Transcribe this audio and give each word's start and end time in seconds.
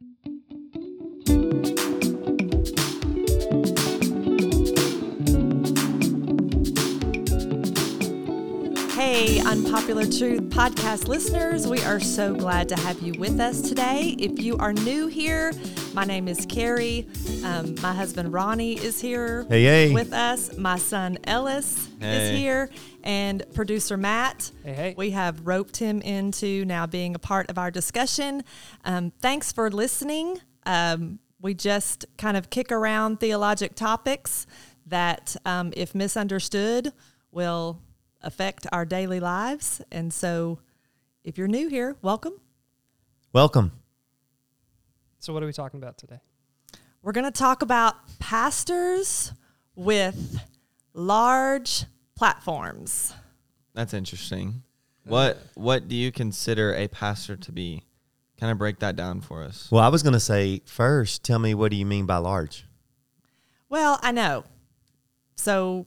thank 0.00 0.16
you 0.24 0.35
Hey, 9.16 9.40
Unpopular 9.40 10.04
Truth 10.04 10.50
podcast 10.50 11.08
listeners, 11.08 11.66
we 11.66 11.80
are 11.84 11.98
so 11.98 12.34
glad 12.34 12.68
to 12.68 12.76
have 12.76 13.00
you 13.00 13.18
with 13.18 13.40
us 13.40 13.62
today. 13.62 14.14
If 14.18 14.38
you 14.38 14.58
are 14.58 14.74
new 14.74 15.06
here, 15.06 15.54
my 15.94 16.04
name 16.04 16.28
is 16.28 16.44
Carrie. 16.44 17.08
Um, 17.42 17.76
my 17.80 17.94
husband 17.94 18.30
Ronnie 18.34 18.74
is 18.74 19.00
here 19.00 19.46
Hey, 19.48 19.64
hey. 19.64 19.94
with 19.94 20.12
us. 20.12 20.58
My 20.58 20.76
son 20.76 21.16
Ellis 21.24 21.88
is 21.98 22.38
here, 22.38 22.68
and 23.04 23.42
producer 23.54 23.96
Matt. 23.96 24.52
Hey, 24.62 24.74
hey. 24.74 24.94
We 24.98 25.12
have 25.12 25.46
roped 25.46 25.78
him 25.78 26.02
into 26.02 26.66
now 26.66 26.84
being 26.86 27.14
a 27.14 27.18
part 27.18 27.48
of 27.48 27.56
our 27.56 27.70
discussion. 27.70 28.44
Um, 28.84 29.12
thanks 29.22 29.50
for 29.50 29.70
listening. 29.70 30.40
Um, 30.66 31.20
we 31.40 31.54
just 31.54 32.04
kind 32.18 32.36
of 32.36 32.50
kick 32.50 32.70
around 32.70 33.20
theologic 33.20 33.76
topics 33.76 34.46
that, 34.84 35.36
um, 35.46 35.72
if 35.74 35.94
misunderstood, 35.94 36.92
will 37.32 37.80
affect 38.22 38.66
our 38.72 38.84
daily 38.84 39.20
lives. 39.20 39.80
And 39.90 40.12
so, 40.12 40.58
if 41.24 41.38
you're 41.38 41.48
new 41.48 41.68
here, 41.68 41.96
welcome. 42.02 42.34
Welcome. 43.32 43.72
So, 45.18 45.32
what 45.32 45.42
are 45.42 45.46
we 45.46 45.52
talking 45.52 45.78
about 45.78 45.98
today? 45.98 46.20
We're 47.02 47.12
going 47.12 47.24
to 47.24 47.30
talk 47.30 47.62
about 47.62 47.94
pastors 48.18 49.32
with 49.74 50.40
large 50.92 51.84
platforms. 52.16 53.14
That's 53.74 53.94
interesting. 53.94 54.62
What 55.04 55.38
what 55.54 55.86
do 55.86 55.94
you 55.94 56.10
consider 56.10 56.74
a 56.74 56.88
pastor 56.88 57.36
to 57.36 57.52
be? 57.52 57.84
Kind 58.40 58.52
of 58.52 58.58
break 58.58 58.80
that 58.80 58.96
down 58.96 59.20
for 59.20 59.42
us. 59.42 59.68
Well, 59.70 59.82
I 59.82 59.88
was 59.88 60.02
going 60.02 60.12
to 60.12 60.20
say 60.20 60.60
first, 60.66 61.24
tell 61.24 61.38
me 61.38 61.54
what 61.54 61.70
do 61.70 61.76
you 61.76 61.86
mean 61.86 62.06
by 62.06 62.16
large? 62.16 62.66
Well, 63.68 63.98
I 64.02 64.12
know. 64.12 64.44
So 65.36 65.86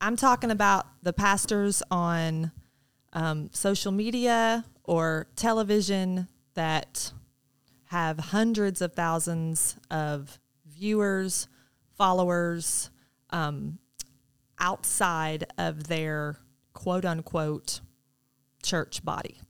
I'm 0.00 0.16
talking 0.16 0.50
about 0.50 0.86
the 1.02 1.12
pastors 1.12 1.82
on 1.90 2.52
um, 3.12 3.50
social 3.52 3.90
media 3.90 4.64
or 4.84 5.26
television 5.34 6.28
that 6.54 7.12
have 7.86 8.18
hundreds 8.18 8.80
of 8.80 8.92
thousands 8.92 9.76
of 9.90 10.38
viewers, 10.66 11.48
followers 11.96 12.90
um, 13.30 13.78
outside 14.60 15.44
of 15.56 15.88
their 15.88 16.38
quote 16.74 17.04
unquote 17.04 17.80
church 18.62 19.04
body. 19.04 19.40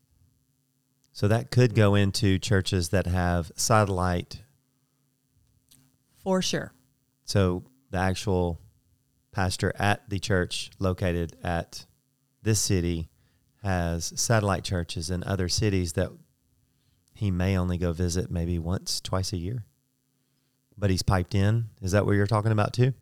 So 1.12 1.28
that 1.28 1.50
could 1.50 1.74
go 1.74 1.94
into 1.94 2.38
churches 2.38 2.90
that 2.90 3.06
have 3.06 3.50
satellite. 3.56 4.42
For 6.22 6.40
sure. 6.40 6.72
So 7.24 7.64
the 7.90 7.98
actual 7.98 8.60
pastor 9.38 9.72
at 9.78 10.02
the 10.10 10.18
church 10.18 10.68
located 10.80 11.36
at 11.44 11.86
this 12.42 12.58
city 12.58 13.08
has 13.62 14.12
satellite 14.20 14.64
churches 14.64 15.10
in 15.10 15.22
other 15.22 15.48
cities 15.48 15.92
that 15.92 16.10
he 17.14 17.30
may 17.30 17.56
only 17.56 17.78
go 17.78 17.92
visit 17.92 18.32
maybe 18.32 18.58
once, 18.58 19.00
twice 19.00 19.32
a 19.32 19.36
year. 19.36 19.64
But 20.76 20.90
he's 20.90 21.02
piped 21.04 21.36
in. 21.36 21.66
Is 21.80 21.92
that 21.92 22.04
what 22.04 22.16
you're 22.16 22.26
talking 22.26 22.50
about 22.50 22.72
too? 22.72 22.94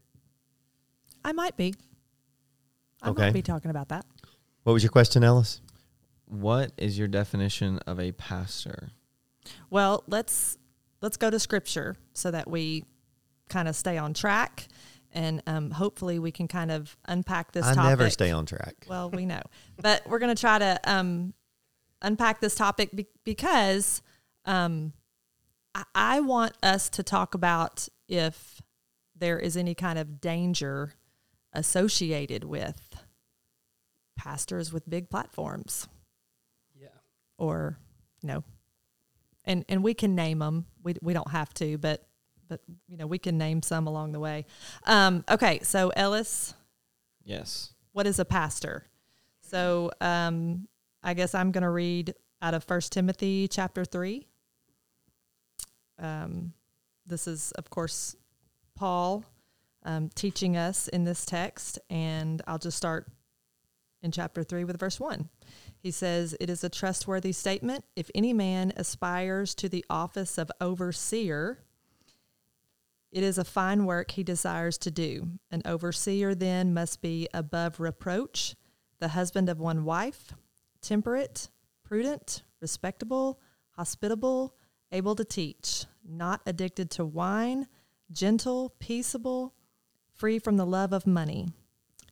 I 1.25 1.33
might 1.33 1.57
be. 1.57 1.75
I 3.01 3.09
Okay. 3.09 3.23
might 3.23 3.33
be 3.33 3.41
talking 3.41 3.71
about 3.71 3.89
that. 3.89 4.05
What 4.65 4.75
was 4.75 4.83
your 4.83 4.93
question, 4.93 5.25
Ellis? 5.25 5.63
What 6.27 6.71
is 6.77 6.99
your 6.99 7.09
definition 7.09 7.79
of 7.87 7.99
a 7.99 8.13
pastor? 8.13 8.91
Well, 9.71 10.05
let's 10.07 10.59
let's 11.01 11.17
go 11.17 11.31
to 11.31 11.39
scripture 11.41 11.97
so 12.13 12.31
that 12.31 12.47
we 12.51 12.85
kind 13.49 13.69
of 13.69 13.75
stay 13.77 13.97
on 13.97 14.13
track, 14.13 14.69
and 15.17 15.43
um, 15.47 15.71
hopefully 15.71 16.19
we 16.19 16.31
can 16.31 16.47
kind 16.47 16.71
of 16.71 16.95
unpack 17.07 17.53
this. 17.53 17.65
Topic. 17.65 17.79
I 17.79 17.83
topic. 17.83 17.99
never 17.99 18.11
stay 18.11 18.31
on 18.31 18.45
track. 18.45 18.75
Well, 18.87 19.11
we 19.11 19.25
know, 19.25 19.41
but 19.81 20.07
we're 20.07 20.19
going 20.19 20.35
to 20.35 20.41
try 20.41 20.59
to 20.59 20.79
um, 20.85 21.33
unpack 22.03 22.41
this 22.41 22.55
topic 22.55 22.95
be- 22.95 23.07
because 23.25 24.03
um, 24.45 24.93
I-, 25.75 25.85
I 25.95 26.21
want 26.21 26.53
us 26.63 26.91
to 26.91 27.03
talk 27.03 27.35
about 27.35 27.89
if 28.09 28.61
there 29.17 29.39
is 29.39 29.57
any 29.57 29.75
kind 29.75 29.99
of 29.99 30.21
danger 30.21 30.93
associated 31.55 32.45
with 32.45 33.03
pastors 34.19 34.73
with 34.73 34.89
big 34.89 35.09
platforms 35.09 35.89
Yeah. 36.79 36.89
or 37.39 37.79
you 38.23 38.29
know 38.29 38.45
and 39.45 39.65
and 39.69 39.83
we 39.83 39.95
can 39.95 40.15
name 40.15 40.41
them 40.41 40.67
we, 40.83 40.97
we 41.01 41.13
don't 41.15 41.31
have 41.31 41.53
to 41.55 41.79
but 41.79 42.07
but 42.49 42.61
you 42.89 42.97
know 42.97 43.07
we 43.07 43.19
can 43.19 43.39
name 43.39 43.63
some 43.63 43.87
along 43.87 44.13
the 44.13 44.21
way 44.21 44.45
um, 44.85 45.25
okay 45.31 45.61
so 45.63 45.91
ellis 45.91 46.55
Yes. 47.25 47.73
what 47.93 48.07
is 48.07 48.19
a 48.19 48.25
pastor 48.25 48.87
so 49.41 49.91
um, 50.01 50.69
i 51.03 51.15
guess 51.15 51.35
i'm 51.35 51.51
going 51.51 51.63
to 51.63 51.71
read 51.71 52.15
out 52.43 52.55
of 52.55 52.65
first 52.65 52.93
timothy 52.93 53.49
chapter 53.49 53.85
3 53.85 54.27
um, 55.99 56.53
this 57.07 57.27
is 57.27 57.53
of 57.53 57.71
course 57.71 58.17
paul 58.75 59.25
um, 59.85 60.11
teaching 60.15 60.57
us 60.57 60.89
in 60.89 61.05
this 61.05 61.25
text 61.25 61.79
and 61.91 62.43
i'll 62.47 62.59
just 62.59 62.77
start 62.77 63.07
in 64.03 64.11
chapter 64.11 64.43
3 64.45 64.65
with 64.65 64.79
verse 64.79 65.01
1 65.01 65.29
he 65.87 65.93
says, 65.93 66.35
It 66.41 66.51
is 66.51 66.65
a 66.65 66.69
trustworthy 66.69 67.31
statement. 67.31 67.85
If 67.95 68.11
any 68.13 68.33
man 68.33 68.73
aspires 68.77 69.55
to 69.55 69.69
the 69.69 69.85
office 69.89 70.37
of 70.37 70.51
overseer, 70.61 71.61
it 73.17 73.23
is 73.23 73.39
a 73.39 73.45
fine 73.45 73.87
work 73.87 74.11
he 74.11 74.23
desires 74.23 74.77
to 74.77 74.91
do. 74.91 75.27
An 75.51 75.63
overseer 75.65 76.35
then 76.35 76.75
must 76.75 77.01
be 77.01 77.27
above 77.33 77.81
reproach, 77.81 78.55
the 78.99 79.09
husband 79.09 79.49
of 79.49 79.59
one 79.59 79.87
wife, 79.87 80.35
temperate, 80.83 81.49
prudent, 81.83 82.43
respectable, 82.61 83.41
hospitable, 83.71 84.55
able 84.93 85.15
to 85.15 85.25
teach, 85.25 85.87
not 86.07 86.43
addicted 86.45 86.91
to 86.91 87.07
wine, 87.07 87.69
gentle, 88.13 88.75
peaceable, 88.81 89.55
free 90.13 90.39
from 90.39 90.59
the 90.59 90.67
love 90.67 90.93
of 90.93 91.07
money. 91.07 91.49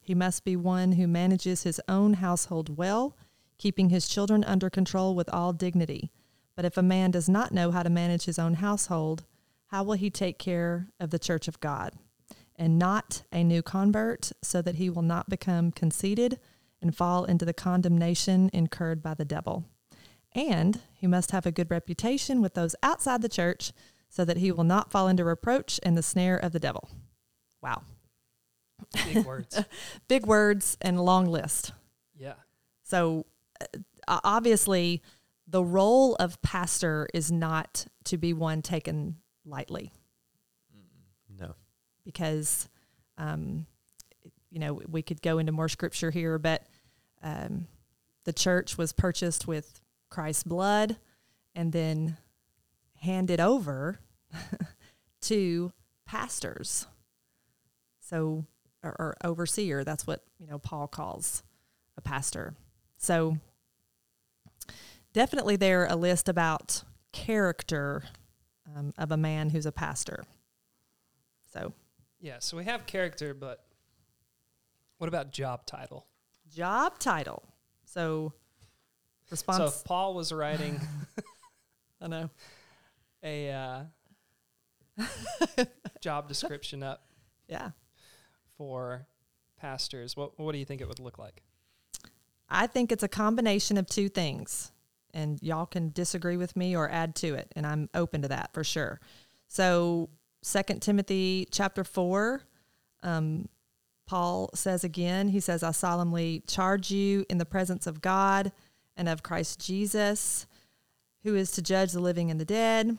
He 0.00 0.14
must 0.14 0.42
be 0.42 0.56
one 0.56 0.92
who 0.92 1.06
manages 1.06 1.64
his 1.64 1.82
own 1.86 2.14
household 2.14 2.78
well, 2.78 3.14
keeping 3.58 3.90
his 3.90 4.08
children 4.08 4.42
under 4.44 4.70
control 4.70 5.14
with 5.14 5.28
all 5.28 5.52
dignity. 5.52 6.10
But 6.56 6.64
if 6.64 6.78
a 6.78 6.82
man 6.82 7.10
does 7.10 7.28
not 7.28 7.52
know 7.52 7.72
how 7.72 7.82
to 7.82 7.90
manage 7.90 8.24
his 8.24 8.38
own 8.38 8.54
household, 8.54 9.26
how 9.74 9.82
will 9.82 9.94
he 9.94 10.08
take 10.08 10.38
care 10.38 10.86
of 11.00 11.10
the 11.10 11.18
church 11.18 11.48
of 11.48 11.58
God? 11.58 11.94
And 12.54 12.78
not 12.78 13.24
a 13.32 13.42
new 13.42 13.60
convert, 13.60 14.30
so 14.40 14.62
that 14.62 14.76
he 14.76 14.88
will 14.88 15.02
not 15.02 15.28
become 15.28 15.72
conceited 15.72 16.38
and 16.80 16.96
fall 16.96 17.24
into 17.24 17.44
the 17.44 17.52
condemnation 17.52 18.50
incurred 18.52 19.02
by 19.02 19.14
the 19.14 19.24
devil. 19.24 19.64
And 20.30 20.80
he 20.92 21.08
must 21.08 21.32
have 21.32 21.44
a 21.44 21.50
good 21.50 21.72
reputation 21.72 22.40
with 22.40 22.54
those 22.54 22.76
outside 22.84 23.20
the 23.20 23.28
church, 23.28 23.72
so 24.08 24.24
that 24.24 24.36
he 24.36 24.52
will 24.52 24.62
not 24.62 24.92
fall 24.92 25.08
into 25.08 25.24
reproach 25.24 25.80
and 25.82 25.98
the 25.98 26.04
snare 26.04 26.36
of 26.36 26.52
the 26.52 26.60
devil. 26.60 26.88
Wow. 27.60 27.82
Big 28.92 29.24
words. 29.24 29.60
Big 30.06 30.24
words 30.24 30.76
and 30.82 30.98
a 30.98 31.02
long 31.02 31.26
list. 31.26 31.72
Yeah. 32.16 32.34
So 32.84 33.26
uh, 33.60 34.20
obviously, 34.22 35.02
the 35.48 35.64
role 35.64 36.14
of 36.20 36.40
pastor 36.42 37.08
is 37.12 37.32
not 37.32 37.88
to 38.04 38.16
be 38.16 38.32
one 38.32 38.62
taken 38.62 39.16
lightly 39.44 39.92
No. 41.38 41.54
because, 42.04 42.68
um, 43.18 43.66
you 44.50 44.58
know, 44.58 44.80
we 44.88 45.02
could 45.02 45.20
go 45.22 45.38
into 45.38 45.52
more 45.52 45.68
scripture 45.68 46.10
here, 46.10 46.38
but 46.38 46.62
um, 47.22 47.66
the 48.24 48.32
church 48.32 48.78
was 48.78 48.92
purchased 48.92 49.46
with 49.46 49.80
Christ's 50.10 50.44
blood 50.44 50.96
and 51.54 51.72
then 51.72 52.16
handed 53.00 53.40
over 53.40 53.98
to 55.22 55.72
pastors. 56.06 56.86
So, 58.00 58.44
or, 58.82 58.90
or 58.98 59.16
overseer, 59.24 59.82
that's 59.84 60.06
what, 60.06 60.22
you 60.38 60.46
know, 60.46 60.58
Paul 60.58 60.86
calls 60.86 61.42
a 61.96 62.00
pastor. 62.00 62.54
So, 62.98 63.38
definitely 65.12 65.56
there 65.56 65.86
a 65.86 65.96
list 65.96 66.28
about 66.28 66.84
character 67.12 68.04
um, 68.74 68.92
of 68.98 69.12
a 69.12 69.16
man 69.16 69.50
who's 69.50 69.66
a 69.66 69.72
pastor. 69.72 70.24
So, 71.52 71.72
Yeah. 72.20 72.38
So 72.40 72.56
we 72.56 72.64
have 72.64 72.86
character, 72.86 73.34
but 73.34 73.64
what 74.98 75.08
about 75.08 75.30
job 75.32 75.66
title? 75.66 76.06
job 76.54 76.98
title. 76.98 77.42
So, 77.84 78.32
response. 79.30 79.58
So 79.58 79.64
if 79.66 79.84
Paul 79.84 80.14
was 80.14 80.32
writing 80.32 80.80
I 82.00 82.06
know. 82.08 82.30
a 83.22 83.50
uh, 83.50 83.82
job 86.00 86.28
description 86.28 86.82
up 86.82 87.06
Yeah. 87.48 87.70
for 88.56 89.06
pastors, 89.58 90.16
what 90.16 90.38
what 90.38 90.52
do 90.52 90.58
you 90.58 90.64
think 90.64 90.80
it 90.80 90.88
would 90.88 91.00
look 91.00 91.18
like? 91.18 91.42
I 92.48 92.66
think 92.66 92.92
it's 92.92 93.02
a 93.02 93.08
combination 93.08 93.76
of 93.78 93.86
two 93.86 94.08
things. 94.08 94.70
And 95.14 95.38
y'all 95.40 95.64
can 95.64 95.90
disagree 95.92 96.36
with 96.36 96.56
me 96.56 96.76
or 96.76 96.90
add 96.90 97.14
to 97.16 97.34
it, 97.34 97.50
and 97.56 97.66
I'm 97.66 97.88
open 97.94 98.20
to 98.22 98.28
that 98.28 98.52
for 98.52 98.62
sure. 98.62 99.00
So, 99.48 100.10
Second 100.42 100.82
Timothy 100.82 101.48
chapter 101.50 101.84
four, 101.84 102.42
um, 103.02 103.48
Paul 104.06 104.50
says 104.54 104.84
again, 104.84 105.28
he 105.28 105.40
says, 105.40 105.62
"I 105.62 105.70
solemnly 105.70 106.42
charge 106.46 106.90
you 106.90 107.24
in 107.30 107.38
the 107.38 107.46
presence 107.46 107.86
of 107.86 108.02
God 108.02 108.52
and 108.96 109.08
of 109.08 109.22
Christ 109.22 109.64
Jesus, 109.64 110.46
who 111.22 111.34
is 111.34 111.50
to 111.52 111.62
judge 111.62 111.92
the 111.92 112.00
living 112.00 112.30
and 112.30 112.38
the 112.38 112.44
dead, 112.44 112.98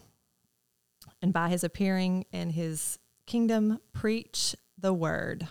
and 1.22 1.32
by 1.32 1.50
his 1.50 1.64
appearing 1.64 2.26
and 2.32 2.54
his 2.54 2.98
kingdom, 3.28 3.80
preach 3.94 4.56
the 4.78 4.94
word." 4.94 5.48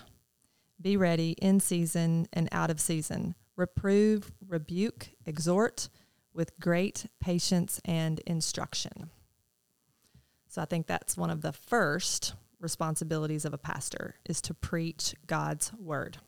Be 0.80 0.96
ready 0.96 1.30
in 1.40 1.60
season 1.60 2.26
and 2.32 2.48
out 2.50 2.70
of 2.70 2.80
season. 2.80 3.36
Reprove, 3.56 4.32
rebuke, 4.46 5.10
exhort 5.24 5.88
with 6.34 6.58
great 6.58 7.06
patience 7.20 7.80
and 7.84 8.20
instruction. 8.20 9.10
So 10.48 10.62
I 10.62 10.64
think 10.64 10.86
that's 10.86 11.16
one 11.16 11.30
of 11.30 11.42
the 11.42 11.52
first 11.52 12.34
responsibilities 12.60 13.44
of 13.44 13.52
a 13.52 13.58
pastor 13.58 14.16
is 14.24 14.40
to 14.42 14.54
preach 14.54 15.14
God's 15.26 15.72
word. 15.74 16.18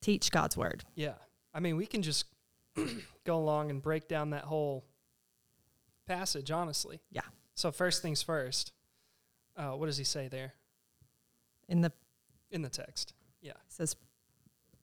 Teach 0.00 0.30
God's 0.30 0.56
word. 0.56 0.84
Yeah. 0.94 1.14
I 1.54 1.60
mean, 1.60 1.76
we 1.76 1.86
can 1.86 2.02
just 2.02 2.26
go 3.24 3.36
along 3.36 3.70
and 3.70 3.80
break 3.82 4.08
down 4.08 4.30
that 4.30 4.44
whole 4.44 4.84
passage, 6.06 6.50
honestly. 6.50 7.00
Yeah. 7.10 7.22
So, 7.54 7.70
first 7.70 8.02
things 8.02 8.22
first, 8.22 8.72
uh, 9.56 9.70
what 9.70 9.86
does 9.86 9.98
he 9.98 10.04
say 10.04 10.28
there 10.28 10.54
In 11.68 11.80
the 11.80 11.92
in 12.50 12.62
the 12.62 12.68
text? 12.68 13.14
Yeah. 13.40 13.52
He 13.52 13.74
says, 13.74 13.96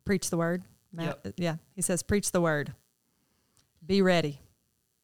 preach 0.06 0.30
the 0.30 0.38
word. 0.38 0.64
Matt, 0.92 1.20
Yeah. 1.38 1.58
He 1.76 1.82
says, 1.82 2.04
preach 2.04 2.32
the 2.32 2.42
word. 2.42 2.74
Be 3.86 4.02
ready. 4.02 4.40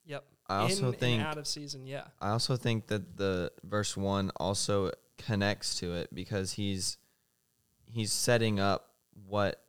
Yep. 0.06 0.24
I 0.48 0.58
also 0.58 0.88
in 0.88 0.94
think 0.94 1.20
and 1.20 1.28
out 1.28 1.38
of 1.38 1.48
season. 1.48 1.88
Yeah. 1.88 2.06
I 2.22 2.30
also 2.30 2.56
think 2.56 2.88
that 2.88 3.18
the 3.18 3.52
verse 3.64 3.98
one 3.98 4.32
also 4.36 4.92
connects 5.18 5.80
to 5.80 5.94
it 5.94 6.14
because 6.14 6.54
he's 6.54 6.98
he's 7.86 8.12
setting 8.12 8.60
up 8.60 8.90
what 9.28 9.62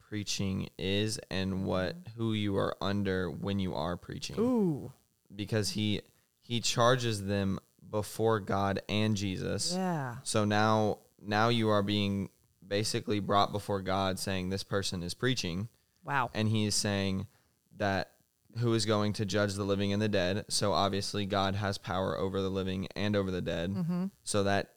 preaching 0.00 0.68
is 0.78 1.18
and 1.30 1.64
what 1.64 1.96
mm-hmm. 1.96 2.20
who 2.20 2.32
you 2.34 2.56
are 2.56 2.76
under 2.80 3.30
when 3.30 3.58
you 3.58 3.74
are 3.74 3.96
preaching. 3.96 4.36
Ooh. 4.38 4.92
Because 5.34 5.70
he 5.70 6.02
he 6.40 6.60
charges 6.60 7.24
them 7.24 7.58
before 7.90 8.40
God 8.40 8.80
and 8.88 9.16
Jesus. 9.16 9.72
Yeah. 9.74 10.16
So 10.22 10.44
now 10.44 10.98
now 11.20 11.48
you 11.48 11.70
are 11.70 11.82
being 11.82 12.28
basically 12.66 13.20
brought 13.20 13.52
before 13.52 13.82
God 13.82 14.18
saying 14.18 14.50
this 14.50 14.62
person 14.62 15.02
is 15.02 15.14
preaching 15.14 15.68
Wow. 16.04 16.30
and 16.34 16.48
he 16.48 16.66
is 16.66 16.74
saying 16.74 17.26
that 17.76 18.12
who 18.58 18.74
is 18.74 18.86
going 18.86 19.12
to 19.14 19.24
judge 19.24 19.54
the 19.54 19.64
living 19.64 19.92
and 19.92 20.00
the 20.00 20.08
dead. 20.08 20.44
So 20.48 20.72
obviously 20.72 21.26
God 21.26 21.54
has 21.56 21.78
power 21.78 22.16
over 22.18 22.40
the 22.40 22.50
living 22.50 22.88
and 22.94 23.16
over 23.16 23.30
the 23.30 23.42
dead. 23.42 23.70
Mm-hmm. 23.74 24.06
So 24.22 24.44
that 24.44 24.70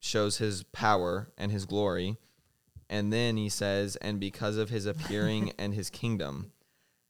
shows 0.00 0.38
his 0.38 0.62
power 0.64 1.30
and 1.36 1.50
his 1.52 1.64
glory. 1.66 2.16
And 2.90 3.12
then 3.12 3.36
he 3.36 3.48
says, 3.48 3.96
and 3.96 4.18
because 4.18 4.56
of 4.56 4.70
his 4.70 4.86
appearing 4.86 5.52
and 5.58 5.74
his 5.74 5.90
kingdom. 5.90 6.52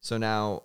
So 0.00 0.17
now 0.19 0.65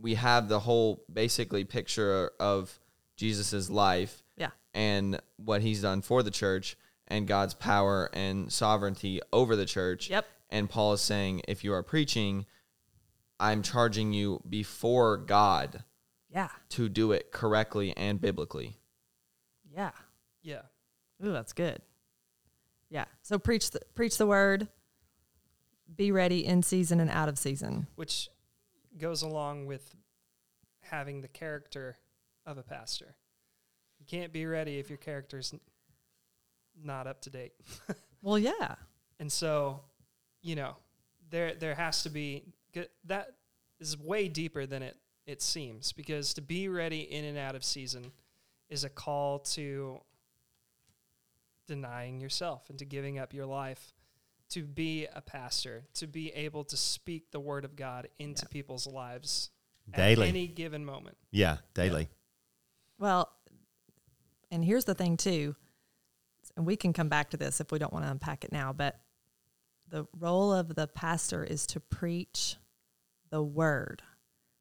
we 0.00 0.14
have 0.14 0.48
the 0.48 0.60
whole 0.60 1.04
basically 1.12 1.64
picture 1.64 2.30
of 2.40 2.78
Jesus's 3.16 3.70
life 3.70 4.22
Yeah. 4.36 4.50
and 4.74 5.20
what 5.36 5.60
he's 5.62 5.82
done 5.82 6.00
for 6.02 6.22
the 6.22 6.30
church 6.30 6.76
and 7.06 7.28
God's 7.28 7.54
power 7.54 8.08
and 8.12 8.50
sovereignty 8.52 9.20
over 9.32 9.56
the 9.56 9.66
church. 9.66 10.08
Yep. 10.08 10.26
And 10.48 10.70
Paul 10.70 10.94
is 10.94 11.00
saying, 11.00 11.42
if 11.46 11.62
you 11.62 11.72
are 11.74 11.82
preaching, 11.82 12.46
I'm 13.40 13.62
charging 13.62 14.12
you 14.12 14.40
before 14.48 15.16
God 15.16 15.82
Yeah. 16.28 16.50
to 16.70 16.88
do 16.88 17.12
it 17.12 17.32
correctly 17.32 17.96
and 17.96 18.20
biblically. 18.20 18.76
Yeah. 19.72 19.92
Yeah. 20.42 20.62
Ooh, 21.24 21.32
that's 21.32 21.52
good. 21.52 21.80
Yeah. 22.90 23.06
So 23.22 23.38
preach 23.38 23.70
the 23.70 23.80
preach 23.94 24.16
the 24.18 24.26
word. 24.26 24.68
Be 25.94 26.12
ready 26.12 26.44
in 26.46 26.62
season 26.62 27.00
and 27.00 27.10
out 27.10 27.28
of 27.28 27.38
season. 27.38 27.86
Which 27.96 28.28
goes 28.98 29.22
along 29.22 29.66
with 29.66 29.94
having 30.82 31.20
the 31.20 31.28
character 31.28 31.98
of 32.46 32.58
a 32.58 32.62
pastor. 32.62 33.16
You 33.98 34.06
can't 34.06 34.32
be 34.32 34.46
ready 34.46 34.78
if 34.78 34.88
your 34.88 34.96
character's 34.98 35.52
n- 35.52 35.60
not 36.82 37.06
up 37.06 37.20
to 37.22 37.30
date. 37.30 37.52
Well, 38.22 38.38
yeah. 38.38 38.74
And 39.18 39.32
so, 39.32 39.80
you 40.42 40.54
know, 40.54 40.76
there 41.30 41.54
there 41.54 41.74
has 41.74 42.02
to 42.02 42.10
be 42.10 42.40
g- 42.46 42.52
that 43.04 43.34
is 43.78 43.96
way 43.98 44.28
deeper 44.28 44.66
than 44.66 44.82
it 44.82 44.96
it 45.26 45.40
seems 45.42 45.92
because 45.92 46.34
to 46.34 46.42
be 46.42 46.68
ready 46.68 47.00
in 47.00 47.24
and 47.24 47.38
out 47.38 47.54
of 47.54 47.62
season 47.62 48.10
is 48.68 48.84
a 48.84 48.88
call 48.88 49.38
to 49.38 50.00
denying 51.66 52.20
yourself 52.20 52.68
and 52.68 52.78
to 52.78 52.84
giving 52.84 53.18
up 53.18 53.32
your 53.32 53.46
life 53.46 53.92
to 54.48 54.64
be 54.64 55.06
a 55.14 55.20
pastor, 55.20 55.84
to 55.94 56.08
be 56.08 56.30
able 56.30 56.64
to 56.64 56.76
speak 56.76 57.30
the 57.30 57.38
word 57.38 57.64
of 57.64 57.76
God 57.76 58.08
into 58.18 58.44
Yeah. 58.44 58.52
people's 58.52 58.86
lives 58.86 59.50
Daily. 59.94 60.26
at 60.26 60.28
any 60.30 60.48
given 60.48 60.84
moment. 60.84 61.16
Yeah, 61.30 61.58
daily. 61.74 62.08
Well, 62.98 63.32
and 64.50 64.64
here's 64.64 64.84
the 64.86 64.94
thing 64.94 65.16
too, 65.16 65.54
and 66.56 66.66
we 66.66 66.74
can 66.76 66.92
come 66.92 67.08
back 67.08 67.30
to 67.30 67.36
this 67.36 67.60
if 67.60 67.70
we 67.70 67.78
don't 67.78 67.92
want 67.92 68.04
to 68.04 68.10
unpack 68.10 68.42
it 68.44 68.50
now, 68.50 68.72
but 68.72 69.00
the 69.90 70.06
role 70.18 70.52
of 70.52 70.74
the 70.74 70.86
pastor 70.86 71.44
is 71.44 71.66
to 71.68 71.80
preach 71.80 72.56
the 73.30 73.42
word. 73.42 74.02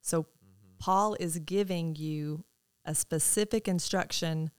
So 0.02 0.24
mm-hmm. 0.24 0.78
Paul 0.80 1.16
is 1.20 1.40
giving 1.40 1.96
you 1.96 2.44
a 2.86 2.96
specific 2.96 3.68
instruction 3.68 4.52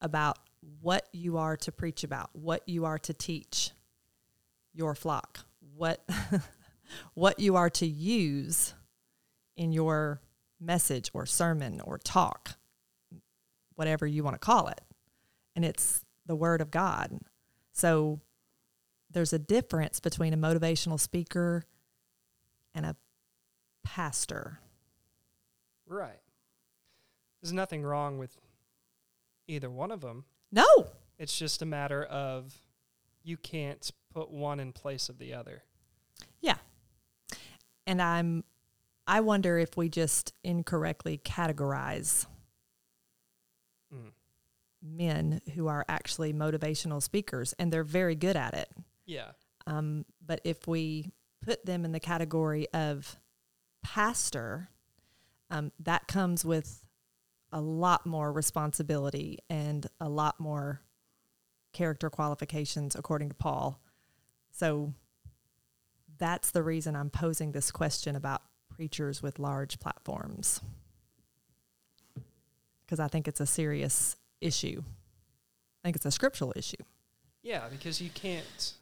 about 0.00 0.38
what 0.80 1.08
you 1.12 1.38
are 1.38 1.56
to 1.56 1.72
preach 1.72 2.04
about, 2.04 2.30
what 2.32 2.68
you 2.68 2.84
are 2.84 2.98
to 2.98 3.12
teach 3.12 3.72
your 4.72 4.94
flock, 4.94 5.40
what 5.76 6.04
what 7.14 7.38
you 7.38 7.56
are 7.56 7.70
to 7.70 7.86
use 7.86 8.74
in 9.56 9.72
your 9.72 10.20
message 10.60 11.10
or 11.12 11.26
sermon 11.26 11.80
or 11.80 11.98
talk 11.98 12.56
whatever 13.74 14.06
you 14.06 14.22
want 14.22 14.34
to 14.34 14.38
call 14.38 14.68
it. 14.68 14.80
And 15.56 15.64
it's 15.64 16.04
the 16.26 16.36
word 16.36 16.60
of 16.60 16.70
God. 16.70 17.18
So 17.72 18.20
there's 19.12 19.32
a 19.32 19.38
difference 19.38 20.00
between 20.00 20.32
a 20.32 20.36
motivational 20.36 20.98
speaker 20.98 21.64
and 22.74 22.86
a 22.86 22.96
pastor. 23.84 24.60
Right. 25.86 26.20
There's 27.40 27.52
nothing 27.52 27.82
wrong 27.82 28.18
with 28.18 28.36
either 29.48 29.70
one 29.70 29.90
of 29.90 30.00
them. 30.00 30.24
No. 30.50 30.66
It's 31.18 31.36
just 31.38 31.62
a 31.62 31.66
matter 31.66 32.02
of 32.04 32.54
you 33.22 33.36
can't 33.36 33.90
put 34.12 34.30
one 34.30 34.60
in 34.60 34.72
place 34.72 35.08
of 35.08 35.18
the 35.18 35.34
other. 35.34 35.62
Yeah. 36.40 36.56
And 37.86 38.00
I'm 38.00 38.44
I 39.06 39.20
wonder 39.20 39.58
if 39.58 39.76
we 39.76 39.88
just 39.88 40.32
incorrectly 40.44 41.18
categorize 41.18 42.26
Mm. 43.94 44.12
men 44.80 45.40
who 45.54 45.66
are 45.66 45.84
actually 45.86 46.32
motivational 46.32 47.02
speakers 47.02 47.52
and 47.58 47.70
they're 47.70 47.84
very 47.84 48.14
good 48.14 48.36
at 48.36 48.54
it. 48.54 48.70
Yeah. 49.12 49.32
Um, 49.66 50.06
but 50.24 50.40
if 50.44 50.66
we 50.66 51.12
put 51.44 51.66
them 51.66 51.84
in 51.84 51.92
the 51.92 52.00
category 52.00 52.66
of 52.72 53.16
pastor, 53.82 54.70
um, 55.50 55.70
that 55.80 56.08
comes 56.08 56.44
with 56.44 56.84
a 57.52 57.60
lot 57.60 58.06
more 58.06 58.32
responsibility 58.32 59.38
and 59.50 59.86
a 60.00 60.08
lot 60.08 60.40
more 60.40 60.80
character 61.72 62.08
qualifications, 62.08 62.96
according 62.96 63.28
to 63.28 63.34
Paul. 63.34 63.78
So 64.50 64.94
that's 66.18 66.50
the 66.50 66.62
reason 66.62 66.96
I'm 66.96 67.10
posing 67.10 67.52
this 67.52 67.70
question 67.70 68.16
about 68.16 68.42
preachers 68.70 69.22
with 69.22 69.38
large 69.38 69.78
platforms. 69.78 70.60
Because 72.86 72.98
I 73.00 73.08
think 73.08 73.28
it's 73.28 73.40
a 73.40 73.46
serious 73.46 74.16
issue. 74.40 74.82
I 74.82 75.88
think 75.88 75.96
it's 75.96 76.06
a 76.06 76.10
scriptural 76.10 76.52
issue. 76.56 76.82
Yeah, 77.42 77.64
because 77.70 78.00
you 78.00 78.08
can't. 78.10 78.74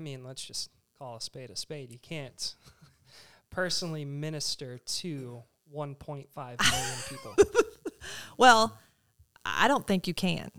I 0.00 0.02
mean, 0.02 0.24
let's 0.24 0.42
just 0.42 0.70
call 0.98 1.16
a 1.16 1.20
spade 1.20 1.50
a 1.50 1.56
spade. 1.56 1.92
You 1.92 1.98
can't 1.98 2.54
personally 3.50 4.06
minister 4.06 4.78
to 4.78 5.42
1.5 5.70 6.26
million 6.36 6.98
people. 7.10 7.34
Well, 8.38 8.78
I 9.44 9.68
don't 9.68 9.86
think 9.86 10.08
you 10.08 10.14
can. 10.14 10.50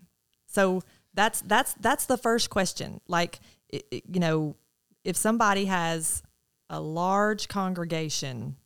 So 0.46 0.84
that's 1.16 1.42
that's 1.42 1.74
that's 1.80 2.06
the 2.06 2.18
first 2.20 2.52
question. 2.52 3.02
Like, 3.08 3.40
i 3.74 3.82
i- 3.92 4.04
you 4.08 4.20
know, 4.20 4.56
if 5.04 5.18
somebody 5.18 5.66
has 5.66 6.22
a 6.70 6.80
large 6.80 7.48
congregation, 7.48 8.58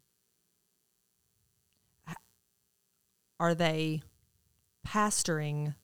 are 3.39 3.55
they 3.55 4.01
pastoring 4.86 5.75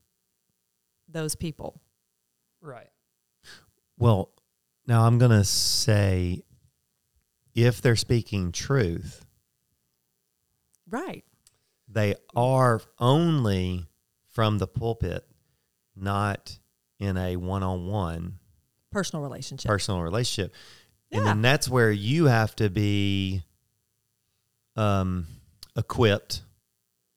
those 1.08 1.36
people? 1.36 1.80
right. 2.62 2.90
Well, 3.98 4.32
now 4.88 5.06
I'm 5.06 5.18
going 5.18 5.32
to 5.32 5.44
say 5.44 6.44
if 7.56 7.82
they're 7.82 7.96
speaking 7.96 8.52
truth, 8.52 9.26
Right. 10.90 11.24
They 11.88 12.16
are 12.36 12.82
only 13.00 13.86
from 14.30 14.58
the 14.58 14.68
pulpit, 14.68 15.26
not 15.96 16.58
in 17.00 17.18
a 17.18 17.36
one-on-one 17.38 18.40
Personal 18.92 19.24
relationship. 19.24 19.70
personal 19.70 20.02
relationship. 20.02 20.54
And 21.12 21.26
then 21.26 21.42
that's 21.42 21.68
where 21.70 21.92
you 21.92 22.26
have 22.26 22.56
to 22.58 22.70
be 22.70 23.44
um, 24.78 25.28
equipped 25.76 26.44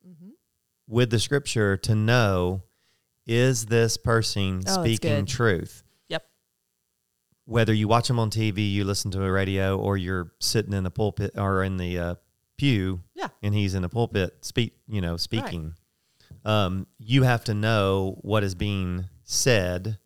Mhm. 0.04 0.32
with 0.88 1.10
the 1.10 1.20
scripture 1.20 1.76
to 1.78 1.94
know 1.94 2.62
is 3.26 3.66
this 3.66 3.96
person 3.96 4.62
Oh, 4.66 4.82
speaking 4.82 5.24
truth? 5.26 5.83
Whether 7.46 7.74
you 7.74 7.88
watch 7.88 8.08
them 8.08 8.18
on 8.18 8.30
TV, 8.30 8.72
you 8.72 8.84
listen 8.84 9.10
to 9.12 9.22
a 9.24 9.30
radio, 9.30 9.78
or 9.78 9.96
you're 9.96 10.32
sitting 10.40 10.72
in 10.72 10.84
the 10.84 10.90
pulpit 10.90 11.32
or 11.36 11.62
in 11.62 11.76
the 11.76 11.98
uh, 11.98 12.14
pew, 12.56 13.02
Yeah. 13.14 13.28
and 13.42 13.54
he's 13.54 13.74
in 13.74 13.82
the 13.82 13.88
pulpit 13.88 14.44
speak, 14.44 14.74
you 14.88 15.00
know, 15.00 15.16
speaking. 15.18 15.74
Um, 16.44 16.86
you 16.98 17.22
have 17.22 17.44
to 17.44 17.54
know 17.54 18.18
what 18.22 18.44
is 18.44 18.54
being 18.54 19.08
said, 19.24 19.98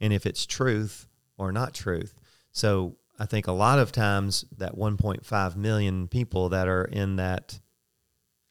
and 0.00 0.12
if 0.12 0.24
it's 0.26 0.46
truth 0.46 1.06
or 1.38 1.52
not 1.52 1.74
truth. 1.74 2.14
So 2.52 2.96
I 3.18 3.26
think 3.26 3.46
a 3.46 3.52
lot 3.52 3.78
of 3.78 3.92
times 3.92 4.44
that 4.56 4.76
1.5 4.76 5.56
million 5.56 6.08
people 6.08 6.48
that 6.50 6.68
are 6.68 6.84
in 6.84 7.16
that, 7.16 7.60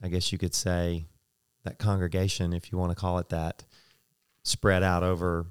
I 0.02 0.08
guess 0.10 0.32
you 0.32 0.38
could 0.38 0.54
say, 0.54 1.06
that 1.64 1.80
congregation, 1.80 2.54
if 2.54 2.72
you 2.72 2.78
want 2.78 2.92
to 2.92 2.96
call 2.96 3.18
it 3.18 3.30
that, 3.30 3.66
spread 4.44 4.84
out 4.84 5.02
over 5.02 5.48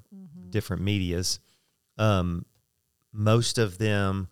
different 0.49 0.81
medias. 0.81 1.39
Um, 1.97 2.45
most 3.11 3.57
of 3.57 3.77
them 3.77 4.27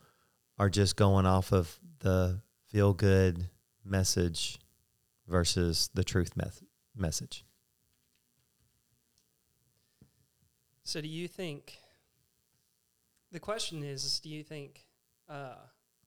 are 0.58 0.70
just 0.70 0.96
going 0.96 1.25
off 1.25 1.51
of 1.51 1.79
the 2.00 2.41
feel 2.67 2.93
good 2.93 3.50
message 3.84 4.60
versus 5.27 5.89
the 5.93 6.03
truth 6.03 6.36
meth- 6.36 6.63
message. 6.96 7.46
So, 10.84 11.00
do 11.00 11.08
you 11.08 11.27
think 11.27 11.77
the 13.32 13.39
question 13.39 13.84
is, 13.84 14.03
is 14.03 14.20
do 14.20 14.29
you 14.29 14.43
think, 14.43 14.86
uh, 15.29 15.55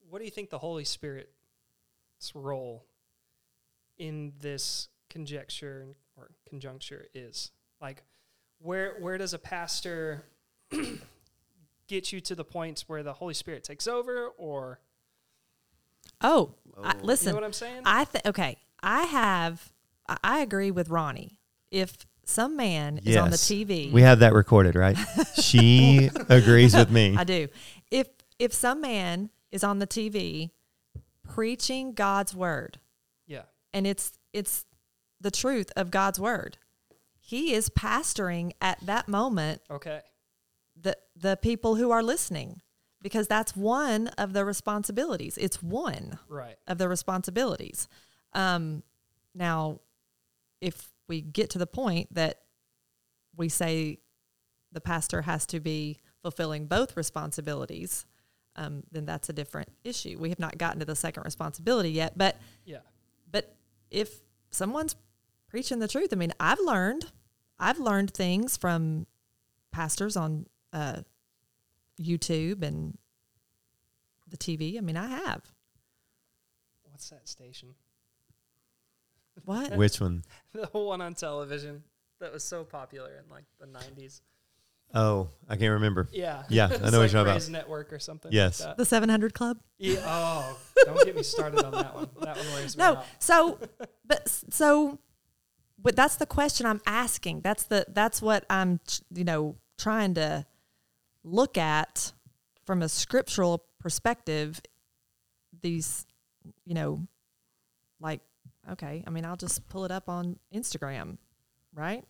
what 0.08 0.18
do 0.18 0.24
you 0.24 0.30
think 0.30 0.50
the 0.50 0.58
Holy 0.58 0.84
Spirit's 0.84 1.28
role 2.34 2.84
in 3.96 4.32
this 4.40 4.88
conjecture 5.08 5.86
or 6.16 6.30
conjuncture 6.48 7.06
is? 7.14 7.50
Like, 7.80 8.02
where 8.58 8.96
where 9.00 9.18
does 9.18 9.34
a 9.34 9.38
pastor 9.38 10.24
get 11.88 12.12
you 12.12 12.20
to 12.22 12.34
the 12.34 12.44
points 12.44 12.88
where 12.88 13.02
the 13.02 13.14
Holy 13.14 13.34
Spirit 13.34 13.64
takes 13.64 13.86
over, 13.86 14.28
or 14.36 14.80
Oh, 16.20 16.54
I, 16.82 16.94
Oh. 16.96 17.04
listen. 17.04 17.28
you 17.28 17.32
know 17.32 17.36
what 17.40 17.44
I'm 17.46 17.52
saying? 17.52 17.82
I 17.84 18.04
think 18.04 18.26
okay. 18.26 18.58
I 18.82 19.02
have. 19.04 19.72
I, 20.08 20.16
I 20.22 20.38
agree 20.40 20.70
with 20.70 20.88
Ronnie. 20.88 21.40
If 21.70 21.96
some 22.24 22.56
man 22.56 22.98
is 23.04 23.16
on 23.16 23.30
the 23.30 23.36
TV, 23.36 23.92
We 23.92 24.02
have 24.02 24.20
that 24.20 24.32
recorded, 24.32 24.74
right? 24.74 24.96
she 25.40 26.10
agrees 26.28 26.74
with 26.74 26.90
me. 26.90 27.16
I 27.16 27.24
do. 27.24 27.48
If 27.90 28.08
if 28.38 28.52
some 28.52 28.80
man 28.80 29.30
is 29.50 29.62
on 29.64 29.78
the 29.78 29.86
TV 29.86 30.50
preaching 31.22 31.92
God's 31.92 32.34
word, 32.34 32.78
yeah, 33.26 33.42
and 33.72 33.86
it's 33.86 34.12
it's 34.32 34.64
the 35.20 35.30
truth 35.30 35.70
of 35.76 35.90
God's 35.90 36.20
word, 36.20 36.58
he 37.18 37.52
is 37.54 37.68
pastoring 37.70 38.52
at 38.60 38.78
that 38.86 39.08
moment 39.08 39.62
okay, 39.70 40.00
the 40.80 40.96
the 41.14 41.36
people 41.36 41.76
who 41.76 41.90
are 41.90 42.02
listening 42.02 42.60
because 43.02 43.28
that's 43.28 43.54
one 43.54 44.08
of 44.18 44.32
the 44.32 44.44
responsibilities. 44.44 45.38
It's 45.38 45.62
one 45.62 46.18
right, 46.28 46.56
of 46.66 46.78
the 46.78 46.88
responsibilities. 46.88 47.88
Um, 48.32 48.82
now, 49.34 49.80
if 50.60 50.88
we 51.08 51.20
get 51.20 51.50
to 51.50 51.58
the 51.58 51.66
point 51.66 52.12
that 52.14 52.40
we 53.36 53.48
say 53.48 54.00
the 54.72 54.80
pastor 54.80 55.22
has 55.22 55.46
to 55.46 55.60
be 55.60 55.98
fulfilling 56.22 56.66
both 56.66 56.96
responsibilities, 56.96 58.06
um, 58.56 58.82
then 58.90 59.06
that's 59.06 59.28
a 59.28 59.32
different 59.32 59.68
issue. 59.84 60.16
We 60.18 60.30
have 60.30 60.38
not 60.40 60.58
gotten 60.58 60.80
to 60.80 60.86
the 60.86 60.96
second 60.96 61.24
responsibility 61.24 61.90
yet, 61.90 62.16
but 62.16 62.36
yeah, 62.64 62.78
but 63.30 63.54
if 63.90 64.22
someone's 64.50 64.96
preaching 65.48 65.78
the 65.78 65.88
truth, 65.88 66.08
I 66.12 66.16
mean, 66.16 66.32
I've 66.40 66.60
learned, 66.60 67.12
I've 67.58 67.78
learned 67.78 68.12
things 68.12 68.56
from 68.56 69.06
pastors 69.70 70.16
on 70.16 70.46
uh, 70.76 71.00
YouTube 72.00 72.62
and 72.62 72.98
the 74.28 74.36
TV. 74.36 74.76
I 74.76 74.80
mean, 74.80 74.96
I 74.96 75.06
have. 75.06 75.42
what's 76.90 77.08
that 77.10 77.28
station? 77.28 77.70
What? 79.44 79.76
Which 79.76 80.00
one? 80.00 80.22
the 80.52 80.66
one 80.66 81.00
on 81.00 81.14
television 81.14 81.82
that 82.20 82.32
was 82.32 82.44
so 82.44 82.64
popular 82.64 83.10
in 83.22 83.30
like 83.30 83.44
the 83.58 83.66
90s. 83.66 84.20
Oh, 84.94 85.30
I 85.48 85.56
can't 85.56 85.72
remember. 85.72 86.08
Yeah. 86.12 86.44
Yeah, 86.48 86.68
I 86.70 86.74
It's 86.74 86.92
know 86.92 87.00
what 87.00 87.12
you're 87.12 87.22
like 87.22 87.34
talking 87.34 87.48
about. 87.48 87.50
Network 87.50 87.92
or 87.92 87.98
something. 87.98 88.32
Yes. 88.32 88.64
Like. 88.64 88.76
The 88.76 88.84
700 88.84 89.34
Club? 89.34 89.58
Yeah. 89.78 89.98
Oh, 90.04 90.58
don't 90.84 91.04
get 91.04 91.16
me 91.16 91.22
started 91.22 91.64
on 91.64 91.72
that 91.72 91.94
one. 91.94 92.08
That 92.22 92.36
one 92.36 92.46
wears 92.52 92.76
me 92.76 92.84
No. 92.84 93.02
So, 93.18 93.58
but 94.06 94.28
so, 94.28 94.98
but 95.78 95.96
that's 95.96 96.16
the 96.16 96.26
question 96.26 96.66
I'm 96.66 96.80
asking. 96.86 97.40
That's 97.40 97.64
the 97.64 97.84
that's 97.88 98.22
what 98.22 98.46
I'm 98.48 98.80
you 99.12 99.24
know 99.24 99.56
trying 99.76 100.14
to 100.14 100.46
look 101.26 101.58
at 101.58 102.12
from 102.64 102.82
a 102.82 102.88
scriptural 102.88 103.64
perspective. 103.80 104.60
These, 105.60 106.06
you 106.64 106.74
know, 106.74 107.06
like 108.00 108.20
okay. 108.72 109.02
I 109.06 109.10
mean, 109.10 109.24
I'll 109.24 109.36
just 109.36 109.68
pull 109.68 109.84
it 109.84 109.90
up 109.90 110.08
on 110.08 110.38
Instagram, 110.54 111.18
right? 111.74 112.04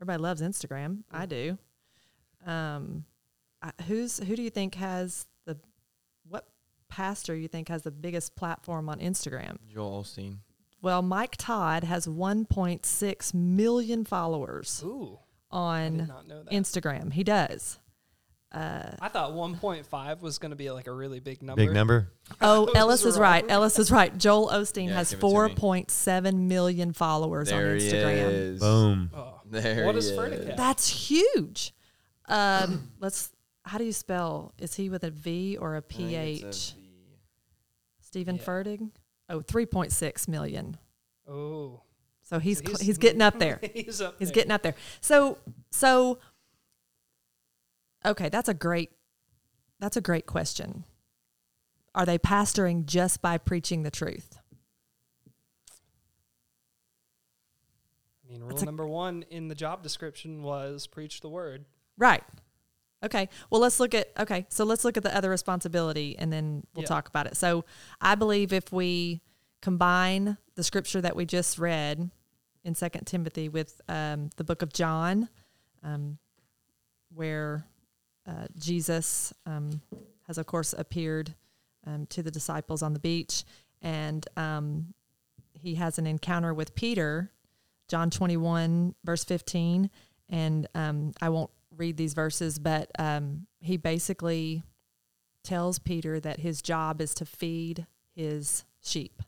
Everybody 0.00 0.22
loves 0.22 0.42
Instagram. 0.42 1.04
I 1.10 1.26
do. 1.26 1.56
Um, 2.44 3.04
I, 3.62 3.70
who's 3.86 4.18
who 4.18 4.36
do 4.36 4.42
you 4.42 4.50
think 4.50 4.74
has 4.74 5.26
the 5.46 5.58
what 6.28 6.46
pastor 6.88 7.34
you 7.34 7.48
think 7.48 7.68
has 7.68 7.82
the 7.82 7.90
biggest 7.90 8.36
platform 8.36 8.88
on 8.88 8.98
Instagram? 8.98 9.56
Joel 9.72 10.02
Osteen. 10.02 10.38
Well, 10.82 11.02
Mike 11.02 11.36
Todd 11.38 11.84
has 11.84 12.06
1.6 12.06 13.34
million 13.34 14.04
followers 14.04 14.82
Ooh. 14.84 15.18
On 15.50 15.96
not 16.06 16.28
know 16.28 16.42
that. 16.42 16.52
Instagram. 16.52 17.12
He 17.12 17.24
does. 17.24 17.78
Uh, 18.56 18.96
I 19.00 19.08
thought 19.08 19.32
1.5 19.32 20.20
was 20.22 20.38
going 20.38 20.50
to 20.50 20.56
be 20.56 20.70
like 20.70 20.86
a 20.86 20.92
really 20.92 21.20
big 21.20 21.42
number. 21.42 21.62
Big 21.62 21.74
number. 21.74 22.08
oh, 22.40 22.64
Ellis 22.74 23.04
is 23.04 23.18
right. 23.18 23.44
Ellis 23.48 23.78
is 23.78 23.90
right. 23.90 24.16
Joel 24.16 24.48
Osteen 24.48 24.88
Yeah, 24.88 24.94
has 24.94 25.10
give 25.10 25.18
it 25.18 25.20
to 25.20 25.26
me. 25.26 25.32
4.7 25.54 26.34
million 26.34 26.92
followers 26.94 27.50
There 27.50 27.72
on 27.72 27.78
he 27.78 27.86
Instagram. 27.88 28.30
is. 28.30 28.60
Boom. 28.60 29.10
Oh. 29.14 29.40
There 29.44 29.84
what 29.84 29.94
he 29.94 29.98
is. 29.98 30.12
Furtick 30.12 30.46
have? 30.46 30.56
That's 30.56 30.88
huge. 30.88 31.74
Um, 32.28 32.90
let's. 33.00 33.30
How 33.64 33.78
do 33.78 33.84
you 33.84 33.92
spell? 33.92 34.54
Is 34.58 34.74
he 34.74 34.88
with 34.88 35.04
a 35.04 35.10
V 35.10 35.56
or 35.58 35.74
a 35.74 35.76
I 35.76 35.78
a 35.78 35.82
PH? 35.82 36.74
Steven 38.00 38.36
Yeah. 38.36 38.42
Furtick. 38.42 38.90
Oh, 39.28 39.40
3.6 39.40 40.28
million. 40.28 40.76
Oh. 41.28 41.82
So 42.22 42.38
he's 42.38 42.58
So 42.58 42.64
cl- 42.64 42.78
he's 42.78 42.98
getting 42.98 43.22
up 43.22 43.38
there. 43.38 43.60
he's 43.74 44.00
up 44.00 44.16
He's 44.18 44.28
there. 44.28 44.34
getting 44.34 44.52
up 44.52 44.62
there. 44.62 44.74
So 45.00 45.38
so 45.70 46.18
okay, 48.06 48.28
that's 48.28 48.48
a 48.48 48.54
great 48.54 48.90
that's 49.80 49.96
a 49.96 50.00
great 50.00 50.26
question. 50.26 50.84
Are 51.94 52.06
they 52.06 52.18
pastoring 52.18 52.86
just 52.86 53.20
by 53.22 53.36
preaching 53.38 53.82
the 53.82 53.90
truth? 53.90 54.38
I 58.24 58.32
mean, 58.32 58.40
rule 58.40 58.48
That's 58.50 58.62
a- 58.62 58.66
number 58.66 58.86
one 58.86 59.24
in 59.30 59.48
the 59.48 59.54
job 59.54 59.82
description 59.82 60.42
was 60.42 60.86
preach 60.86 61.20
the 61.20 61.28
word. 61.28 61.64
Right. 61.96 62.24
Okay. 63.04 63.28
Well, 63.50 63.60
let's 63.60 63.78
look 63.78 63.94
at 63.94 64.10
okay. 64.18 64.46
So 64.48 64.64
let's 64.64 64.84
look 64.84 64.96
at 64.96 65.02
the 65.02 65.14
other 65.14 65.30
responsibility, 65.30 66.16
and 66.18 66.32
then 66.32 66.66
we'll 66.74 66.82
Yeah. 66.82 66.88
talk 66.88 67.08
about 67.08 67.26
it. 67.26 67.36
So 67.36 67.64
I 68.00 68.14
believe 68.14 68.52
if 68.52 68.72
we 68.72 69.22
combine 69.62 70.38
the 70.54 70.64
scripture 70.64 71.00
that 71.02 71.14
we 71.14 71.24
just 71.26 71.58
read 71.58 72.10
in 72.64 72.74
Second 72.74 73.04
Timothy 73.06 73.48
with 73.48 73.80
um, 73.88 74.30
the 74.36 74.44
book 74.44 74.62
of 74.62 74.72
John, 74.72 75.28
um, 75.82 76.18
where 77.14 77.66
uh, 78.26 78.46
Jesus 78.58 79.32
um, 79.46 79.80
has, 80.26 80.38
of 80.38 80.46
course, 80.46 80.74
appeared 80.76 81.34
um, 81.86 82.06
to 82.06 82.22
the 82.22 82.30
disciples 82.30 82.82
on 82.82 82.92
the 82.92 82.98
beach, 82.98 83.44
and 83.82 84.26
um, 84.36 84.94
he 85.54 85.76
has 85.76 85.98
an 85.98 86.06
encounter 86.06 86.52
with 86.52 86.74
Peter, 86.74 87.30
John 87.88 88.10
twenty 88.10 88.36
one 88.36 88.94
verse 89.04 89.24
fifteen, 89.24 89.90
and 90.28 90.66
um, 90.74 91.12
I 91.22 91.28
won't 91.28 91.50
read 91.76 91.96
these 91.96 92.14
verses, 92.14 92.58
but 92.58 92.90
um, 92.98 93.46
he 93.60 93.76
basically 93.76 94.62
tells 95.44 95.78
Peter 95.78 96.18
that 96.18 96.40
his 96.40 96.62
job 96.62 97.00
is 97.00 97.14
to 97.14 97.24
feed 97.24 97.86
his 98.14 98.64
sheep. 98.82 99.22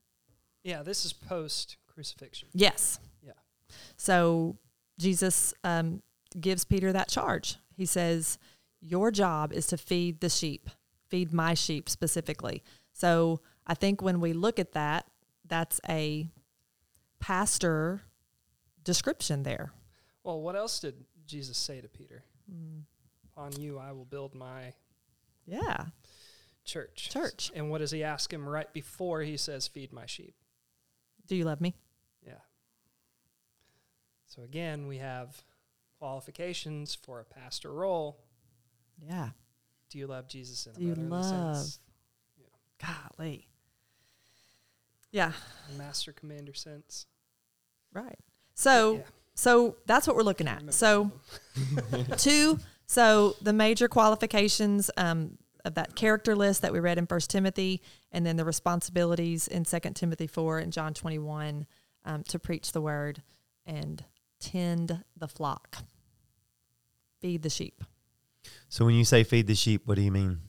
Yeah, 0.65 0.83
this 0.83 1.05
is 1.05 1.13
post 1.13 1.77
crucifixion. 1.87 2.49
Yes. 2.53 2.99
Yeah. 3.23 3.33
So 3.97 4.57
Jesus 4.99 5.55
um, 5.63 6.03
gives 6.41 6.65
Peter 6.65 6.93
that 6.93 7.09
charge. 7.09 7.57
He 7.77 7.87
says, 7.87 8.39
Your 8.81 9.11
job 9.11 9.53
is 9.53 9.67
to 9.69 9.77
feed 9.77 10.21
the 10.21 10.29
sheep, 10.29 10.69
feed 11.09 11.33
my 11.33 11.55
sheep 11.55 11.89
specifically. 11.89 12.63
So 12.93 13.41
I 13.67 13.75
think 13.75 14.03
when 14.03 14.21
we 14.21 14.33
look 14.33 14.59
at 14.59 14.73
that, 14.73 15.07
that's 15.47 15.81
a 15.89 16.29
pastor 17.21 18.03
description 18.85 19.43
there. 19.43 19.73
Well, 20.23 20.41
what 20.41 20.57
else 20.57 20.81
did 20.81 20.95
Jesus 21.27 21.57
say 21.59 21.81
to 21.81 21.89
Peter? 21.89 22.23
Mm. 22.53 22.83
On 23.37 23.53
you 23.53 23.79
I 23.79 23.93
will 23.93 24.05
build 24.05 24.35
my 24.35 24.75
Yeah, 25.47 25.87
church. 26.65 27.11
church. 27.11 27.51
And 27.55 27.71
what 27.71 27.79
does 27.79 27.91
he 27.91 28.03
ask 28.05 28.33
him 28.33 28.49
right 28.49 28.73
before 28.73 29.23
he 29.23 29.37
says, 29.37 29.67
Feed 29.67 29.93
my 29.93 30.07
sheep? 30.07 30.35
Do 31.27 31.37
you 31.37 31.45
love 31.45 31.61
me? 31.61 31.75
Yeah. 32.27 32.41
So 34.27 34.43
again, 34.43 34.87
we 34.87 34.99
have 34.99 35.43
qualifications 35.99 36.95
for 36.95 37.21
a 37.21 37.25
pastor 37.25 37.73
role. 37.73 38.21
Yeah. 39.07 39.31
Do 39.91 39.99
you 39.99 40.07
love 40.07 40.29
Jesus 40.29 40.67
in 40.67 40.73
Do 40.75 40.85
you 40.85 40.95
love? 40.95 41.57
sense? 41.57 41.81
Golly. 42.81 43.49
Yeah. 45.11 45.33
Master 45.77 46.13
commander 46.13 46.55
sense? 46.55 47.07
Right. 47.93 48.19
So 48.55 48.97
Yeah, 48.97 49.01
so 49.35 49.77
that's 49.87 50.07
what 50.07 50.17
we're 50.17 50.23
looking 50.23 50.49
at. 50.49 50.73
So 50.75 51.11
two 52.17 52.59
so 52.87 53.37
the 53.43 53.53
major 53.53 53.87
qualifications 53.87 54.91
um, 54.97 55.39
of 55.65 55.75
that 55.75 55.95
character 55.95 56.35
list 56.35 56.63
that 56.63 56.73
we 56.73 56.81
read 56.81 56.99
in 56.99 57.07
first 57.07 57.31
timothy 57.31 57.83
and 58.13 58.25
then 58.25 58.37
the 58.37 58.45
responsibilities 58.45 59.47
in 59.49 59.65
second 59.65 59.95
timothy 59.95 60.27
4 60.27 60.61
and 60.61 60.73
john 60.73 60.95
21 60.95 61.67
um, 62.05 62.23
to 62.25 62.39
preach 62.39 62.73
the 62.73 62.81
word 62.81 63.23
and 63.67 64.05
tend 64.41 65.05
the 65.17 65.29
flock 65.29 65.79
feed 67.21 67.43
the 67.43 67.51
sheep 67.51 67.83
So 68.69 68.85
when 68.85 68.95
you 68.95 69.05
say 69.05 69.25
feed 69.25 69.47
the 69.47 69.55
sheep, 69.55 69.83
what 69.87 69.95
do 69.97 70.03
you 70.03 70.13
mean? 70.13 70.41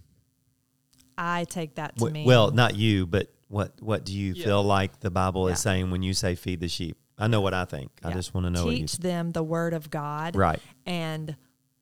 i 1.22 1.44
take 1.46 1.76
that 1.76 1.98
to 1.98 2.08
Wh- 2.08 2.12
mean 2.14 2.26
well, 2.26 2.50
not 2.52 2.76
you, 2.76 3.06
but 3.06 3.28
what 3.50 3.74
what 3.82 4.06
do 4.06 4.18
you 4.18 4.34
Yeah. 4.34 4.46
feel 4.46 4.64
like 4.64 5.02
the 5.02 5.10
Bible 5.12 5.48
Yeah. 5.48 5.54
is 5.54 5.60
saying 5.60 5.92
when 5.92 6.02
you 6.02 6.14
say 6.14 6.36
feed 6.36 6.62
the 6.62 6.70
sheep? 6.70 6.98
I 7.18 7.28
know 7.28 7.42
what 7.42 7.54
I 7.54 7.66
think. 7.66 7.92
I 8.04 8.14
just 8.14 8.34
want 8.34 8.46
to 8.46 8.50
know 8.50 8.66
what 8.66 8.76
you 8.76 8.82
teach 8.88 8.98
them 9.00 9.32
the 9.34 9.44
word 9.44 9.74
of 9.74 9.90
god 9.90 10.38
Right. 10.38 10.62
and 10.86 11.36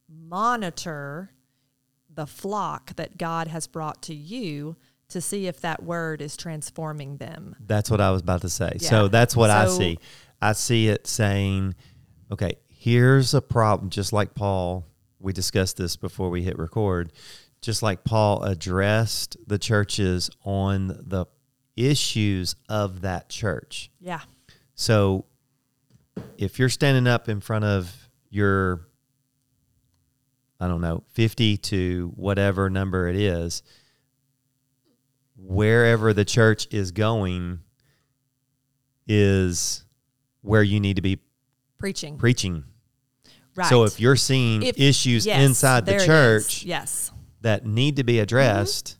monitor 0.09 1.29
the 2.13 2.25
flock 2.25 2.95
that 2.95 3.17
god 3.17 3.47
has 3.47 3.67
brought 3.67 4.01
to 4.03 4.15
you 4.15 4.75
to 5.09 5.21
see 5.21 5.45
if 5.47 5.61
that 5.61 5.83
word 5.83 6.21
is 6.21 6.35
transforming 6.35 7.17
them 7.17 7.55
That's 7.65 7.89
what 7.91 8.01
I 8.01 8.11
was 8.11 8.21
about 8.21 8.41
to 8.41 8.49
say. 8.49 8.77
Yeah. 8.81 8.89
So 8.89 9.07
that's 9.07 9.35
what 9.35 9.49
I 9.51 9.67
see. 9.67 9.99
I 10.41 10.51
see 10.53 10.87
it 10.89 11.07
saying, 11.07 11.75
okay, 12.31 12.55
here's 12.67 13.33
a 13.33 13.41
problem. 13.41 13.89
Just 13.89 14.11
like 14.11 14.33
Paul, 14.35 14.85
we 15.19 15.33
discussed 15.33 15.77
this 15.77 15.95
before 15.95 16.29
we 16.29 16.43
hit 16.43 16.57
record. 16.57 17.11
Just 17.61 17.81
like 17.81 18.03
Paul 18.03 18.43
addressed 18.43 19.37
the 19.47 19.57
churches 19.57 20.29
on 20.43 20.87
the 20.87 21.25
issues 21.75 22.55
of 22.69 23.01
that 23.01 23.29
church. 23.29 23.91
yeah 23.99 24.21
So 24.75 25.25
if 26.37 26.59
you're 26.59 26.69
standing 26.69 27.07
up 27.07 27.29
in 27.29 27.39
front 27.39 27.65
of 27.65 28.09
your, 28.29 28.87
I 30.59 30.67
don't 30.67 30.81
know, 30.81 31.03
50 31.13 31.57
to 31.57 32.11
whatever 32.15 32.69
number 32.69 33.07
it 33.07 33.15
is, 33.15 33.63
wherever 35.35 36.13
the 36.13 36.25
church 36.25 36.67
is 36.71 36.91
going 36.91 37.59
is 39.07 39.85
where 40.41 40.63
you 40.63 40.79
need 40.79 40.95
to 40.95 41.01
be 41.01 41.19
preaching 41.77 42.17
preaching. 42.17 42.63
Right 43.57 43.67
So 43.67 43.83
if 43.83 43.99
you're 43.99 44.15
seeing 44.15 44.63
If- 44.63 44.79
issues 44.79 45.25
Yes, 45.25 45.43
inside 45.43 45.85
the 45.85 45.91
there 45.91 45.99
it 45.99 46.03
is. 46.03 46.07
church 46.07 46.63
yes 46.63 47.11
that 47.41 47.65
need 47.65 47.97
to 47.97 48.03
be 48.03 48.13
mm-hmm. 48.13 48.23
addressed, 48.23 48.97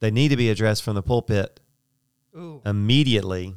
they 0.00 0.10
need 0.10 0.28
to 0.28 0.36
be 0.36 0.50
addressed 0.50 0.82
from 0.82 0.94
the 0.94 1.02
pulpit 1.02 1.60
Ooh. 2.36 2.60
immediately 2.66 3.54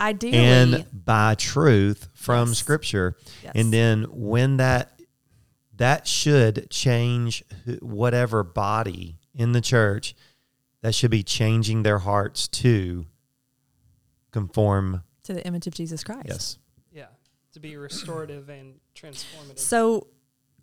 ideally 0.00 0.36
and 0.38 0.86
by 0.92 1.34
truth 1.34 2.08
from 2.14 2.48
Yes. 2.48 2.58
scripture 2.58 3.16
yes. 3.42 3.52
and 3.54 3.72
then 3.72 4.04
when 4.10 4.56
that 4.58 4.98
that 5.76 6.06
should 6.06 6.68
change 6.70 7.44
whatever 7.80 8.42
body 8.42 9.18
in 9.34 9.52
the 9.52 9.60
church 9.60 10.14
that 10.82 10.94
should 10.94 11.10
be 11.10 11.22
changing 11.22 11.82
their 11.84 11.98
hearts 11.98 12.48
to 12.48 13.06
conform 14.32 15.02
to 15.22 15.32
the 15.34 15.46
image 15.46 15.66
of 15.66 15.74
jesus 15.74 16.02
christ 16.02 16.26
yes. 16.28 16.58
To 17.54 17.60
be 17.60 17.76
restorative 17.76 18.48
and 18.48 18.80
transformative. 18.94 19.58
so 19.58 20.06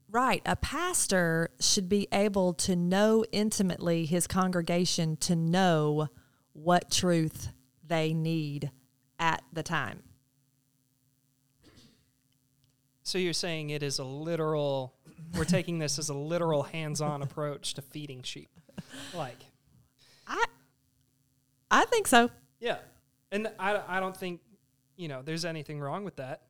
right 0.10 0.41
a 0.45 0.56
pastor 0.56 1.52
should 1.60 1.88
be 1.88 2.08
able 2.12 2.54
to 2.54 2.75
know 2.75 3.23
intimately 3.32 4.06
his 4.06 4.25
congregation 4.25 5.15
to 5.17 5.36
know 5.36 6.08
what 6.54 6.89
truth 6.89 7.49
they 7.86 8.13
need 8.13 8.71
at 9.19 9.43
the 9.54 9.62
time 9.62 10.02
So 13.04 13.17
you're 13.17 13.34
saying 13.34 13.71
it 13.71 13.82
is 13.82 13.97
a 13.97 14.04
literal, 14.04 14.93
we're 15.36 15.43
taking 15.43 15.80
this 15.80 15.97
as 15.97 16.10
a 16.10 16.13
literal 16.13 16.62
hands 16.62 17.02
on 17.02 17.23
approach 17.23 17.73
to 17.73 17.82
feeding 17.82 18.21
sheep. 18.21 18.52
Like, 19.15 19.39
i 20.28 20.45
i 21.71 21.86
think 21.86 22.08
so 22.08 22.30
yeah. 22.60 22.78
And 23.32 23.49
I, 23.60 23.82
I 23.88 23.99
don't 23.99 24.15
think, 24.15 24.41
you 24.95 25.08
know, 25.08 25.21
there's 25.21 25.45
anything 25.45 25.80
wrong 25.80 26.04
with 26.04 26.17
that. 26.17 26.41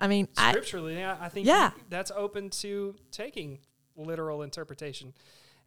I 0.00 0.06
mean 0.06 0.28
I, 0.36 0.50
Scripturally, 0.52 1.02
I, 1.02 1.26
I 1.26 1.28
think 1.28 1.46
Yeah. 1.46 1.70
that's 1.88 2.10
open 2.14 2.50
to 2.50 2.94
taking 3.10 3.58
literal 3.96 4.42
interpretation. 4.42 5.12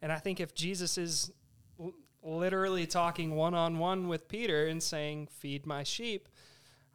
And 0.00 0.10
I 0.10 0.18
think 0.18 0.40
if 0.40 0.54
Jesus 0.54 0.96
is 0.98 1.30
l- 1.78 1.92
literally 2.22 2.86
talking 2.86 3.34
one 3.36 3.54
on 3.54 3.78
one 3.78 4.08
with 4.08 4.26
Peter 4.28 4.66
and 4.66 4.82
saying, 4.82 5.28
Feed 5.30 5.66
my 5.66 5.82
sheep, 5.82 6.28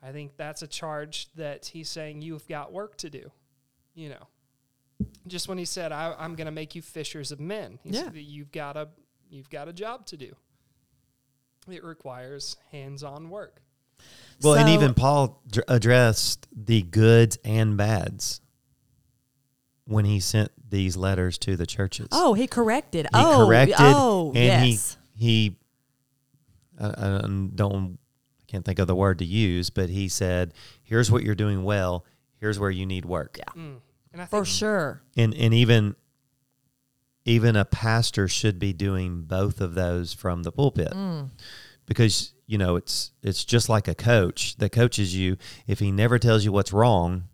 I 0.04 0.12
think 0.12 0.36
that's 0.36 0.62
a 0.62 0.68
charge 0.68 1.30
that 1.36 1.68
he's 1.68 1.90
saying, 1.90 2.22
You've 2.22 2.48
got 2.48 2.74
work 2.74 2.98
to 2.98 3.10
do. 3.10 3.32
You 3.94 4.10
know, 4.10 4.28
just 5.28 5.48
when 5.48 5.58
he 5.58 5.66
said, 5.66 5.92
I, 5.92 6.16
I'm 6.18 6.36
going 6.36 6.46
to 6.48 6.52
make 6.52 6.76
you 6.76 6.82
fishers 6.82 7.32
of 7.32 7.40
men, 7.40 7.80
he 7.84 7.92
Yeah. 7.92 8.06
said, 8.06 8.16
You've 8.16 8.52
got 8.52 8.76
a, 8.78 8.90
you've 9.30 9.50
got 9.50 9.68
a 9.68 9.74
job 9.74 10.06
to 10.08 10.18
do. 10.18 10.36
It 11.70 11.84
requires 11.84 12.58
hands 12.72 13.04
on 13.04 13.30
work. 13.30 13.62
Well 14.42 14.56
and 14.56 14.70
even 14.70 14.94
paul 14.94 15.42
dr- 15.50 15.66
addressed 15.68 16.48
the 16.56 16.82
goods 16.84 17.38
and 17.44 17.78
bads 17.78 18.42
when 19.86 20.06
he 20.06 20.20
sent 20.20 20.52
these 20.70 20.98
letters 20.98 21.38
to 21.38 21.56
the 21.56 21.66
churches 21.66 22.08
oh 22.12 22.34
he 22.34 22.48
corrected 22.48 23.06
he 23.06 23.10
oh 23.14 23.46
corrected 23.48 23.76
oh 23.80 24.28
and 24.36 24.36
yes 24.76 24.98
he 25.16 25.26
he 25.50 25.56
I, 26.80 26.88
I 26.90 27.28
don't 27.56 27.98
I 28.40 28.46
can't 28.52 28.64
think 28.64 28.80
of 28.80 28.88
the 28.88 28.96
word 28.96 29.20
to 29.20 29.26
use, 29.26 29.70
but 29.72 29.90
he 29.90 30.08
said, 30.08 30.54
"Here's 30.84 31.12
what 31.12 31.24
you're 31.24 31.36
doing 31.36 31.64
well. 31.64 32.06
Here's 32.40 32.60
where 32.60 32.70
you 32.70 32.86
need 32.86 33.04
work." 33.04 33.38
Yeah. 33.40 33.62
Mm. 33.62 33.78
And 34.14 34.22
I 34.22 34.26
for 34.26 34.46
sure 34.46 35.02
And 35.18 35.34
and 35.34 35.54
even 35.54 35.96
even 37.26 37.56
a 37.56 37.66
pastor 37.66 38.28
should 38.28 38.58
be 38.60 38.72
doing 38.74 39.24
both 39.24 39.60
of 39.60 39.74
those 39.74 40.14
from 40.14 40.44
the 40.44 40.52
pulpit 40.52 40.92
Mm. 40.94 41.32
because 41.88 42.34
you 42.48 42.58
know 42.58 42.78
it's 42.78 43.12
it's 43.22 43.46
just 43.46 43.70
like 43.70 43.88
a 43.88 43.94
coach 43.94 44.56
that 44.58 44.72
coaches 44.72 45.16
you. 45.16 45.38
If 45.68 45.80
he 45.80 45.92
never 45.92 46.18
tells 46.18 46.44
you 46.44 46.52
what's 46.52 46.74
wrong, 46.74 47.26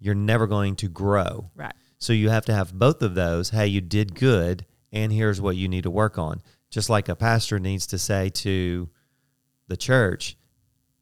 you're 0.00 0.14
never 0.14 0.46
going 0.46 0.74
to 0.76 0.88
grow. 0.88 1.50
right 1.54 1.74
So 1.98 2.12
you 2.12 2.30
have 2.30 2.46
to 2.46 2.54
have 2.54 2.72
both 2.72 3.02
of 3.02 3.14
those. 3.14 3.50
Hey, 3.50 3.68
you 3.68 3.80
did 3.80 4.14
good, 4.14 4.66
and 4.90 5.12
here's 5.12 5.40
what 5.40 5.56
you 5.56 5.68
need 5.68 5.84
to 5.84 5.90
work 5.90 6.18
on. 6.18 6.42
Just 6.70 6.90
like 6.90 7.08
a 7.08 7.14
pastor 7.14 7.58
needs 7.58 7.86
to 7.88 7.98
say 7.98 8.30
to 8.30 8.88
the 9.68 9.76
church 9.76 10.36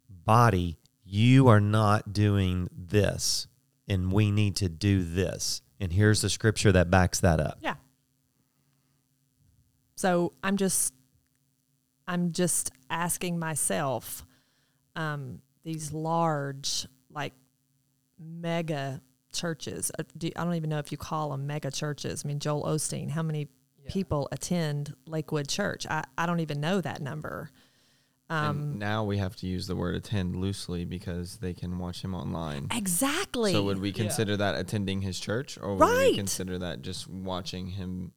body, 0.08 0.78
you 1.04 1.48
are 1.48 1.60
not 1.60 2.12
doing 2.12 2.68
this, 2.76 3.46
and 3.88 4.12
we 4.12 4.30
need 4.30 4.56
to 4.56 4.68
do 4.68 5.04
this. 5.04 5.62
And 5.78 5.92
here's 5.92 6.20
the 6.20 6.28
scripture 6.28 6.72
that 6.72 6.90
backs 6.90 7.20
that 7.20 7.40
up. 7.40 7.58
Yeah. 7.62 7.76
So 9.96 10.32
I'm 10.42 10.56
just 10.56 10.92
I'm 12.06 12.32
just 12.32 12.72
asking 12.90 13.38
myself, 13.38 14.26
um, 14.96 15.40
these 15.64 15.92
large, 15.92 16.86
like 17.10 17.32
mega 18.18 19.00
churches. 19.32 19.90
uh, 19.98 20.02
I 20.36 20.44
don't 20.44 20.54
even 20.54 20.70
know 20.70 20.78
if 20.78 20.90
you 20.92 20.98
call 20.98 21.30
them 21.30 21.46
mega 21.46 21.70
churches. 21.70 22.22
I 22.24 22.28
mean, 22.28 22.38
Joel 22.40 22.64
Osteen, 22.64 23.10
how 23.10 23.22
many 23.22 23.48
Yeah. 23.82 23.90
people 23.92 24.28
attend 24.32 24.94
Lakewood 25.06 25.48
Church? 25.48 25.86
I, 25.86 26.04
I 26.18 26.26
don't 26.26 26.40
even 26.40 26.60
know 26.60 26.80
that 26.80 27.00
number. 27.00 27.50
Um, 28.28 28.60
and 28.60 28.78
now 28.78 29.04
we 29.04 29.18
have 29.18 29.34
to 29.36 29.46
use 29.46 29.66
the 29.66 29.74
word 29.74 29.94
attend 29.94 30.36
loosely 30.36 30.84
because 30.84 31.38
they 31.38 31.52
can 31.54 31.78
watch 31.78 32.02
him 32.02 32.14
online. 32.14 32.68
exactly. 32.72 33.52
So 33.52 33.64
would 33.64 33.78
we 33.80 33.88
Yeah. 33.90 33.94
consider 34.04 34.36
that 34.36 34.54
attending 34.56 35.02
his 35.02 35.18
church, 35.18 35.58
or 35.60 35.74
would 35.74 35.80
Right. 35.80 36.10
we 36.10 36.16
consider 36.16 36.58
that 36.58 36.82
just 36.82 37.08
watching 37.08 37.68
him 37.68 38.12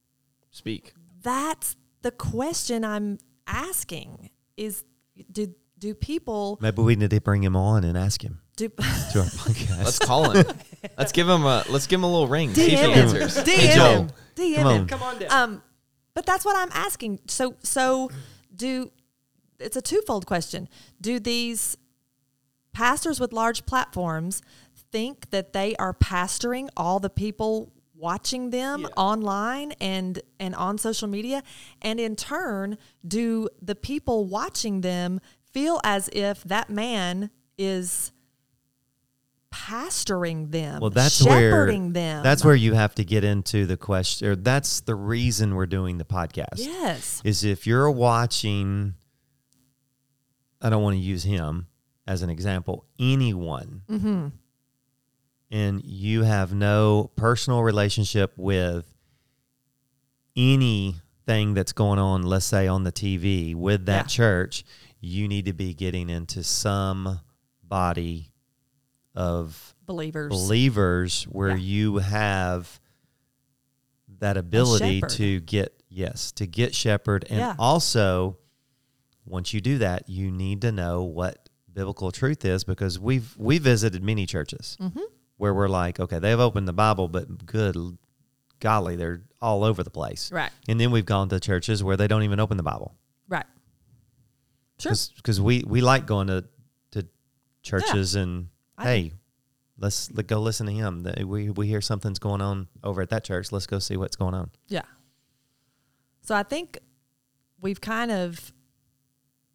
speak? 0.51 0.93
That's 1.21 1.75
the 2.01 2.11
question 2.11 2.83
I'm 2.85 3.17
asking. 3.47 4.29
Is 4.57 4.83
do 5.31 5.53
do 5.79 5.93
people 5.93 6.57
Maybe 6.61 6.81
we 6.81 6.95
need 6.95 7.09
to 7.09 7.21
bring 7.21 7.43
him 7.43 7.55
on 7.55 7.83
and 7.83 7.97
ask 7.97 8.23
him 8.23 8.39
do 8.55 8.69
to 8.69 8.79
our 8.83 9.25
podcast. 9.25 9.83
Let's 9.83 9.99
call 9.99 10.29
him. 10.31 10.45
let's 10.97 11.11
give 11.11 11.27
him 11.27 11.43
a 11.43 11.63
let's 11.69 11.87
give 11.87 11.99
him 11.99 12.03
a 12.03 12.11
little 12.11 12.27
ring. 12.27 12.53
See 12.53 12.73
if 12.73 12.79
he 12.79 12.85
DM 12.85 12.93
him. 12.93 12.99
answers. 12.99 13.37
DM 13.37 13.47
Hey, 13.47 13.75
Joe, 13.75 13.91
him. 13.91 14.09
DM 14.35 14.55
come 14.55 14.67
him. 14.67 14.81
on. 14.81 14.87
Come 14.87 15.03
on 15.03 15.19
down. 15.19 15.31
Um, 15.31 15.63
but 16.13 16.25
that's 16.25 16.45
what 16.45 16.55
I'm 16.55 16.69
asking. 16.73 17.19
So, 17.27 17.55
so 17.63 18.11
do 18.55 18.91
it's 19.59 19.75
a 19.75 19.81
twofold 19.81 20.25
question. 20.25 20.69
Do 21.01 21.19
these 21.19 21.77
pastors 22.73 23.19
with 23.19 23.33
large 23.33 23.65
platforms 23.65 24.41
think 24.91 25.31
that 25.31 25.53
they 25.53 25.75
are 25.77 25.93
pastoring 25.93 26.69
all 26.77 26.99
the 26.99 27.09
people 27.09 27.72
watching 28.03 28.49
them 28.49 28.81
Yeah. 28.81 28.87
online 28.97 29.71
and 29.79 30.21
and 30.39 30.53
on 30.55 30.77
social 30.77 31.07
media 31.07 31.41
and 31.81 31.99
in 31.99 32.15
turn 32.15 32.77
do 33.07 33.47
the 33.61 33.75
people 33.75 34.25
watching 34.25 34.81
them 34.81 35.21
feel 35.53 35.79
as 35.83 36.09
if 36.11 36.43
that 36.43 36.69
man 36.69 37.29
is 37.57 38.11
pastoring 39.53 40.51
them 40.51 40.81
Well, 40.81 40.89
that's 40.89 41.23
where 41.23 41.51
shepherding 41.51 41.93
them 41.93 42.23
that's 42.23 42.43
where 42.43 42.55
you 42.55 42.73
have 42.73 42.95
to 42.95 43.05
get 43.05 43.23
into 43.23 43.65
the 43.67 43.77
question. 43.77 44.27
Or 44.27 44.35
that's 44.35 44.81
the 44.81 44.95
reason 44.95 45.53
we're 45.55 45.67
doing 45.67 45.97
the 45.99 46.05
podcast. 46.05 46.57
yes 46.57 47.21
Is 47.23 47.43
if 47.43 47.67
you're 47.67 47.91
watching, 47.91 48.95
I 50.61 50.69
don't 50.69 50.81
want 50.81 50.95
to 50.95 50.99
use 51.01 51.23
him 51.23 51.67
as 52.07 52.21
an 52.23 52.29
example. 52.31 52.85
Anyone, 52.99 53.83
mm-hmm. 53.87 54.27
And 55.53 55.83
you 55.85 56.23
have 56.23 56.53
no 56.53 57.11
personal 57.15 57.61
relationship 57.61 58.33
with 58.37 58.85
anything 60.35 61.53
that's 61.53 61.73
going 61.73 61.99
on, 61.99 62.23
let's 62.23 62.45
say 62.45 62.67
on 62.67 62.83
the 62.83 62.91
TV 62.91 63.55
with 63.55 63.85
that 63.85 64.05
Yeah. 64.05 64.07
church, 64.17 64.65
you 64.99 65.27
need 65.27 65.45
to 65.45 65.53
be 65.53 65.73
getting 65.73 66.09
into 66.09 66.43
some 66.43 67.19
body 67.63 68.31
of 69.15 69.75
believers 69.85 70.29
believers 70.31 71.23
where 71.25 71.49
Yeah. 71.49 71.55
you 71.57 71.97
have 71.97 72.79
that 74.19 74.37
ability 74.37 75.01
to 75.01 75.39
get 75.41 75.83
yes 75.89 76.31
to 76.31 76.47
get 76.47 76.73
shepherd 76.73 77.25
and 77.29 77.37
Yeah. 77.37 77.55
also 77.59 78.37
once 79.25 79.53
you 79.53 79.61
do 79.61 79.77
that 79.79 80.09
you 80.09 80.31
need 80.31 80.61
to 80.61 80.71
know 80.71 81.03
what 81.03 81.47
biblical 81.71 82.11
truth 82.11 82.43
is 82.45 82.63
because 82.63 82.97
we've 82.99 83.35
we 83.37 83.59
visited 83.59 84.01
many 84.03 84.25
churches 84.25 84.77
mm-hmm. 84.81 84.99
Where 85.37 85.53
we're 85.53 85.67
like 85.67 85.99
okay 85.99 86.19
they've 86.19 86.39
opened 86.39 86.67
the 86.67 86.73
bible 86.73 87.07
but 87.07 87.45
good 87.45 87.75
l- 87.75 87.97
golly 88.59 88.95
they're 88.95 89.21
all 89.41 89.65
over 89.65 89.83
the 89.83 89.89
place. 89.89 90.31
Right. 90.31 90.49
And 90.69 90.79
then 90.79 90.89
we've 90.91 91.05
gone 91.05 91.27
to 91.27 91.37
churches 91.37 91.83
where 91.83 91.97
they 91.97 92.07
don't 92.07 92.23
even 92.23 92.39
open 92.39 92.55
the 92.55 92.63
bible. 92.63 92.95
Right. 93.27 93.45
Sure. 94.79 94.93
Because 95.17 95.41
we 95.41 95.63
we 95.67 95.81
like 95.81 96.05
going 96.05 96.27
to 96.27 96.45
to 96.91 97.05
churches 97.61 98.15
and 98.15 98.47
I 98.77 98.83
hey 98.85 99.13
let's 99.77 100.09
let 100.11 100.27
go 100.27 100.39
listen 100.39 100.65
to 100.67 100.71
him. 100.71 101.01
The- 101.01 101.25
we 101.25 101.49
we 101.49 101.67
hear 101.67 101.81
something's 101.81 102.19
going 102.19 102.39
on 102.41 102.69
over 102.85 103.01
at 103.01 103.09
that 103.09 103.25
church. 103.25 103.51
Let's 103.51 103.67
go 103.67 103.79
see 103.79 103.97
what's 103.97 104.15
going 104.15 104.33
on. 104.33 104.49
Yeah. 104.67 104.83
So 106.21 106.33
I 106.33 106.43
think 106.43 106.79
we've 107.59 107.81
kind 107.81 108.11
of 108.11 108.53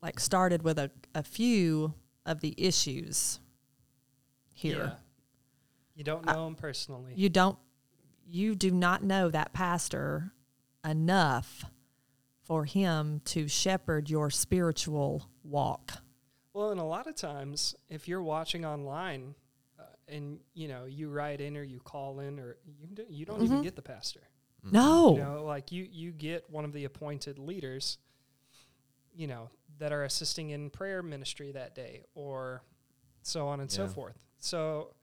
like 0.03 0.21
started 0.21 0.63
with 0.63 0.79
a, 0.79 0.91
a 1.15 1.23
few 1.23 1.95
of 2.27 2.41
the 2.41 2.55
issues 2.59 3.41
here. 4.53 4.79
Yeah. 4.79 4.91
You 5.99 6.05
don't 6.05 6.25
know 6.25 6.47
him 6.47 6.55
personally. 6.55 7.13
You 7.17 7.29
don't 7.29 7.59
you 8.25 8.55
do 8.55 8.71
not 8.71 9.03
know 9.03 9.31
that 9.31 9.53
pastor 9.53 10.33
enough 10.85 11.65
for 12.43 12.65
him 12.65 13.21
to 13.25 13.49
shepherd 13.49 14.09
your 14.09 14.31
spiritual 14.31 15.29
walk. 15.43 15.95
Well, 16.53 16.71
and 16.71 16.79
a 16.79 16.85
lot 16.85 17.09
of 17.09 17.17
times, 17.17 17.75
if 17.89 18.07
you're 18.07 18.23
watching 18.23 18.65
online, 18.65 19.35
uh, 19.77 19.83
and 20.07 20.39
you 20.55 20.69
know 20.69 20.85
you 20.85 21.09
write 21.11 21.41
in 21.41 21.57
or 21.57 21.65
you 21.65 21.81
call 21.81 22.21
in 22.21 22.39
or 22.39 22.59
you 22.65 22.87
d- 22.87 23.03
you 23.11 23.27
don't 23.27 23.43
even 23.43 23.59
Mhm. 23.59 23.63
get 23.65 23.75
the 23.75 23.83
pastor. 23.83 24.23
No. 24.63 25.15
You 25.17 25.21
know, 25.21 25.45
like 25.45 25.73
you 25.73 25.83
you 25.83 26.13
get 26.13 26.49
one 26.49 26.65
of 26.65 26.73
the 26.73 26.85
appointed 26.85 27.41
leaders, 27.41 27.99
you 29.17 29.27
know, 29.27 29.51
that 29.79 29.91
are 29.91 30.05
assisting 30.05 30.51
in 30.51 30.71
prayer 30.71 31.03
ministry 31.03 31.51
that 31.51 31.75
day, 31.75 32.05
or 32.15 32.63
so 33.23 33.49
on 33.49 33.59
and 33.59 33.69
so 33.71 33.89
forth. 33.89 34.25
So 34.39 34.95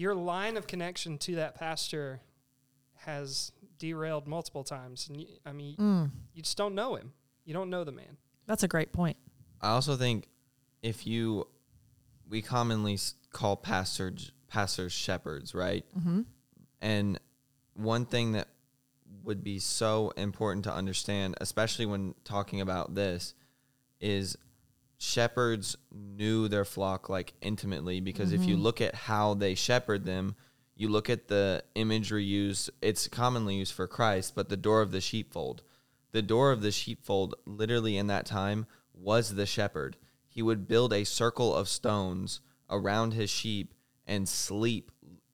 your 0.00 0.14
line 0.14 0.56
of 0.56 0.66
connection 0.66 1.18
to 1.18 1.34
that 1.34 1.54
pastor 1.56 2.20
has 3.04 3.52
derailed 3.78 4.26
multiple 4.26 4.64
times, 4.64 5.06
and 5.08 5.20
you, 5.20 5.26
I 5.44 5.52
mean, 5.52 5.76
Mm, 5.76 6.10
you 6.32 6.42
just 6.42 6.56
don't 6.56 6.74
know 6.74 6.94
him. 6.94 7.12
You 7.44 7.52
don't 7.52 7.68
know 7.68 7.84
the 7.84 7.92
man. 7.92 8.16
that's 8.46 8.62
a 8.62 8.68
great 8.68 8.92
point. 8.92 9.16
I 9.60 9.70
also 9.70 9.96
think 9.96 10.26
if 10.82 11.06
you, 11.06 11.46
we 12.28 12.40
commonly 12.40 12.98
call 13.32 13.56
pastors 13.56 14.32
pastors 14.48 14.92
shepherds, 14.92 15.54
right? 15.54 15.84
Mm-hmm. 15.96 16.22
And 16.80 17.20
one 17.74 18.04
thing 18.06 18.32
that 18.32 18.48
would 19.22 19.44
be 19.44 19.58
so 19.58 20.12
important 20.16 20.64
to 20.64 20.72
understand, 20.72 21.36
especially 21.40 21.86
when 21.86 22.14
talking 22.24 22.60
about 22.60 22.94
this, 22.94 23.34
is 24.00 24.36
shepherds 25.02 25.76
knew 25.90 26.46
their 26.46 26.64
flock 26.64 27.08
like 27.08 27.32
intimately 27.40 28.00
because 28.00 28.34
if 28.34 28.44
you 28.44 28.54
mm-hmm. 28.54 28.64
look 28.64 28.80
at 28.82 28.94
how 28.94 29.32
they 29.32 29.54
shepherd 29.54 30.04
them, 30.04 30.36
you 30.76 30.88
look 30.88 31.08
at 31.08 31.26
the 31.26 31.64
imagery 31.74 32.22
used, 32.22 32.70
it's 32.82 33.08
commonly 33.08 33.56
used 33.56 33.72
for 33.72 33.86
Christ, 33.86 34.34
but 34.34 34.50
the 34.50 34.58
door 34.58 34.82
of 34.82 34.92
the 34.92 35.00
sheepfold. 35.00 35.62
The 36.12 36.20
door 36.20 36.52
of 36.52 36.60
the 36.60 36.70
sheepfold, 36.70 37.34
literally 37.46 37.96
in 37.96 38.08
that 38.08 38.26
time, 38.26 38.66
was 38.92 39.34
the 39.34 39.46
shepherd. 39.46 39.96
He 40.28 40.42
would 40.42 40.68
build 40.68 40.92
a 40.92 41.04
circle 41.04 41.54
of 41.54 41.68
stones 41.68 42.40
around 42.68 43.14
his 43.14 43.30
sheep 43.30 43.72
and 44.06 44.28
sleep 44.28 44.90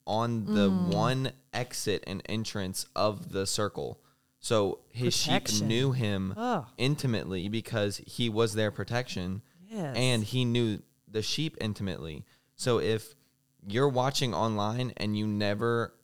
on 0.07 0.45
the 0.45 0.71
mm. 0.71 0.95
one 0.95 1.33
exit 1.53 2.05
and 2.07 2.23
entrance 2.27 2.87
of 2.95 3.33
the 3.33 3.47
circle. 3.47 4.01
So 4.39 4.79
his 4.91 5.17
sheep 5.17 5.49
knew 5.61 5.91
him 5.91 6.35
Oh, 6.37 6.67
intimately 6.79 7.49
because 7.49 8.01
he 8.07 8.29
was 8.29 8.55
their 8.55 8.71
protection 8.71 9.43
yes. 9.77 9.95
and 9.97 10.25
he 10.25 10.45
knew 10.45 10.81
the 11.09 11.23
sheep 11.23 11.57
intimately. 11.61 12.25
So 12.57 12.79
if 12.79 13.15
you're 13.67 13.89
watching 13.89 14.35
online 14.35 14.93
and 14.97 15.17
you 15.17 15.27
never 15.27 15.95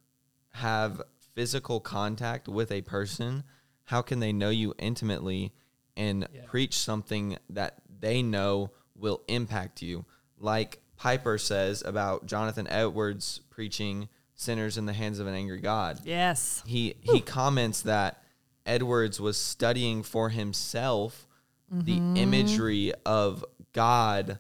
have 0.55 1.03
physical 1.35 1.81
contact 1.81 2.49
with 2.49 2.71
a 2.71 2.83
person, 2.83 3.45
how 3.85 4.03
can 4.03 4.21
they 4.21 4.33
know 4.33 4.51
you 4.51 4.75
intimately 4.79 5.53
and 5.97 6.29
Yeah. 6.33 6.43
preach 6.47 6.79
something 6.79 7.39
that 7.51 7.83
they 8.01 8.23
know 8.23 8.71
will 8.95 9.23
impact 9.29 9.83
you? 9.83 10.05
Like 10.39 10.81
Piper 10.97 11.39
says 11.39 11.83
about 11.85 12.27
Jonathan 12.27 12.67
Edwards 12.69 13.41
preaching 13.51 14.09
sinners 14.35 14.77
in 14.77 14.87
the 14.87 14.93
hands 14.93 15.19
of 15.19 15.27
an 15.27 15.35
angry 15.35 15.61
God 15.61 16.01
yes. 16.05 16.63
he 16.67 16.97
he 17.01 17.21
comments 17.21 17.83
that 17.83 18.23
Edwards 18.67 19.21
was 19.21 19.37
studying 19.37 20.03
for 20.03 20.31
himself 20.31 21.29
the 21.71 21.97
mm-hmm. 21.97 22.17
imagery 22.17 22.93
of 23.07 23.45
God 23.73 24.39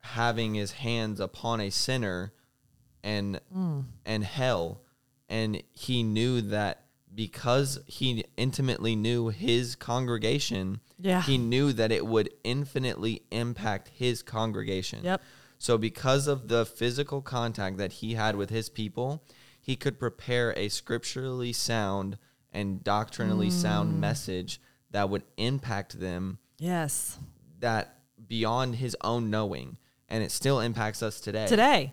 having 0.00 0.54
his 0.54 0.72
hands 0.72 1.20
upon 1.20 1.60
a 1.60 1.70
sinner 1.70 2.32
and 3.02 3.40
hmm. 3.52 3.80
and 4.04 4.24
hell 4.24 4.82
and 5.28 5.62
he 5.72 6.02
knew 6.02 6.40
that 6.40 6.84
because 7.14 7.78
he 7.86 8.24
intimately 8.36 8.96
knew 8.96 9.28
his 9.28 9.74
congregation 9.76 10.80
Yeah. 10.98 11.22
he 11.22 11.38
knew 11.38 11.72
that 11.72 11.90
it 11.92 12.06
would 12.06 12.30
infinitely 12.44 13.22
impact 13.30 13.88
his 13.94 14.22
congregation 14.22 15.00
Yep. 15.04 15.22
so, 15.58 15.78
because 15.78 16.26
of 16.26 16.48
the 16.48 16.66
physical 16.66 17.22
contact 17.22 17.78
that 17.78 17.92
he 17.94 18.14
had 18.14 18.36
with 18.36 18.50
his 18.50 18.68
people, 18.68 19.22
he 19.60 19.76
could 19.76 19.98
prepare 19.98 20.52
a 20.58 20.68
scripturally 20.68 21.52
sound 21.52 22.18
and 22.52 22.84
doctrinally 22.84 23.50
sound 23.50 23.92
hmm. 23.94 24.00
message 24.00 24.60
that 24.90 25.08
would 25.08 25.24
impact 25.36 25.98
them 25.98 26.38
Yes. 26.58 27.18
that 27.60 27.93
beyond 28.28 28.76
his 28.76 28.96
own 29.02 29.30
knowing. 29.30 29.78
And 30.08 30.22
it 30.22 30.30
still 30.30 30.60
impacts 30.60 31.02
us 31.02 31.20
today. 31.20 31.46
Today. 31.46 31.92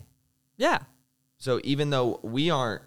Yeah. 0.57 0.79
So, 1.37 1.59
even 1.63 1.89
though 1.89 2.19
we 2.23 2.49
aren't 2.49 2.83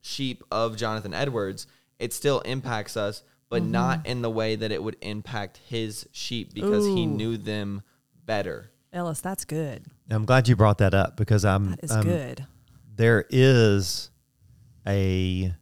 sheep 0.00 0.42
of 0.50 0.76
Jonathan 0.76 1.12
Edwards, 1.12 1.66
it 1.98 2.12
still 2.12 2.40
impacts 2.40 2.96
us, 2.96 3.22
but 3.50 3.62
not 3.62 4.06
in 4.06 4.22
the 4.22 4.30
way 4.30 4.56
that 4.56 4.72
it 4.72 4.82
would 4.82 4.96
impact 5.02 5.58
his 5.68 6.06
sheep 6.12 6.54
because 6.54 6.86
he 6.86 7.04
knew 7.06 7.36
them 7.36 7.82
better. 8.24 8.70
Ellis, 8.94 9.20
that's 9.20 9.44
good. 9.44 9.84
i'm 10.10 10.24
glad 10.24 10.48
you 10.48 10.54
brought 10.56 10.78
that 10.78 10.92
up 10.94 11.16
because 11.16 11.44
i'm 11.46 11.70
That 11.70 11.84
is 11.84 11.90
I'm- 11.92 12.04
good. 12.04 12.46
there 12.94 13.24
is 13.30 14.10
a 14.86 15.54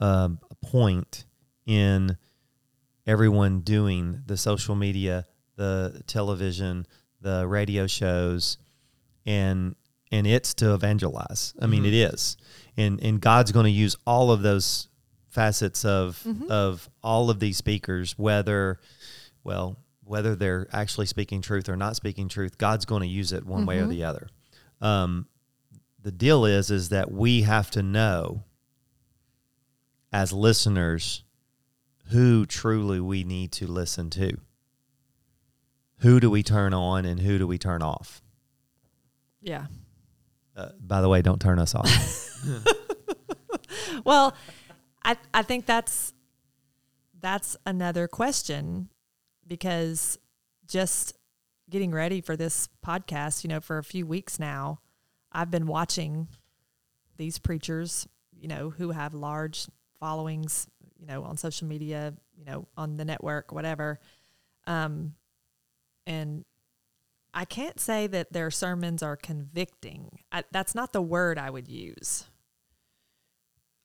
um, 0.00 0.38
a 0.50 0.54
point 0.66 1.24
in 1.66 2.16
everyone 3.06 3.60
doing 3.60 4.22
the 4.26 4.36
social 4.36 4.74
media, 4.74 5.26
the 5.56 6.02
television, 6.06 6.86
the 7.20 7.46
radio 7.46 7.86
shows, 7.86 8.58
and 9.26 9.74
and 10.10 10.26
it's 10.26 10.54
to 10.54 10.74
evangelize. 10.74 11.54
I 11.60 11.66
mean, 11.66 11.82
Mhm. 11.84 11.88
it 11.88 11.94
is, 11.94 12.36
and 12.76 13.00
and 13.02 13.20
God's 13.20 13.52
going 13.52 13.64
to 13.64 13.70
use 13.70 13.96
all 14.06 14.30
of 14.30 14.42
those 14.42 14.88
facets 15.28 15.84
of 15.84 16.22
Mhm. 16.24 16.48
of 16.48 16.88
all 17.02 17.30
of 17.30 17.40
these 17.40 17.56
speakers, 17.56 18.12
whether 18.18 18.78
well 19.42 19.78
whether 20.06 20.36
they're 20.36 20.68
actually 20.70 21.06
speaking 21.06 21.40
truth 21.40 21.66
or 21.68 21.76
not 21.76 21.96
speaking 21.96 22.28
truth, 22.28 22.58
God's 22.58 22.84
going 22.84 23.00
to 23.00 23.08
use 23.08 23.32
it 23.32 23.46
one 23.46 23.64
way 23.64 23.78
or 23.78 23.86
Mhm. 23.86 23.90
the 23.90 24.04
other. 24.04 24.28
Um, 24.82 25.26
the 26.02 26.12
deal 26.12 26.44
is 26.44 26.70
is 26.70 26.90
that 26.90 27.10
we 27.10 27.42
have 27.42 27.70
to 27.70 27.82
know 27.82 28.44
as 30.12 30.32
listeners 30.32 31.24
who 32.08 32.44
truly 32.46 33.00
we 33.00 33.24
need 33.24 33.50
to 33.52 33.66
listen 33.66 34.10
to 34.10 34.38
who 36.04 36.20
do 36.20 36.30
we 36.30 36.42
turn 36.42 36.74
on 36.74 37.06
and 37.06 37.18
who 37.18 37.38
do 37.38 37.46
we 37.46 37.56
turn 37.56 37.82
off? 37.82 38.22
Yeah. 39.40 39.66
Uh, 40.54 40.68
by 40.78 41.00
the 41.00 41.08
way, 41.08 41.22
don't 41.22 41.40
turn 41.40 41.58
us 41.58 41.74
off. 41.74 41.90
Well, 44.04 44.36
I 45.02 45.16
I 45.32 45.42
think 45.42 45.66
that's 45.66 46.12
that's 47.20 47.56
another 47.64 48.06
question 48.06 48.90
because 49.46 50.18
just 50.66 51.14
getting 51.70 51.90
ready 51.90 52.20
for 52.20 52.36
this 52.36 52.68
podcast, 52.84 53.44
you 53.44 53.48
know, 53.48 53.60
for 53.60 53.78
a 53.78 53.84
few 53.84 54.06
weeks 54.06 54.38
now, 54.38 54.80
I've 55.32 55.50
been 55.50 55.66
watching 55.66 56.28
these 57.16 57.38
preachers, 57.38 58.06
you 58.38 58.48
know, 58.48 58.70
who 58.70 58.90
have 58.90 59.14
large 59.14 59.66
followings, 59.98 60.66
you 60.98 61.06
know, 61.06 61.24
on 61.24 61.38
social 61.38 61.66
media, 61.66 62.12
you 62.36 62.44
know, 62.44 62.68
on 62.76 62.96
the 62.96 63.06
network, 63.06 63.52
whatever. 63.52 64.00
Um, 64.66 65.14
and 66.06 66.44
I 67.32 67.44
can't 67.44 67.80
say 67.80 68.06
that 68.06 68.32
their 68.32 68.50
sermons 68.50 69.02
are 69.02 69.16
convicting. 69.16 70.20
I, 70.30 70.44
that's 70.52 70.74
not 70.74 70.92
the 70.92 71.02
word 71.02 71.38
I 71.38 71.50
would 71.50 71.68
use. 71.68 72.24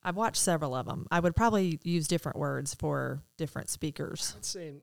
I've 0.03 0.15
watched 0.15 0.38
several 0.41 0.75
of 0.75 0.86
them. 0.86 1.08
I 1.12 1.19
would 1.19 1.36
probably 1.36 1.79
use 1.84 2.08
different 2.08 2.38
words 2.38 2.73
for 2.73 3.21
different 3.38 3.69
speakers. 3.69 4.34
I'd 4.38 4.45
say 4.45 4.73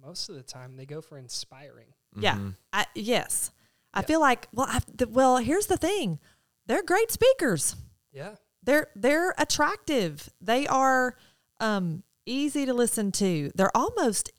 most 0.00 0.28
of 0.28 0.34
the 0.36 0.42
time 0.42 0.76
they 0.76 0.86
go 0.86 1.00
for 1.00 1.18
inspiring. 1.18 1.88
Yeah. 2.16 2.36
Mhm. 2.36 2.56
I, 2.72 2.86
yes. 2.94 3.50
I 3.94 4.00
Yeah. 4.00 4.06
feel 4.06 4.20
like 4.20 4.48
well, 4.52 4.66
I, 4.68 4.80
the, 4.94 5.08
well. 5.08 5.38
Here's 5.38 5.66
the 5.66 5.76
thing: 5.76 6.18
they're 6.66 6.82
great 6.82 7.10
speakers. 7.10 7.76
Yeah. 8.12 8.36
They're 8.62 8.88
they're 8.94 9.34
attractive. 9.38 10.28
They 10.40 10.66
are 10.68 11.16
um, 11.60 12.02
easy 12.26 12.64
to 12.66 12.72
listen 12.74 13.10
to. 13.12 13.50
They're 13.54 13.76
almost 13.76 14.30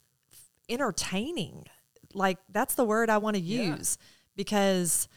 entertaining. 0.70 1.66
Like 2.14 2.38
that's 2.50 2.76
the 2.76 2.84
word 2.86 3.10
I 3.10 3.18
want 3.18 3.36
to 3.36 3.42
Yeah. 3.42 3.76
use 3.76 3.98
because 4.36 5.08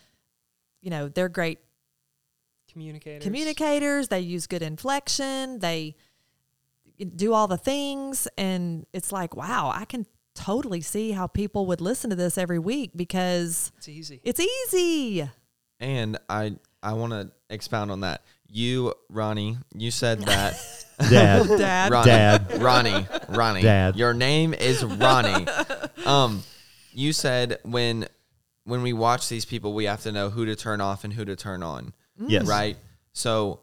you 0.83 0.91
know 0.91 1.09
they're 1.09 1.29
great 1.29 1.59
Communicators. 2.71 3.23
communicators. 3.25 4.09
They 4.09 4.21
use 4.21 4.47
good 4.47 4.63
inflection. 4.63 5.59
They 5.61 5.97
do 7.15 7.33
all 7.35 7.47
the 7.47 7.57
things, 7.59 8.27
and 8.39 8.87
it's 8.93 9.13
like, 9.13 9.37
wow, 9.37 9.71
I 9.75 9.85
can 9.85 10.07
totally 10.35 10.81
see 10.83 11.13
how 11.13 11.27
people 11.27 11.67
would 11.67 11.81
listen 11.81 12.11
to 12.11 12.17
this 12.17 12.37
every 12.39 12.59
week 12.59 12.91
because 12.95 13.73
It's 13.79 13.89
easy. 13.89 14.21
it's 14.23 14.41
easy. 14.41 15.29
And 15.81 16.19
I 16.29 16.57
I 16.83 16.93
want 16.93 17.13
to 17.13 17.31
expound 17.51 17.91
on 17.91 18.01
that. 18.01 18.23
You, 18.49 18.95
Ronnie, 19.11 19.57
you 19.75 19.91
said 19.91 20.21
that. 20.27 20.55
Dad. 20.99 21.47
Dad. 21.59 21.91
Ronnie, 21.93 22.07
Dad. 22.11 22.63
Ronnie, 22.63 23.07
Ronnie. 23.29 23.63
Dad. 23.63 23.97
Your 23.97 24.15
name 24.15 24.55
is 24.55 24.85
Ronnie. 24.85 25.47
um, 26.07 26.43
you 26.97 27.13
said 27.13 27.59
when 27.63 28.09
when 28.65 28.83
we 28.83 28.93
watch 28.93 29.29
these 29.29 29.45
people, 29.45 29.75
we 29.75 29.85
have 29.85 30.03
to 30.03 30.11
know 30.11 30.31
who 30.31 30.45
to 30.47 30.57
turn 30.57 30.81
off 30.81 31.05
and 31.05 31.13
who 31.13 31.25
to 31.25 31.37
turn 31.37 31.63
on. 31.63 31.93
Mm. 32.21 32.31
Yes. 32.31 32.47
Right. 32.49 32.77
So 33.13 33.61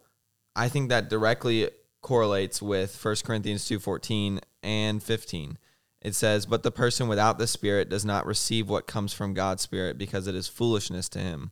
I 0.55 0.69
think 0.69 0.89
that 0.89 1.09
directly 1.09 1.69
correlates 2.01 2.61
with 2.61 2.95
1 2.95 3.15
Corinthians 3.25 3.67
2:14 3.67 4.39
and 4.61 5.01
15. 5.01 5.57
It 6.01 6.15
says, 6.15 6.45
"But 6.45 6.63
the 6.63 6.71
person 6.71 7.07
without 7.07 7.37
the 7.39 7.47
spirit 7.47 7.89
does 7.89 8.05
not 8.05 8.25
receive 8.25 8.69
what 8.69 8.87
comes 8.87 9.13
from 9.13 9.33
God's 9.33 9.63
spirit 9.63 9.97
because 9.97 10.27
it 10.27 10.35
is 10.35 10.47
foolishness 10.47 11.09
to 11.09 11.19
him. 11.19 11.51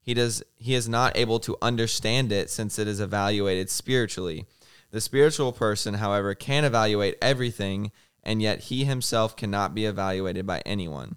He 0.00 0.14
does 0.14 0.42
he 0.56 0.74
is 0.74 0.88
not 0.88 1.16
able 1.16 1.40
to 1.40 1.58
understand 1.60 2.32
it 2.32 2.48
since 2.48 2.78
it 2.78 2.88
is 2.88 3.00
evaluated 3.00 3.68
spiritually. 3.68 4.46
The 4.90 5.02
spiritual 5.02 5.52
person, 5.52 5.94
however, 5.94 6.34
can 6.34 6.64
evaluate 6.64 7.18
everything, 7.20 7.92
and 8.22 8.42
yet 8.42 8.64
he 8.64 8.84
himself 8.84 9.36
cannot 9.36 9.74
be 9.74 9.84
evaluated 9.84 10.46
by 10.46 10.60
anyone." 10.66 11.16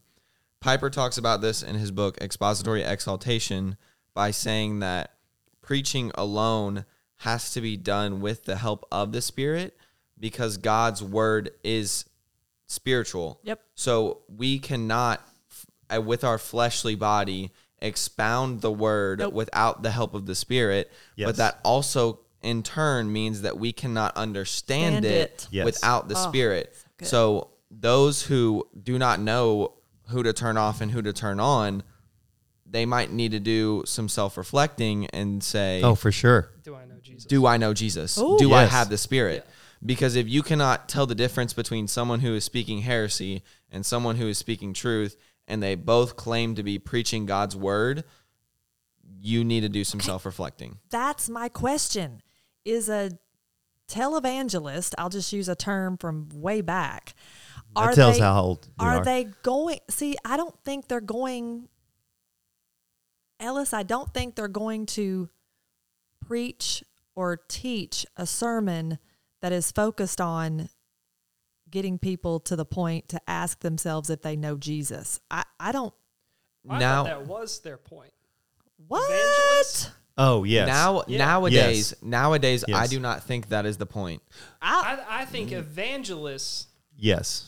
Piper 0.60 0.90
talks 0.90 1.18
about 1.18 1.42
this 1.42 1.64
in 1.64 1.76
his 1.76 1.92
book 1.92 2.18
Expository 2.22 2.84
Exaltation 2.84 3.78
by 4.14 4.32
saying 4.32 4.80
that 4.80 5.14
preaching 5.62 6.12
alone 6.16 6.86
has 7.18 7.52
to 7.54 7.62
be 7.62 7.78
done 7.78 8.22
with 8.22 8.46
the 8.46 8.58
help 8.58 8.86
of 8.92 9.12
the 9.12 9.22
Spirit 9.22 9.76
because 10.20 10.58
God's 10.58 11.02
word 11.04 11.52
is 11.64 12.06
spiritual. 12.68 13.40
Yep. 13.44 13.62
So 13.76 14.20
we 14.28 14.60
cannot, 14.60 15.22
uh, 15.94 16.02
with 16.02 16.24
our 16.24 16.38
fleshly 16.38 16.96
body, 16.96 17.52
expound 17.80 18.62
the 18.62 18.72
word 18.72 19.20
Nope. 19.20 19.34
without 19.34 19.84
the 19.84 19.92
help 19.92 20.14
of 20.14 20.26
the 20.26 20.36
Spirit. 20.36 20.92
Yes. 21.16 21.28
But 21.28 21.36
that 21.38 21.60
also, 21.64 22.20
in 22.42 22.64
turn, 22.64 23.12
means 23.12 23.42
that 23.42 23.58
we 23.58 23.72
cannot 23.74 24.16
understand 24.16 25.04
Stand 25.04 25.06
it, 25.06 25.32
it. 25.32 25.48
Yes. 25.52 25.66
without 25.66 26.08
the 26.08 26.16
Oh, 26.16 26.30
Spirit. 26.30 26.76
Good. 27.02 27.10
So 27.10 27.50
those 27.70 28.24
who 28.24 28.68
do 28.82 28.98
not 28.98 29.20
know 29.20 29.74
who 30.10 30.24
to 30.24 30.34
turn 30.34 30.58
off 30.58 30.82
and 30.82 30.92
who 30.92 31.02
to 31.02 31.14
turn 31.14 31.40
on, 31.40 31.84
they 32.66 32.86
might 32.86 33.12
need 33.12 33.32
to 33.32 33.40
do 33.40 33.84
some 33.86 34.08
self 34.08 34.38
reflecting 34.38 35.08
and 35.08 35.44
say, 35.44 35.82
Oh, 35.84 35.96
for 35.96 36.12
sure. 36.12 36.50
Do 36.64 36.76
I 36.76 36.86
know 36.86 36.96
Jesus? 37.02 37.26
do 37.26 37.46
I 37.46 37.58
know 37.58 37.74
Jesus? 37.74 38.18
Ooh. 38.18 38.38
Do 38.38 38.54
I 38.54 38.66
have 38.66 38.90
the 38.90 38.98
Spirit? 38.98 39.44
Yeah. 39.46 39.52
Because 39.84 40.16
if 40.16 40.30
you 40.30 40.44
cannot 40.44 40.88
tell 40.88 41.08
the 41.08 41.16
difference 41.16 41.54
between 41.54 41.88
someone 41.88 42.20
who 42.20 42.36
is 42.36 42.44
speaking 42.44 42.82
heresy 42.82 43.42
and 43.72 43.86
someone 43.86 44.16
who 44.16 44.28
is 44.28 44.38
speaking 44.38 44.74
truth, 44.74 45.18
and 45.48 45.62
they 45.62 45.76
both 45.76 46.16
claim 46.16 46.56
to 46.56 46.64
be 46.64 46.78
preaching 46.78 47.26
God's 47.26 47.56
word, 47.56 48.04
you 49.20 49.44
need 49.44 49.62
to 49.62 49.70
do 49.70 49.84
some 49.84 50.00
self 50.00 50.26
reflecting. 50.26 50.78
That's 50.90 51.30
my 51.30 51.50
question. 51.50 52.22
Is 52.64 52.90
a 52.90 53.12
televangelist, 53.92 54.94
I'll 54.98 55.10
just 55.10 55.34
use 55.34 55.50
a 55.50 55.56
term 55.56 55.98
from 55.98 56.30
way 56.34 56.62
back. 56.62 57.14
That 57.76 57.96
tells 57.96 58.16
they, 58.16 58.22
how 58.22 58.42
old 58.42 58.68
we 58.80 58.86
are 58.86 58.98
are. 58.98 59.06
they 59.06 59.28
going 59.44 59.80
see 59.90 60.18
i 60.26 60.36
don't 60.36 60.56
think 60.66 60.90
they're 60.90 61.00
going 61.00 61.70
ellis 63.40 63.74
i 63.74 63.82
don't 63.82 64.14
think 64.14 64.36
they're 64.36 64.50
going 64.50 64.86
to 64.86 65.30
preach 66.26 66.84
or 67.16 67.40
teach 67.48 68.06
a 68.18 68.26
sermon 68.26 69.00
that 69.42 69.54
is 69.54 69.72
focused 69.72 70.20
on 70.20 70.68
getting 71.70 71.98
people 71.98 72.42
to 72.42 72.58
the 72.58 72.66
point 72.66 73.08
to 73.08 73.22
ask 73.26 73.62
themselves 73.62 74.10
if 74.10 74.22
they 74.22 74.36
know 74.36 74.58
jesus 74.58 75.22
i, 75.32 75.46
I 75.58 75.72
don't 75.72 75.94
I 76.70 76.78
now, 76.78 77.04
thought 77.06 77.10
that 77.10 77.28
was 77.28 77.60
their 77.60 77.78
point. 77.78 78.12
what 78.88 79.10
Evangelists? 79.10 79.92
Oh, 80.18 80.44
yes. 80.44 80.68
now, 80.68 81.04
Yeah. 81.08 81.18
nowadays, 81.20 81.92
Yes. 81.92 82.02
nowadays, 82.02 82.66
I 82.74 82.88
do 82.88 83.00
not 83.00 83.24
think 83.24 83.50
that 83.50 83.66
is 83.66 83.78
the 83.78 83.86
point. 83.86 84.22
I, 84.62 84.98
I, 85.10 85.22
I 85.22 85.26
think 85.26 85.50
mm. 85.50 85.58
evangelists. 85.60 86.68
yes. 86.96 87.48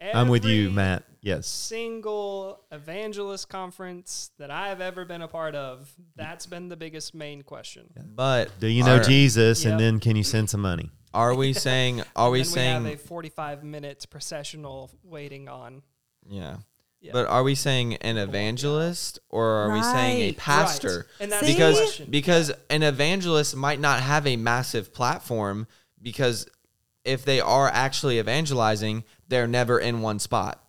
I'm 0.00 0.28
with 0.28 0.44
you, 0.44 0.70
Matt. 0.70 1.02
Yes. 1.20 1.48
Single 1.48 2.60
evangelist 2.70 3.48
conference 3.48 4.30
that 4.38 4.48
I 4.50 4.68
have 4.68 4.80
ever 4.80 5.04
been 5.04 5.22
a 5.22 5.28
part 5.28 5.56
of. 5.56 5.92
That's 6.14 6.46
been 6.46 6.68
the 6.68 6.76
biggest 6.76 7.14
main 7.14 7.42
question. 7.42 7.90
But 8.14 8.60
Do 8.60 8.68
you 8.68 8.84
know 8.84 8.98
are, 8.98 9.02
Jesus? 9.02 9.64
Yep. 9.64 9.72
And 9.72 9.80
then 9.80 9.98
can 9.98 10.14
you 10.14 10.22
send 10.22 10.48
some 10.50 10.60
money? 10.60 10.90
Are 11.12 11.34
we 11.34 11.52
saying? 11.52 12.02
Are 12.14 12.30
we 12.30 12.38
then 12.42 12.44
saying? 12.44 12.82
we 12.84 12.90
have 12.90 13.00
a 13.00 13.02
45 13.02 13.64
minute 13.64 14.06
processional 14.08 14.90
waiting 15.02 15.48
on? 15.48 15.82
yeah. 16.28 16.58
Yeah. 17.00 17.12
But 17.12 17.28
are 17.28 17.44
we 17.44 17.54
saying 17.54 17.94
an 17.96 18.16
evangelist 18.16 19.20
or 19.28 19.46
are 19.46 19.72
we 19.72 19.82
saying 19.82 20.20
a 20.20 20.26
Right. 20.30 20.36
pastor? 20.36 20.96
Right. 20.96 21.04
And 21.20 21.32
that's 21.32 21.46
See? 21.46 21.52
the 21.52 21.58
because 21.58 21.76
question. 21.78 22.10
because 22.10 22.52
an 22.70 22.82
evangelist 22.82 23.54
might 23.54 23.78
not 23.80 24.00
have 24.00 24.26
a 24.26 24.36
massive 24.36 24.92
platform 24.92 25.66
because 26.02 26.48
if 27.04 27.24
they 27.24 27.40
are 27.40 27.68
actually 27.68 28.18
evangelizing, 28.18 29.04
they're 29.28 29.46
never 29.46 29.78
in 29.78 30.00
one 30.02 30.18
spot. 30.18 30.64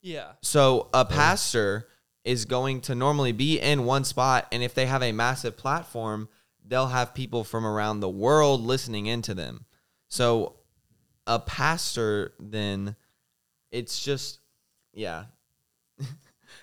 yeah. 0.00 0.32
So 0.42 0.88
a 0.92 1.04
pastor 1.04 1.86
is 2.24 2.44
going 2.44 2.80
to 2.82 2.94
normally 2.94 3.32
be 3.32 3.60
in 3.60 3.84
one 3.84 4.04
spot 4.04 4.48
and 4.52 4.62
if 4.64 4.74
they 4.74 4.86
have 4.86 5.02
a 5.02 5.12
massive 5.12 5.56
platform, 5.56 6.28
they'll 6.64 6.88
have 6.88 7.14
people 7.14 7.44
from 7.44 7.64
around 7.64 8.00
the 8.00 8.08
world 8.08 8.62
listening 8.62 9.06
into 9.06 9.32
them. 9.34 9.64
So 10.08 10.56
a 11.26 11.38
pastor 11.38 12.32
then 12.40 12.96
it's 13.70 14.02
just 14.02 14.40
yeah. 14.92 15.26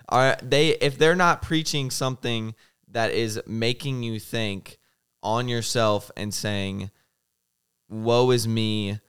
Are 0.10 0.38
they 0.44 0.70
if 0.70 0.98
they're 0.98 1.16
not 1.16 1.42
preaching 1.42 1.90
something 1.90 2.54
that 2.90 3.12
is 3.12 3.42
making 3.48 4.04
you 4.04 4.20
think 4.20 4.78
on 5.24 5.48
yourself 5.48 6.12
and 6.18 6.34
saying 6.34 6.90
woe 7.90 8.32
is 8.32 8.48
me 8.48 9.00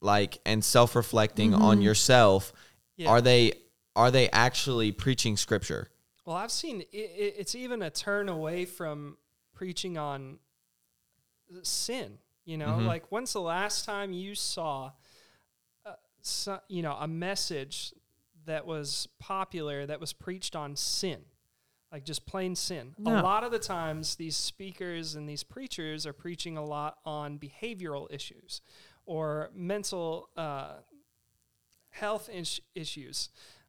like 0.00 0.38
and 0.44 0.64
self-reflecting 0.64 1.54
on 1.54 1.80
yourself 1.80 2.52
Yeah. 2.96 3.10
are 3.10 3.20
they 3.20 3.52
are 3.96 4.10
they 4.10 4.28
actually 4.30 4.92
preaching 4.92 5.36
scripture 5.36 5.90
Well, 6.26 6.36
I've 6.36 6.50
seen 6.52 6.80
it, 6.80 6.88
it, 6.92 7.34
it's 7.38 7.54
even 7.54 7.82
a 7.82 7.90
turn 7.90 8.28
away 8.28 8.64
from 8.64 9.18
preaching 9.52 9.98
on 9.98 10.38
sin. 11.62 12.18
You 12.44 12.56
know, 12.58 12.78
Mhm. 12.78 12.86
like 12.86 13.10
when's 13.12 13.32
the 13.32 13.40
last 13.40 13.84
time 13.84 14.12
you 14.12 14.34
saw, 14.34 14.92
uh, 15.86 15.94
so, 16.22 16.60
you 16.68 16.82
know, 16.82 16.94
a 16.98 17.06
message 17.08 17.94
that 18.46 18.66
was 18.66 19.08
popular 19.18 19.86
that 19.86 20.00
was 20.00 20.12
preached 20.12 20.54
on 20.56 20.76
sin, 20.76 21.20
like 21.92 22.04
just 22.04 22.26
plain 22.26 22.54
sin? 22.54 22.94
No. 22.98 23.20
A 23.20 23.22
lot 23.22 23.44
of 23.44 23.50
the 23.52 23.58
times, 23.58 24.16
these 24.16 24.36
speakers 24.36 25.14
and 25.14 25.28
these 25.28 25.42
preachers 25.42 26.06
are 26.06 26.12
preaching 26.12 26.56
a 26.56 26.64
lot 26.64 26.98
on 27.04 27.38
behavioral 27.38 28.06
issues 28.12 28.60
or 29.06 29.50
mental 29.54 30.28
uh, 30.36 30.74
health 31.90 32.28
is- 32.32 32.60
issues 32.74 33.28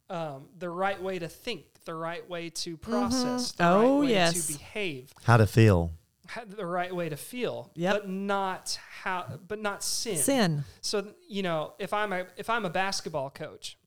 um, 0.09 0.49
the 0.57 0.69
right 0.69 1.01
way 1.01 1.17
to 1.19 1.27
think, 1.27 1.65
the 1.85 1.95
right 1.95 2.27
way 2.29 2.49
to 2.51 2.77
process, 2.77 3.51
the 3.53 3.67
Oh, 3.67 3.79
right 4.01 4.07
way 4.07 4.09
yes. 4.13 4.45
to 4.47 4.53
behave, 4.53 5.11
How 5.23 5.38
to 5.38 5.47
feel. 5.47 5.91
ha- 6.29 6.43
the 6.47 6.65
right 6.65 6.93
way 6.95 7.09
to 7.09 7.17
feel, 7.17 7.71
Yep. 7.75 7.93
but 7.93 8.09
not 8.09 8.77
how, 9.01 9.39
but 9.47 9.59
not 9.59 9.83
sin. 9.83 10.17
Sin. 10.17 10.63
So 10.81 11.07
you 11.27 11.41
know, 11.41 11.73
if 11.79 11.91
I'm 11.91 12.13
a 12.13 12.27
if 12.38 12.51
I'm 12.51 12.65
a 12.65 12.69
basketball 12.69 13.31
coach, 13.31 13.77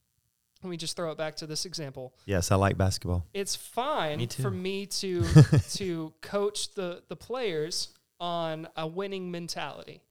let 0.63 0.71
me 0.71 0.77
just 0.77 0.97
throw 0.97 1.11
it 1.13 1.19
back 1.19 1.37
to 1.37 1.47
this 1.47 1.65
example. 1.65 2.15
Yes, 2.27 2.51
I 2.51 2.57
like 2.57 2.77
basketball. 2.77 3.25
It's 3.33 3.55
fine 3.55 4.19
Me 4.19 4.27
for 4.27 4.51
me 4.51 4.87
to 4.87 5.25
to 5.75 6.13
coach 6.21 6.75
the 6.75 7.03
the 7.09 7.17
players 7.17 7.89
on 8.21 8.69
a 8.77 8.87
winning 8.87 9.31
mentality 9.31 10.03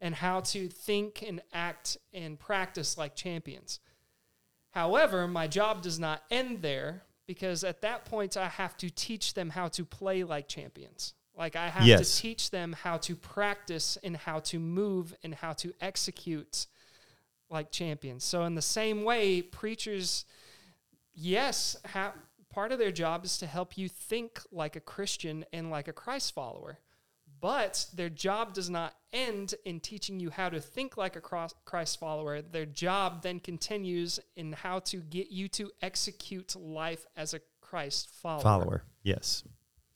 and 0.00 0.14
how 0.14 0.40
to 0.40 0.68
think 0.68 1.22
and 1.26 1.40
act 1.52 1.96
and 2.12 2.38
practice 2.38 2.98
like 2.98 3.14
champions. 3.16 3.80
However, 4.70 5.26
my 5.28 5.46
job 5.46 5.82
does 5.82 5.98
not 5.98 6.22
end 6.30 6.62
there 6.62 7.02
because 7.26 7.64
at 7.64 7.80
that 7.82 8.04
point 8.04 8.36
I 8.36 8.48
have 8.48 8.76
to 8.78 8.90
teach 8.90 9.34
them 9.34 9.50
how 9.50 9.68
to 9.68 9.84
play 9.84 10.24
like 10.24 10.48
champions. 10.48 11.14
Like 11.36 11.56
I 11.56 11.68
have 11.68 11.86
Yes. 11.86 12.14
to 12.16 12.22
teach 12.22 12.50
them 12.50 12.72
how 12.74 12.98
to 12.98 13.16
practice 13.16 13.96
and 14.02 14.16
how 14.16 14.40
to 14.40 14.58
move 14.58 15.14
and 15.22 15.34
how 15.34 15.52
to 15.54 15.72
execute 15.80 16.66
like 17.54 17.70
champions. 17.70 18.24
So 18.24 18.44
in 18.44 18.54
the 18.54 18.62
same 18.62 19.02
way, 19.04 19.40
preachers 19.40 20.26
yes, 21.14 21.76
ha- 21.86 22.12
part 22.50 22.72
of 22.72 22.78
their 22.78 22.92
job 22.92 23.24
is 23.24 23.38
to 23.38 23.46
help 23.46 23.78
you 23.78 23.88
think 23.88 24.40
like 24.52 24.76
a 24.76 24.80
Christian 24.80 25.44
and 25.52 25.70
like 25.70 25.88
a 25.88 25.92
Christ 25.92 26.34
follower. 26.34 26.78
But 27.40 27.86
their 27.94 28.08
job 28.08 28.54
does 28.54 28.70
not 28.70 28.94
end 29.12 29.54
in 29.64 29.80
teaching 29.80 30.18
you 30.18 30.30
how 30.30 30.48
to 30.48 30.60
think 30.60 30.96
like 30.96 31.14
a 31.14 31.20
Christ 31.20 31.98
follower. 32.00 32.40
Their 32.40 32.64
job 32.64 33.22
then 33.22 33.38
continues 33.38 34.18
in 34.34 34.52
how 34.52 34.78
to 34.80 34.98
get 34.98 35.30
you 35.30 35.48
to 35.48 35.70
execute 35.82 36.56
life 36.56 37.04
as 37.16 37.34
a 37.34 37.40
Christ 37.60 38.08
follower, 38.22 38.42
Follower. 38.42 38.82
Yes. 39.02 39.44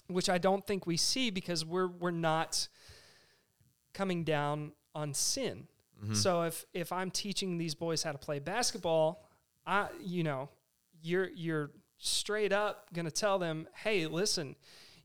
which 0.09 0.29
I 0.29 0.37
don't 0.39 0.67
think 0.67 0.87
we 0.87 0.97
see 0.99 1.31
because 1.31 1.65
we're 1.65 1.89
we're 1.89 2.11
not 2.11 2.69
coming 3.95 4.25
down 4.25 4.73
on 4.95 5.15
sin. 5.15 5.69
Mm-hmm. 6.03 6.15
So 6.15 6.43
if 6.43 6.65
if 6.73 6.93
I'm 6.93 7.11
teaching 7.11 7.59
these 7.59 7.75
boys 7.75 8.03
how 8.03 8.13
to 8.13 8.19
play 8.19 8.39
basketball, 8.39 9.29
I 9.67 9.89
you 10.01 10.23
know, 10.23 10.49
you're 11.03 11.29
you're 11.31 11.71
straight 11.99 12.53
up 12.53 12.93
going 12.93 13.05
to 13.07 13.11
tell 13.11 13.39
them, 13.39 13.67
"Hey, 13.75 14.07
listen, 14.07 14.55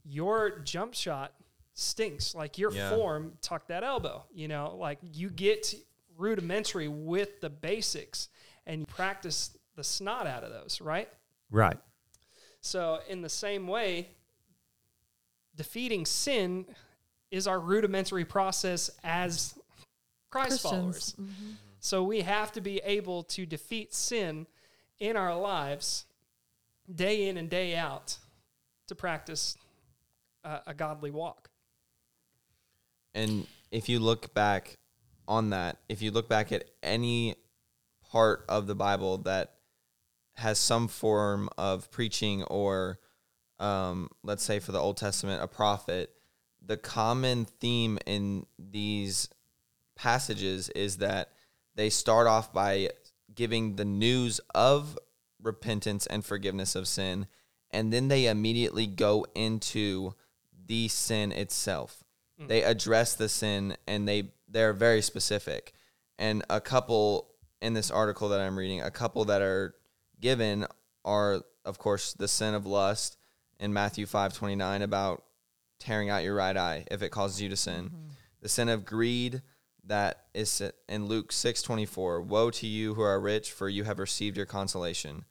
your 0.03 0.59
jump 0.59 0.93
shot 0.93 1.33
stinks. 1.73 2.35
Like 2.35 2.57
your 2.57 2.71
Yeah. 2.71 2.95
form, 2.95 3.37
tuck 3.41 3.67
that 3.67 3.83
elbow, 3.83 4.25
you 4.31 4.47
know, 4.47 4.75
like 4.77 4.99
you 5.01 5.29
get 5.29 5.73
rudimentary 6.15 6.87
with 6.87 7.41
the 7.41 7.49
basics 7.49 8.29
and 8.67 8.81
you 8.81 8.85
practice 8.85 9.57
the 9.75 9.83
snot 9.83 10.27
out 10.27 10.43
of 10.43 10.51
those, 10.51 10.79
right? 10.81 11.09
Right. 11.49 11.77
So, 12.61 12.99
in 13.09 13.21
the 13.21 13.29
same 13.29 13.67
way, 13.67 14.09
defeating 15.55 16.05
sin 16.05 16.65
is 17.31 17.47
our 17.47 17.59
rudimentary 17.59 18.25
process 18.25 18.91
as 19.03 19.57
Christ 20.33 20.61
followers. 20.61 21.15
Christians. 21.15 21.15
Mhm. 21.15 21.55
So, 21.79 22.03
we 22.03 22.21
have 22.21 22.51
to 22.53 22.61
be 22.61 22.77
able 22.79 23.23
to 23.23 23.45
defeat 23.45 23.93
sin 23.93 24.47
in 24.99 25.15
our 25.15 25.37
lives 25.39 26.05
day 26.93 27.27
in 27.27 27.37
and 27.37 27.49
day 27.49 27.75
out 27.75 28.17
to 28.87 28.95
practice 28.95 29.57
a, 30.43 30.61
a 30.67 30.73
godly 30.73 31.11
walk. 31.11 31.49
And 33.13 33.47
if 33.71 33.89
you 33.89 33.99
look 33.99 34.33
back 34.33 34.77
on 35.27 35.51
that, 35.51 35.77
if 35.87 36.01
you 36.01 36.11
look 36.11 36.27
back 36.27 36.51
at 36.51 36.65
any 36.81 37.35
part 38.11 38.45
of 38.49 38.67
the 38.67 38.75
Bible 38.75 39.19
that 39.19 39.55
has 40.35 40.57
some 40.57 40.87
form 40.87 41.49
of 41.57 41.91
preaching 41.91 42.43
or, 42.43 42.99
um, 43.59 44.09
let's 44.23 44.43
say 44.43 44.59
for 44.59 44.71
the 44.71 44.79
Old 44.79 44.97
Testament, 44.97 45.43
a 45.43 45.47
prophet, 45.47 46.11
the 46.65 46.77
common 46.77 47.45
theme 47.45 47.99
in 48.05 48.45
these 48.57 49.29
passages 50.03 50.67
is 50.75 50.97
that 50.97 51.29
they 51.75 51.89
start 51.89 52.27
off 52.27 52.51
by 52.51 52.89
giving 53.33 53.77
the 53.77 53.85
news 53.85 54.41
of 54.53 54.99
repentance 55.41 56.05
and 56.07 56.25
forgiveness 56.25 56.75
of 56.75 56.89
sin, 56.89 57.25
and 57.71 57.93
then 57.93 58.09
they 58.09 58.27
immediately 58.27 58.85
go 58.85 59.25
into 59.33 60.13
the 60.67 60.89
sin 60.89 61.31
itself. 61.31 62.03
Hmm. 62.37 62.47
They 62.47 62.63
address 62.63 63.15
the 63.15 63.29
sin 63.29 63.77
and 63.87 64.05
they 64.05 64.33
they're 64.49 64.73
very 64.73 65.01
specific. 65.01 65.73
And 66.19 66.43
a 66.49 66.59
couple 66.59 67.29
in 67.61 67.73
this 67.73 67.89
article 67.89 68.27
that 68.29 68.41
I'm 68.41 68.59
reading, 68.59 68.81
a 68.81 68.91
couple 68.91 69.23
that 69.25 69.41
are 69.41 69.73
given 70.19 70.67
are 71.05 71.43
of 71.63 71.77
course 71.77 72.11
the 72.11 72.27
sin 72.27 72.53
of 72.53 72.65
lust 72.65 73.17
in 73.57 73.71
Matthew 73.71 74.05
5:29 74.05 74.81
about 74.81 75.23
tearing 75.79 76.09
out 76.09 76.23
your 76.23 76.35
right 76.35 76.57
eye 76.57 76.85
if 76.91 77.01
it 77.01 77.09
causes 77.09 77.41
you 77.41 77.47
to 77.47 77.55
sin. 77.55 77.85
Mm-hmm. 77.85 78.09
The 78.41 78.49
sin 78.49 78.67
of 78.67 78.83
greed 78.83 79.41
that 79.83 80.25
is 80.33 80.61
in 80.87 81.05
Luke 81.07 81.31
6:24, 81.31 82.21
woe 82.21 82.49
to 82.51 82.67
you 82.67 82.93
who 82.93 83.01
are 83.01 83.19
rich 83.19 83.51
for 83.51 83.67
you 83.67 83.83
have 83.83 83.99
received 83.99 84.37
your 84.37 84.45
consolation. 84.45 85.25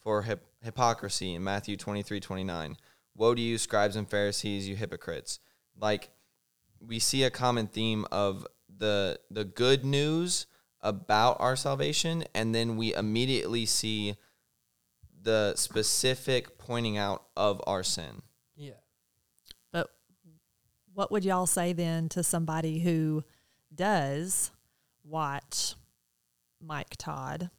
For 0.00 0.22
hip- 0.22 0.46
hypocrisy 0.62 1.34
in 1.34 1.44
Matthew 1.44 1.76
23:29, 1.76 2.76
woe 3.14 3.34
to 3.34 3.40
you 3.40 3.58
scribes 3.58 3.96
and 3.96 4.08
Pharisees, 4.08 4.68
you 4.68 4.76
hypocrites. 4.76 5.40
Like 5.76 6.10
we 6.80 6.98
see 6.98 7.24
a 7.24 7.30
common 7.30 7.66
theme 7.66 8.06
of 8.10 8.46
the 8.68 9.20
the 9.30 9.44
good 9.44 9.84
news 9.84 10.46
about 10.80 11.36
our 11.40 11.56
salvation 11.56 12.24
and 12.34 12.54
then 12.54 12.76
we 12.76 12.94
immediately 12.94 13.66
see 13.66 14.16
the 15.20 15.54
specific 15.56 16.56
pointing 16.58 16.96
out 16.96 17.24
of 17.36 17.60
our 17.66 17.82
sin. 17.82 18.22
Yeah. 18.56 18.78
But 19.72 19.90
what 20.94 21.10
would 21.10 21.24
y'all 21.24 21.46
say 21.46 21.72
then 21.72 22.08
to 22.10 22.22
somebody 22.22 22.78
who 22.78 23.24
does 23.74 24.50
watch 25.04 25.74
Mike 26.60 26.96
Todd 26.98 27.50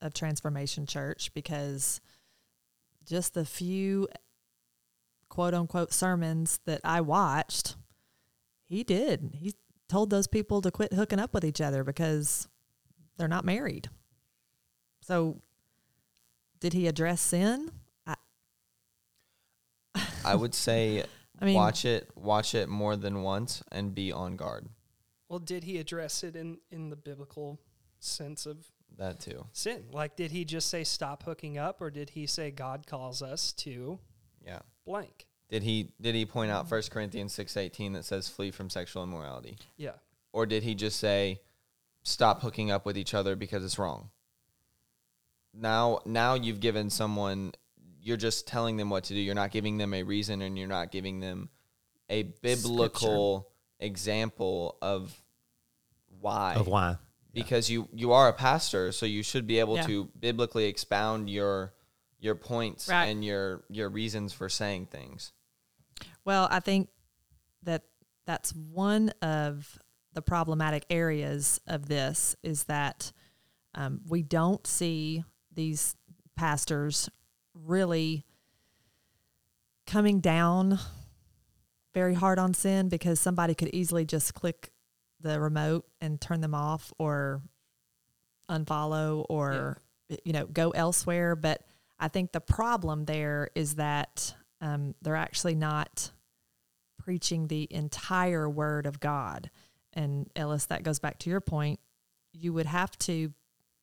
of 0.00 0.14
Transformation 0.14 0.86
Church? 0.86 1.32
Because 1.34 2.00
just 3.04 3.34
the 3.34 3.44
few 3.44 4.08
quote 5.28 5.54
unquote 5.54 5.92
sermons 5.92 6.60
that 6.66 6.80
I 6.84 7.00
watched, 7.00 7.76
he 8.64 8.84
did. 8.84 9.30
He 9.34 9.54
told 9.88 10.10
those 10.10 10.26
people 10.26 10.60
to 10.62 10.70
quit 10.70 10.92
hooking 10.92 11.18
up 11.18 11.34
with 11.34 11.44
each 11.44 11.60
other 11.60 11.82
because 11.82 12.48
they're 13.16 13.28
not 13.28 13.44
married. 13.44 13.88
So, 15.02 15.40
did 16.60 16.72
he 16.72 16.86
address 16.86 17.20
sin? 17.20 17.70
I, 18.06 18.14
I 20.24 20.34
would 20.34 20.54
say 20.54 21.04
I 21.40 21.44
mean, 21.44 21.54
watch 21.54 21.84
it 21.84 22.10
watch 22.14 22.54
it 22.54 22.68
more 22.68 22.96
than 22.96 23.22
once 23.22 23.62
and 23.72 23.94
be 23.94 24.12
on 24.12 24.36
guard. 24.36 24.68
Well, 25.30 25.38
did 25.38 25.62
he 25.64 25.78
address 25.78 26.24
it 26.24 26.34
in, 26.36 26.58
in 26.72 26.90
the 26.90 26.96
biblical 26.96 27.60
sense 28.00 28.44
of 28.46 28.66
That 28.98 29.20
too. 29.20 29.46
sin? 29.52 29.84
Like, 29.92 30.16
did 30.16 30.32
he 30.32 30.44
just 30.44 30.68
say 30.68 30.82
stop 30.84 31.22
hooking 31.22 31.56
up, 31.56 31.80
or 31.80 31.88
did 31.90 32.10
he 32.10 32.26
say 32.26 32.50
God 32.50 32.84
calls 32.86 33.22
us 33.22 33.52
to 33.54 34.00
Yeah. 34.44 34.58
blank? 34.84 35.28
Did 35.48 35.62
he 35.62 35.92
did 36.00 36.14
he 36.16 36.26
point 36.26 36.50
out 36.50 36.66
1 36.68 36.90
Corinthians 36.90 37.32
6:18 37.32 37.92
that 37.94 38.04
says 38.04 38.28
flee 38.28 38.50
from 38.50 38.68
sexual 38.70 39.02
immorality? 39.04 39.56
Yeah. 39.76 39.94
Or 40.32 40.46
did 40.46 40.62
he 40.64 40.74
just 40.74 40.98
say 40.98 41.40
stop 42.02 42.42
hooking 42.42 42.70
up 42.72 42.84
with 42.84 42.98
each 42.98 43.14
other 43.14 43.36
because 43.36 43.64
it's 43.64 43.78
wrong? 43.78 44.10
Now 45.52 46.00
now 46.04 46.34
you've 46.34 46.60
given 46.60 46.90
someone 46.90 47.52
you're 48.02 48.16
just 48.16 48.46
telling 48.46 48.76
them 48.78 48.90
what 48.90 49.04
to 49.04 49.14
do. 49.14 49.20
You're 49.20 49.34
not 49.34 49.50
giving 49.50 49.76
them 49.78 49.92
a 49.92 50.02
reason 50.02 50.40
and 50.42 50.56
you're 50.58 50.66
not 50.68 50.90
giving 50.90 51.20
them 51.20 51.50
a 52.08 52.22
biblical 52.22 53.48
example 53.78 54.78
of 54.80 55.19
why. 56.20 56.54
Of 56.54 56.66
why? 56.68 56.96
because 57.32 57.70
you 57.70 57.88
you 57.92 58.12
are 58.12 58.28
a 58.28 58.32
pastor, 58.32 58.90
so 58.92 59.06
you 59.06 59.22
should 59.22 59.46
be 59.46 59.60
able 59.60 59.76
Yeah. 59.76 59.86
to 59.86 60.10
biblically 60.18 60.64
expound 60.66 61.30
your 61.30 61.72
your 62.18 62.34
points 62.34 62.88
Right. 62.88 63.06
and 63.06 63.24
your 63.24 63.64
your 63.68 63.88
reasons 63.88 64.32
for 64.32 64.48
saying 64.48 64.86
things. 64.86 65.32
Well, 66.24 66.48
I 66.50 66.60
think 66.60 66.88
that 67.62 67.84
that's 68.26 68.52
one 68.54 69.10
of 69.22 69.78
the 70.12 70.22
problematic 70.22 70.84
areas 70.90 71.60
of 71.66 71.86
this 71.86 72.34
is 72.42 72.64
that 72.64 73.12
um, 73.74 74.00
we 74.08 74.22
don't 74.22 74.66
see 74.66 75.22
these 75.52 75.94
pastors 76.36 77.08
really 77.54 78.24
coming 79.86 80.20
down 80.20 80.78
very 81.94 82.14
hard 82.14 82.38
on 82.38 82.54
sin 82.54 82.88
because 82.88 83.20
somebody 83.20 83.54
could 83.54 83.68
easily 83.72 84.04
just 84.04 84.34
click 84.34 84.69
the 85.20 85.40
remote 85.40 85.86
and 86.00 86.20
turn 86.20 86.40
them 86.40 86.54
off 86.54 86.92
or 86.98 87.42
unfollow 88.48 89.24
or 89.28 89.78
you 90.24 90.32
know 90.32 90.46
go 90.46 90.70
elsewhere. 90.70 91.36
But 91.36 91.62
i 91.98 92.08
think 92.08 92.32
the 92.32 92.40
problem 92.40 93.04
there 93.04 93.48
is 93.54 93.76
that 93.76 94.34
um, 94.60 94.94
they're 95.02 95.16
actually 95.16 95.54
not 95.54 96.10
preaching 96.98 97.46
the 97.46 97.66
entire 97.70 98.48
word 98.48 98.86
of 98.86 99.00
god. 99.00 99.50
And 99.92 100.30
ellis 100.36 100.66
that 100.66 100.82
goes 100.82 100.98
back 100.98 101.18
to 101.20 101.30
your 101.30 101.40
point 101.40 101.80
you 102.32 102.52
would 102.52 102.66
have 102.66 102.96
to 102.98 103.32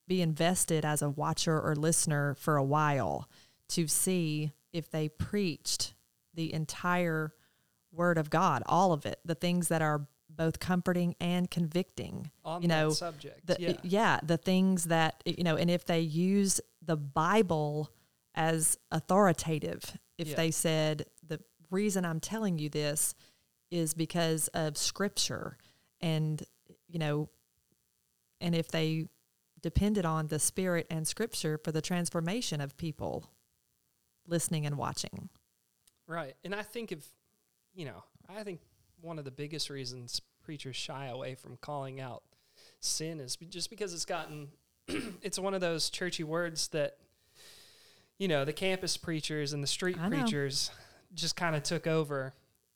be 0.07 0.21
invested 0.21 0.85
as 0.85 1.01
a 1.01 1.09
watcher 1.09 1.59
or 1.59 1.75
listener 1.75 2.35
for 2.35 2.55
a 2.55 2.63
while 2.63 3.29
to 3.69 3.87
see 3.87 4.53
if 4.71 4.89
they 4.89 5.09
preached 5.09 5.93
the 6.33 6.53
entire 6.53 7.33
word 7.91 8.17
of 8.17 8.29
God, 8.29 8.63
all 8.65 8.93
of 8.93 9.05
it, 9.05 9.19
the 9.25 9.35
things 9.35 9.67
that 9.67 9.81
are 9.81 10.07
both 10.37 10.59
comforting 10.59 11.15
and 11.19 11.49
convicting. 11.51 12.31
On 12.45 12.61
you 12.61 12.67
know, 12.67 12.91
subject. 12.91 13.45
the, 13.47 13.57
yeah. 13.59 13.73
yeah, 13.83 14.19
the 14.23 14.37
things 14.37 14.85
that 14.85 15.21
you 15.25 15.43
know, 15.43 15.55
and 15.57 15.69
if 15.69 15.85
they 15.85 15.99
use 15.99 16.61
the 16.81 16.95
Bible 16.95 17.91
as 18.35 18.77
authoritative, 18.91 19.97
if 20.17 20.29
Yeah. 20.29 20.35
they 20.35 20.51
said 20.51 21.05
the 21.27 21.39
reason 21.71 22.05
I'm 22.05 22.19
telling 22.19 22.59
you 22.59 22.69
this 22.69 23.15
is 23.71 23.93
because 23.93 24.47
of 24.49 24.77
Scripture, 24.77 25.57
and 25.99 26.41
you 26.87 26.99
know, 26.99 27.29
and 28.39 28.55
if 28.55 28.69
they 28.69 29.07
depended 29.61 30.05
on 30.05 30.27
the 30.27 30.39
Spirit 30.39 30.85
and 30.89 31.07
Scripture 31.07 31.59
for 31.61 31.71
the 31.71 31.81
transformation 31.81 32.61
of 32.61 32.77
people 32.77 33.31
listening 34.27 34.65
and 34.65 34.77
watching. 34.77 35.29
Right. 36.05 36.35
And 36.43 36.53
I 36.53 36.61
think 36.61 36.91
if, 36.91 37.03
you 37.73 37.85
know, 37.85 38.03
I 38.29 38.43
think 38.43 38.61
one 39.01 39.19
of 39.19 39.25
the 39.25 39.31
biggest 39.31 39.69
reasons 39.69 40.21
preachers 40.43 40.75
shy 40.75 41.07
away 41.07 41.35
from 41.35 41.57
calling 41.61 41.99
out 41.99 42.23
sin 42.79 43.19
is 43.19 43.35
just 43.49 43.69
because 43.69 43.93
it's 43.93 44.05
gotten, 44.05 44.49
it's 45.21 45.39
one 45.39 45.53
of 45.53 45.61
those 45.61 45.89
churchy 45.89 46.23
words 46.23 46.69
that, 46.69 46.97
you 48.17 48.27
know, 48.27 48.45
the 48.45 48.53
campus 48.53 48.97
preachers 48.97 49.53
and 49.53 49.61
the 49.61 49.67
street 49.67 49.97
I 49.99 50.09
know. 50.09 50.17
preachers 50.17 50.71
just 51.13 51.35
kind 51.35 51.55
of 51.55 51.63
took 51.63 51.87
over. 51.87 52.33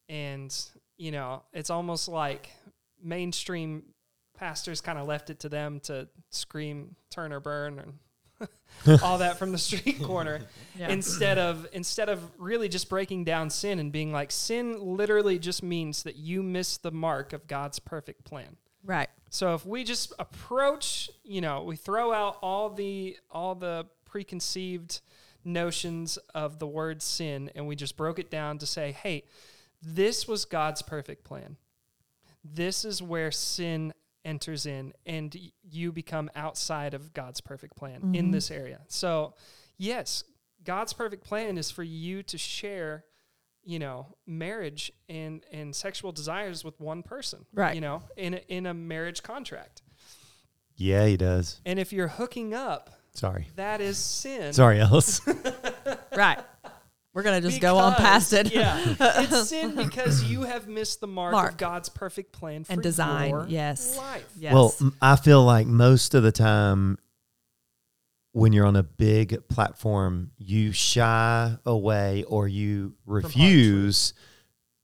And, 0.10 0.56
you 0.98 1.12
know, 1.12 1.44
it's 1.54 1.70
almost 1.70 2.08
like 2.08 2.50
mainstream 3.02 3.84
pastors 4.38 4.82
kind 4.82 5.00
of 5.00 5.08
left 5.08 5.30
it 5.30 5.40
to 5.40 5.50
them 5.50 5.80
to 5.82 6.08
scream, 6.30 6.96
turn 7.10 7.32
or 7.32 7.40
burn, 7.40 7.80
and 7.80 7.94
all 9.04 9.20
that 9.20 9.38
from 9.38 9.52
the 9.52 9.58
street 9.58 10.02
corner 10.04 10.42
instead 10.80 11.38
of 11.38 11.68
instead 11.74 12.10
of 12.10 12.20
really 12.38 12.68
just 12.68 12.90
breaking 12.90 13.24
down 13.24 13.50
sin 13.50 13.80
and 13.80 13.92
being 13.92 14.12
like 14.12 14.32
sin 14.32 14.80
literally 14.80 15.38
just 15.38 15.62
means 15.62 16.04
that 16.04 16.16
you 16.16 16.42
miss 16.42 16.78
the 16.78 16.92
mark 16.92 17.34
of 17.34 17.48
God's 17.48 17.80
perfect 17.80 18.24
plan. 18.24 18.58
right. 18.84 19.10
So 19.30 19.54
if 19.54 19.66
we 19.66 19.86
just 19.86 20.12
approach, 20.20 21.10
you 21.24 21.40
know, 21.40 21.64
we 21.64 21.76
throw 21.76 22.12
out 22.12 22.38
all 22.42 22.70
the 22.70 23.18
all 23.30 23.56
the 23.56 23.86
preconceived 24.06 25.02
notions 25.46 26.18
of 26.36 26.60
the 26.60 26.68
word 26.68 27.02
sin 27.02 27.50
and 27.56 27.66
we 27.66 27.76
just 27.76 27.96
broke 27.96 28.20
it 28.20 28.30
down 28.30 28.58
to 28.58 28.66
say, 28.66 28.92
"Hey, 28.92 29.24
this 29.82 30.28
was 30.28 30.46
God's 30.46 30.82
perfect 30.82 31.24
plan. 31.24 31.58
This 32.44 32.86
is 32.86 33.02
where 33.02 33.32
sin 33.32 33.94
enters 34.26 34.66
in 34.66 34.94
and 35.06 35.34
y- 35.36 35.52
you 35.64 35.92
become 35.92 36.30
outside 36.36 36.94
of 36.94 37.14
God's 37.14 37.42
perfect 37.42 37.76
plan 37.76 38.16
in 38.16 38.28
Mhm. 38.28 38.32
this 38.32 38.52
area." 38.52 38.82
So, 38.88 39.34
yes, 39.78 40.24
God's 40.64 40.94
perfect 40.94 41.24
plan 41.24 41.58
is 41.58 41.72
for 41.72 41.84
you 41.84 42.24
to 42.24 42.38
share 42.38 43.06
you 43.64 43.78
know 43.78 44.18
marriage 44.26 44.92
and 45.08 45.46
and 45.52 45.76
sexual 45.76 46.12
desires 46.12 46.64
with 46.64 46.80
one 46.80 47.04
person 47.04 47.46
Right. 47.54 47.76
you 47.76 47.82
know 47.82 48.02
in 48.18 48.34
a, 48.34 48.38
in 48.48 48.66
a 48.66 48.74
marriage 48.74 49.22
contract 49.22 49.84
Yeah, 50.78 51.06
he 51.06 51.16
does. 51.16 51.62
and 51.64 51.78
if 51.78 51.94
you're 51.94 52.08
hooking 52.08 52.56
up 52.56 52.90
Sorry. 53.14 53.50
that 53.58 53.80
is 53.80 54.00
sin 54.00 54.52
Sorry, 54.54 54.80
Ellis. 54.80 55.22
Right. 56.16 56.40
We're 57.14 57.24
gonna 57.24 57.42
just 57.42 57.60
go 57.60 57.78
on 57.78 57.96
past 57.96 58.32
it. 58.34 58.54
yeah 58.54 58.96
it's 59.00 59.50
sin 59.50 59.76
because 59.76 60.24
you 60.24 60.44
have 60.44 60.68
missed 60.68 61.02
the 61.02 61.08
mark, 61.08 61.34
Mark. 61.34 61.52
of 61.54 61.58
god's 61.58 61.90
perfect 61.90 62.32
plan 62.32 62.64
for 62.64 62.74
And 62.74 62.82
design, 62.82 63.30
your 63.32 63.46
yes. 63.50 63.98
life 63.98 64.26
Yes. 64.38 64.54
Well, 64.54 64.74
I 65.02 65.16
feel 65.18 65.44
like 65.44 65.68
most 65.68 66.14
of 66.14 66.24
the 66.24 66.32
time 66.32 66.98
when 68.34 68.54
you're 68.54 68.66
on 68.66 68.78
a 68.78 68.84
big 68.84 69.46
platform, 69.50 70.32
you 70.38 70.72
shy 70.72 71.58
away 71.66 72.24
or 72.24 72.48
you 72.48 72.94
refuse 73.06 74.14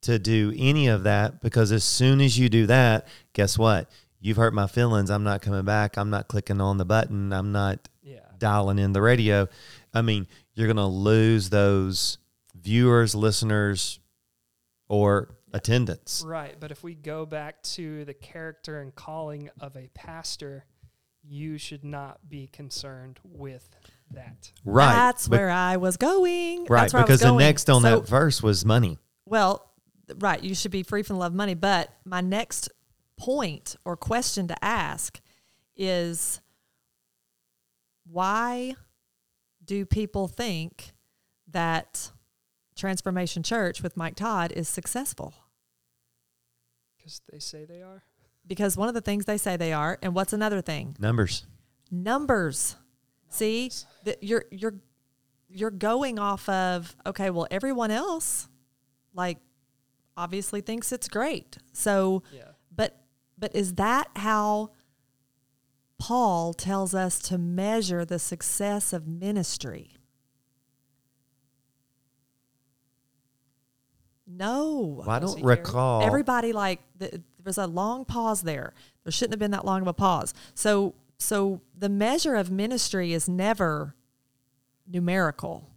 to 0.02 0.20
do 0.20 0.54
any 0.58 0.88
of 0.88 1.04
that 1.04 1.42
because 1.42 1.72
as 1.72 1.84
soon 1.84 2.20
as 2.20 2.38
you 2.38 2.50
do 2.50 2.66
that, 2.68 3.08
guess 3.34 3.58
what? 3.58 3.90
You've 4.20 4.38
hurt 4.38 4.54
my 4.54 4.68
feelings. 4.68 5.10
I'm 5.10 5.24
not 5.24 5.42
coming 5.42 5.64
back. 5.64 5.98
I'm 5.98 6.10
not 6.10 6.28
clicking 6.28 6.60
on 6.60 6.78
the 6.78 6.86
button. 6.86 7.32
I'm 7.32 7.52
not 7.54 7.88
yeah 8.04 8.20
dialing 8.38 8.80
in 8.80 8.92
the 8.94 9.02
radio. 9.02 9.48
I 9.98 10.02
mean, 10.02 10.28
you're 10.54 10.68
going 10.68 10.78
to 10.78 10.86
lose 10.86 11.50
those 11.50 12.18
viewers, 12.56 13.14
listeners, 13.16 14.00
or 14.90 15.36
attendance. 15.54 16.24
right 16.26 16.58
but 16.60 16.72
if 16.72 16.84
we 16.84 16.94
go 16.94 17.26
back 17.26 17.64
to 17.64 18.04
the 18.06 18.14
character 18.14 18.82
and 18.82 18.94
calling 18.94 19.50
of 19.62 19.76
a 19.78 19.88
pastor 19.94 20.66
you 21.24 21.58
should 21.58 21.84
not 21.86 22.20
be 22.30 22.48
concerned 22.48 23.18
with 23.24 23.68
that 24.12 24.52
Right. 24.66 24.94
That's 24.94 25.28
Be- 25.30 25.38
where 25.38 25.50
I 25.50 25.78
was 25.78 25.96
going. 25.98 26.66
right. 26.70 26.82
That's 26.82 26.94
where 26.94 27.00
I 27.02 27.04
was 27.04 27.08
Because 27.08 27.20
the 27.22 27.36
next 27.38 27.70
on 27.70 27.82
So- 27.82 28.00
that 28.02 28.08
verse 28.08 28.44
was 28.44 28.66
money. 28.66 28.98
Well, 29.26 29.72
right. 30.20 30.42
You 30.44 30.54
should 30.54 30.72
be 30.72 30.84
free 30.84 31.02
from 31.04 31.16
the 31.16 31.20
love 31.22 31.32
of 31.32 31.38
money. 31.38 31.54
But 31.54 31.90
my 32.06 32.22
next 32.22 32.70
point 33.18 33.76
or 33.86 33.96
question 33.98 34.48
to 34.50 34.64
ask 34.64 35.20
is 35.76 36.40
why 38.06 38.76
do 39.68 39.86
people 39.86 40.28
think 40.28 40.94
that 41.50 42.12
Transformation 42.76 43.44
Church 43.44 43.84
with 43.84 43.96
Mike 43.96 44.16
Todd 44.16 44.52
is 44.52 44.68
successful? 44.68 45.34
because 46.98 47.22
they 47.32 47.40
say 47.40 47.64
they 47.64 47.82
are 47.82 48.04
Because 48.46 48.76
one 48.76 48.90
of 48.90 48.94
the 48.94 49.02
things 49.02 49.26
they 49.26 49.38
say 49.38 49.56
they 49.56 49.72
are, 49.72 49.98
and 50.02 50.14
what's 50.14 50.34
another 50.34 50.62
thing? 50.62 50.96
Numbers. 51.00 51.46
numbers. 51.90 52.76
See, 53.30 53.72
that 54.04 54.24
you're 54.24 54.46
you're 54.52 54.76
you're 55.50 55.72
going 55.72 56.20
off 56.20 56.48
of 56.50 56.96
okay. 57.06 57.30
Well, 57.30 57.48
everyone 57.52 57.92
else, 57.92 58.48
like, 59.14 59.38
obviously 60.18 60.62
thinks 60.62 60.92
it's 60.92 61.08
great. 61.08 61.58
So, 61.74 62.24
yeah 62.34 62.44
but 62.74 62.98
but 63.38 63.56
is 63.56 63.74
that 63.76 64.10
how 64.16 64.72
Paul 66.00 66.54
tells 66.54 66.94
us 66.94 67.20
to 67.20 67.38
measure 67.38 68.06
the 68.06 68.20
success 68.20 68.94
of 68.94 69.08
ministry? 69.08 69.92
No. 74.28 75.04
Well, 75.06 75.10
I 75.10 75.20
don't 75.20 75.42
recall. 75.44 76.04
Everybody 76.04 76.54
like 76.54 76.82
th- 77.00 77.12
there 77.12 77.22
was 77.44 77.58
a 77.58 77.66
long 77.66 78.06
pause 78.06 78.42
there. 78.42 78.74
There 79.04 79.12
shouldn't 79.12 79.34
have 79.34 79.40
been 79.40 79.52
that 79.52 79.66
long 79.66 79.82
of 79.82 79.88
a 79.88 79.94
pause. 79.94 80.34
So 80.54 80.94
so 81.18 81.62
the 81.76 81.90
measure 81.90 82.36
of 82.36 82.52
ministry 82.52 83.14
is 83.14 83.28
never 83.30 83.96
numerical. 84.86 85.70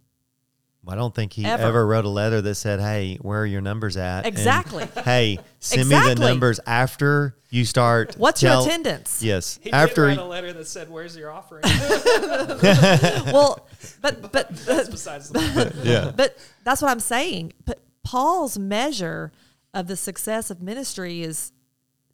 I 0.87 0.95
don't 0.95 1.13
think 1.13 1.33
he 1.33 1.45
Ever. 1.45 1.61
ever. 1.63 1.85
wrote 1.87 2.05
a 2.05 2.09
letter 2.09 2.41
that 2.41 2.55
said, 2.55 2.79
"Hey, 2.79 3.17
where 3.21 3.41
are 3.41 3.45
your 3.45 3.61
numbers 3.61 3.97
at?" 3.97 4.25
And, 4.25 4.27
Exactly. 4.27 4.87
hey, 5.05 5.37
send 5.59 5.87
me 5.87 5.95
the 5.95 6.15
numbers 6.15 6.59
after 6.65 7.35
you 7.51 7.65
start. 7.65 8.15
What's 8.17 8.41
tell- 8.41 8.61
your 8.63 8.67
attendance? 8.69 9.21
Yes, 9.21 9.59
he 9.61 9.71
after. 9.71 10.07
did 10.09 10.17
write 10.17 10.25
a 10.25 10.27
letter 10.27 10.51
that 10.53 10.67
said 10.67 10.89
where's 10.89 11.15
your 11.15 11.31
offering 11.31 11.61
well, 13.31 13.67
but 14.01 14.31
but 14.31 14.49
that's 14.65 14.89
besides 14.89 15.29
the 15.29 15.39
point. 15.39 15.75
yeah, 15.85 16.11
but 16.15 16.37
that's 16.63 16.81
what 16.81 16.89
I'm 16.89 16.99
saying. 16.99 17.53
But 17.65 17.79
Paul's 18.03 18.57
measure 18.57 19.31
of 19.73 19.87
the 19.87 19.95
success 19.95 20.49
of 20.49 20.61
ministry 20.61 21.21
is 21.21 21.51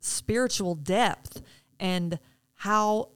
spiritual 0.01 0.75
depth 0.75 1.41
and 1.79 2.19
how 2.55 3.09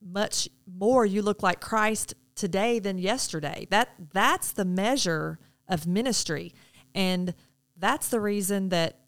much 0.00 0.48
more 0.66 1.04
you 1.06 1.22
look 1.22 1.42
like 1.42 1.60
Christ 1.60 2.14
today 2.36 2.78
than 2.78 2.98
yesterday. 2.98 3.66
That 3.70 3.88
that's 4.12 4.52
the 4.52 4.64
measure 4.64 5.40
of 5.68 5.86
ministry. 5.86 6.54
And 6.94 7.34
that's 7.76 8.08
the 8.08 8.20
reason 8.20 8.68
that 8.68 9.00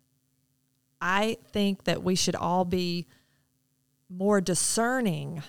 I 1.01 1.39
think 1.53 1.85
that 1.85 2.03
we 2.03 2.17
should 2.17 2.35
all 2.35 2.65
be 2.65 3.07
more 4.11 4.41
discerning 4.41 5.43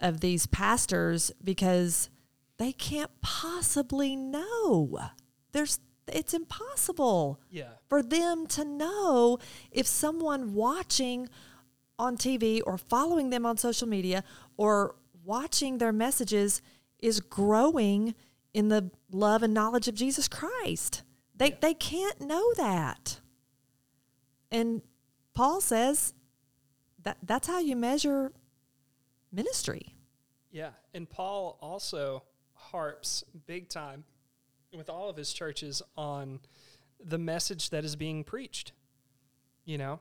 of 0.00 0.20
these 0.20 0.46
pastors 0.46 1.30
because 1.44 2.10
they 2.58 2.72
can't 2.72 3.10
possibly 3.20 4.16
know. 4.16 4.98
There's 5.52 5.78
it's 6.08 6.34
impossible 6.34 7.40
yeah 7.48 7.68
for 7.88 8.02
them 8.02 8.44
to 8.44 8.64
know 8.64 9.38
if 9.70 9.86
someone 9.86 10.52
watching 10.52 11.28
on 11.96 12.16
TV 12.16 12.60
or 12.66 12.76
following 12.76 13.30
them 13.30 13.46
on 13.46 13.56
social 13.56 13.86
media 13.86 14.24
or 14.56 14.96
watching 15.24 15.78
their 15.78 15.92
messages 15.92 16.60
is 17.02 17.20
growing 17.20 18.14
in 18.54 18.68
the 18.68 18.90
love 19.10 19.42
and 19.42 19.52
knowledge 19.52 19.88
of 19.88 19.94
Jesus 19.94 20.28
Christ. 20.28 21.02
They 21.34 21.50
Yeah. 21.50 21.56
they 21.60 21.74
can't 21.74 22.20
know 22.20 22.52
that. 22.54 23.20
And 24.50 24.82
Paul 25.34 25.60
says 25.60 26.14
that 27.02 27.18
that's 27.22 27.48
how 27.48 27.58
you 27.58 27.74
measure 27.76 28.32
ministry. 29.30 29.96
Yeah, 30.50 30.70
and 30.92 31.08
Paul 31.08 31.58
also 31.60 32.24
harps 32.54 33.24
big 33.46 33.68
time 33.68 34.04
with 34.76 34.88
all 34.90 35.08
of 35.08 35.16
his 35.16 35.32
churches 35.32 35.82
on 35.96 36.40
the 37.02 37.18
message 37.18 37.70
that 37.70 37.84
is 37.84 37.96
being 37.96 38.22
preached. 38.24 38.72
You 39.64 39.78
know, 39.78 40.00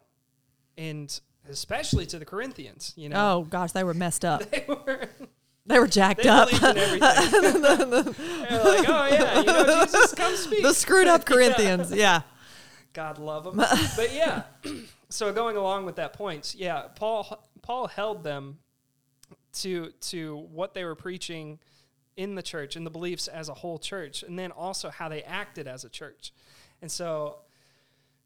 and 0.78 1.20
especially 1.50 2.06
to 2.08 2.20
the 2.20 2.26
Corinthians. 2.26 2.94
You 2.98 3.10
know, 3.10 3.38
Oh 3.40 3.44
gosh, 3.44 3.72
they 3.72 3.84
were 3.84 3.94
messed 3.94 4.26
up. 4.26 4.42
they 4.52 4.66
were 4.68 5.08
They 5.66 5.78
were 5.80 5.88
jacked 5.88 6.24
they 6.24 6.30
up. 6.30 6.52
in 6.52 6.64
everything. 6.64 7.00
They're 7.62 8.64
like, 8.64 8.90
oh 8.90 9.08
yeah, 9.12 9.40
you 9.40 9.46
know, 9.46 9.84
Jesus, 9.86 10.14
come 10.14 10.36
speak. 10.36 10.64
the 10.64 10.74
screwed 10.74 11.08
up 11.08 11.22
Yeah. 11.30 11.36
Corinthians. 11.36 11.92
Yeah. 11.92 12.22
God 12.94 13.20
love 13.20 13.44
them. 13.46 13.56
but 13.58 14.14
yeah, 14.14 14.44
so 15.10 15.32
going 15.32 15.56
along 15.58 15.86
with 15.86 15.96
that 15.96 16.14
point, 16.14 16.56
yeah, 16.58 16.88
Paul 16.96 17.46
Paul 17.62 17.88
held 17.88 18.24
them 18.24 18.58
to 19.54 19.92
to 20.02 20.38
what 20.52 20.74
they 20.74 20.84
were 20.84 20.96
preaching 20.96 21.60
in 22.18 22.36
the 22.36 22.42
church 22.44 22.76
and 22.76 22.86
the 22.86 22.90
beliefs 22.92 23.28
as 23.30 23.48
a 23.50 23.54
whole 23.54 23.78
church, 23.80 24.24
and 24.24 24.38
then 24.38 24.52
also 24.52 24.90
how 24.90 25.08
they 25.10 25.24
acted 25.24 25.68
as 25.68 25.86
a 25.86 25.90
church. 25.90 26.34
And 26.82 26.92
so, 26.92 27.38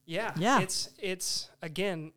yeah, 0.05 0.31
Yeah. 0.37 0.61
it's 0.61 0.89
it's 0.99 1.49
again 1.61 2.13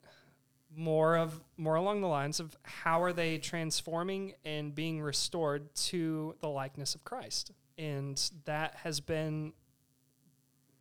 more 0.75 1.17
of 1.17 1.43
more 1.57 1.75
along 1.77 2.01
the 2.03 2.09
lines 2.09 2.41
of 2.41 2.57
how 2.63 3.03
are 3.03 3.13
they 3.13 3.39
transforming 3.39 4.35
and 4.45 4.75
being 4.75 5.01
restored 5.01 5.75
to 5.75 6.35
the 6.41 6.49
likeness 6.49 6.95
of 6.95 7.05
Christ, 7.05 7.53
and 7.79 8.21
that 8.45 8.75
has 8.77 9.01
been 9.01 9.53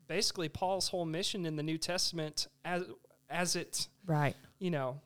basically 0.07 0.49
Paul's 0.49 0.89
whole 0.89 1.05
mission 1.05 1.45
in 1.45 1.55
the 1.55 1.63
New 1.63 1.77
Testament 1.77 2.47
as 2.63 2.83
as 3.29 3.55
it 3.55 3.87
Right. 4.05 4.35
you 4.59 4.71
know 4.71 5.01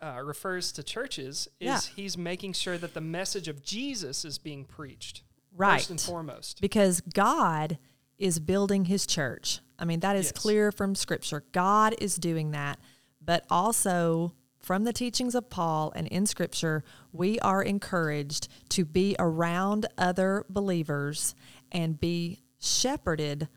uh, 0.00 0.20
refers 0.24 0.72
to 0.72 0.82
churches 0.82 1.48
is 1.60 1.66
Yeah. 1.66 1.80
he's 1.94 2.16
making 2.18 2.52
sure 2.52 2.76
that 2.78 2.92
the 2.94 3.00
message 3.00 3.48
of 3.48 3.62
Jesus 3.62 4.24
is 4.24 4.38
being 4.38 4.64
preached 4.64 5.22
Right. 5.54 5.78
first 5.78 5.90
and 5.90 6.00
foremost. 6.00 6.60
because 6.60 7.00
God 7.00 7.78
is 8.18 8.38
building 8.38 8.86
his 8.86 9.06
church. 9.06 9.60
I 9.78 9.84
mean, 9.84 10.00
that 10.00 10.16
is 10.16 10.26
Yes. 10.26 10.32
clear 10.32 10.72
from 10.72 10.94
scripture. 10.94 11.44
God 11.52 11.94
is 11.98 12.16
doing 12.16 12.50
that. 12.52 12.78
But 13.26 13.44
also 13.50 14.32
from 14.60 14.84
the 14.84 14.92
teachings 14.92 15.34
of 15.34 15.50
Paul 15.50 15.92
and 15.94 16.06
in 16.08 16.26
scripture, 16.26 16.82
we 17.12 17.38
are 17.40 17.62
encouraged 17.62 18.48
to 18.70 18.84
be 18.84 19.14
around 19.18 19.86
other 19.98 20.46
believers 20.48 21.34
and 21.70 22.00
be 22.00 22.40
shepherded 22.58 23.48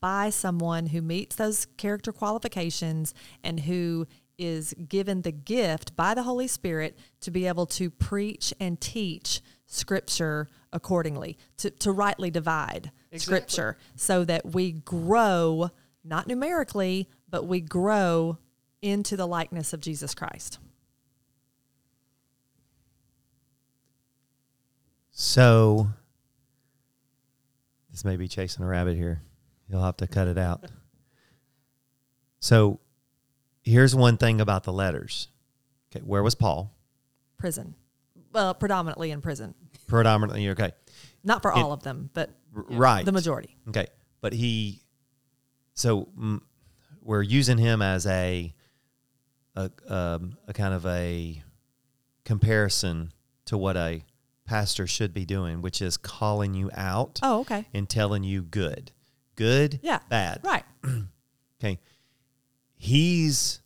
by 0.00 0.30
someone 0.30 0.86
who 0.86 1.02
meets 1.02 1.36
those 1.36 1.66
character 1.76 2.12
qualifications 2.12 3.14
and 3.42 3.60
who 3.60 4.06
is 4.36 4.74
given 4.88 5.22
the 5.22 5.32
gift 5.32 5.96
by 5.96 6.14
the 6.14 6.22
Holy 6.22 6.46
Spirit 6.46 6.96
to 7.20 7.30
be 7.30 7.46
able 7.46 7.66
to 7.66 7.90
preach 7.90 8.54
and 8.60 8.80
teach 8.80 9.40
scripture 9.66 10.48
accordingly, 10.72 11.36
to, 11.56 11.70
to 11.70 11.90
rightly 11.90 12.30
divide 12.30 12.92
Exactly. 13.10 13.18
scripture 13.18 13.76
so 13.96 14.24
that 14.24 14.52
we 14.52 14.72
grow, 14.72 15.70
not 16.04 16.26
numerically, 16.26 17.08
but 17.28 17.46
we 17.46 17.60
grow 17.60 18.38
into 18.82 19.16
the 19.16 19.26
likeness 19.26 19.72
of 19.72 19.80
Jesus 19.80 20.14
Christ. 20.14 20.58
So 25.10 25.88
this 27.90 28.04
may 28.04 28.16
be 28.16 28.28
chasing 28.28 28.64
a 28.64 28.68
rabbit 28.68 28.96
here. 28.96 29.22
You'll 29.68 29.82
have 29.82 29.96
to 29.98 30.06
cut 30.06 30.28
it 30.28 30.38
out. 30.38 30.64
So 32.40 32.80
here's 33.62 33.94
one 33.94 34.16
thing 34.16 34.40
about 34.40 34.64
the 34.64 34.72
letters. 34.72 35.28
Okay, 35.90 36.04
where 36.04 36.22
was 36.22 36.34
Paul? 36.34 36.72
Prison. 37.38 37.74
Well, 38.32 38.54
predominantly 38.54 39.10
in 39.10 39.20
prison. 39.20 39.54
Predominantly 39.86 40.48
okay. 40.50 40.72
Not 41.24 41.42
for 41.42 41.50
It- 41.50 41.56
all 41.56 41.72
of 41.72 41.82
them, 41.82 42.10
but 42.14 42.30
R- 42.54 42.64
Right. 42.70 43.04
the 43.04 43.12
majority. 43.12 43.56
Okay, 43.68 43.86
but 44.20 44.32
he, 44.32 44.82
so 45.74 46.08
mm, 46.18 46.40
we're 47.02 47.22
using 47.22 47.58
him 47.58 47.82
as 47.82 48.06
a, 48.06 48.54
a, 49.58 49.70
um, 49.94 50.36
a 50.46 50.52
kind 50.52 50.72
of 50.72 50.86
a 50.86 51.42
comparison 52.24 53.12
to 53.46 53.58
what 53.58 53.76
a 53.76 54.04
pastor 54.44 54.86
should 54.86 55.12
be 55.12 55.24
doing, 55.24 55.60
which 55.62 55.82
is 55.82 55.96
calling 55.96 56.54
you 56.54 56.70
out 56.74 57.18
Oh, 57.22 57.40
okay. 57.40 57.66
and 57.74 57.88
telling 57.88 58.22
you 58.24 58.42
good, 58.42 58.92
good, 59.36 59.80
Yeah. 59.82 60.00
bad. 60.08 60.40
Right. 60.44 60.64
Okay, 61.60 61.80
he's 62.76 63.60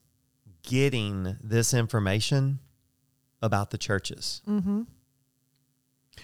getting 0.62 1.36
this 1.42 1.74
information 1.74 2.58
about 3.42 3.70
the 3.70 3.76
churches. 3.76 4.40
Mm-hmm. 4.48 4.82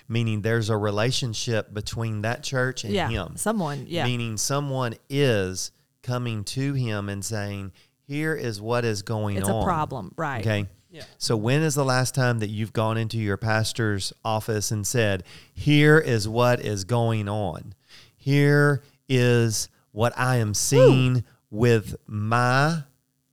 Meaning, 0.08 0.40
there's 0.40 0.70
a 0.70 0.78
relationship 0.78 1.74
between 1.74 2.22
that 2.22 2.42
church 2.42 2.84
and 2.84 2.94
Yeah. 2.94 3.10
him. 3.10 3.36
Someone. 3.36 3.84
Yeah. 3.86 4.04
meaning 4.04 4.38
someone 4.38 4.94
is 5.10 5.72
coming 6.02 6.42
to 6.44 6.72
him 6.72 7.10
and 7.10 7.22
saying, 7.22 7.72
"Here 8.08 8.34
is 8.34 8.60
what 8.60 8.84
is 8.84 9.02
going 9.02 9.36
it's 9.36 9.48
on." 9.48 9.56
It's 9.56 9.62
a 9.62 9.66
problem. 9.66 10.12
Right. 10.16 10.40
Okay. 10.40 10.66
Yeah. 10.90 11.04
So 11.18 11.36
when 11.36 11.62
is 11.62 11.74
the 11.74 11.84
last 11.84 12.14
time 12.14 12.40
that 12.40 12.48
you've 12.48 12.72
gone 12.72 12.96
into 12.96 13.18
your 13.18 13.36
pastor's 13.36 14.12
office 14.24 14.72
and 14.72 14.84
said, 14.86 15.22
"Here 15.52 15.98
is 15.98 16.26
what 16.26 16.60
is 16.60 16.84
going 16.84 17.28
on. 17.28 17.74
Here 18.16 18.82
is 19.08 19.68
what 19.92 20.12
I 20.18 20.36
am 20.36 20.54
seeing 20.54 21.24
with 21.50 21.94
my 22.06 22.82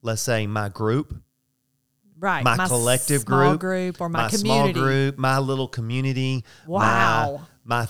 let's 0.06 0.22
say 0.22 0.46
my 0.48 0.70
group, 0.70 1.16
Right. 2.18 2.44
my, 2.44 2.68
collective 2.68 3.22
small 3.22 3.58
group, 3.58 3.60
group 3.60 4.02
or 4.02 4.08
my, 4.08 4.30
small 4.30 4.68
community. 4.68 4.80
group, 4.80 5.18
my 5.18 5.40
little 5.40 5.68
community. 5.68 6.46
Wow. 6.68 7.42
My, 7.66 7.82
my 7.82 7.88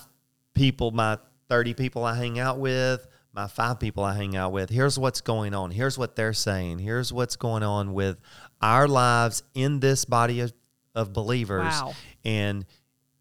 people, 0.53 0.91
my 0.91 1.19
30 1.49 1.73
people 1.73 2.03
I 2.05 2.15
hang 2.15 2.39
out 2.39 2.57
with, 2.57 3.05
my 3.36 3.47
five 3.47 3.79
people 3.81 4.03
I 4.03 4.15
hang 4.15 4.36
out 4.38 4.53
with. 4.53 4.69
Here's 4.69 4.97
what's 4.97 5.19
going 5.19 5.53
on. 5.53 5.69
Here's 5.71 5.97
what 5.97 6.15
they're 6.15 6.31
saying. 6.33 6.79
Here's 6.79 7.11
what's 7.11 7.36
going 7.36 7.63
on 7.63 7.93
with 7.93 8.17
our 8.61 8.88
lives 8.88 9.43
in 9.53 9.81
this 9.81 10.05
body 10.05 10.39
of, 10.39 10.53
of 10.95 11.11
believers. 11.11 11.65
Wow. 11.65 11.93
And 12.23 12.65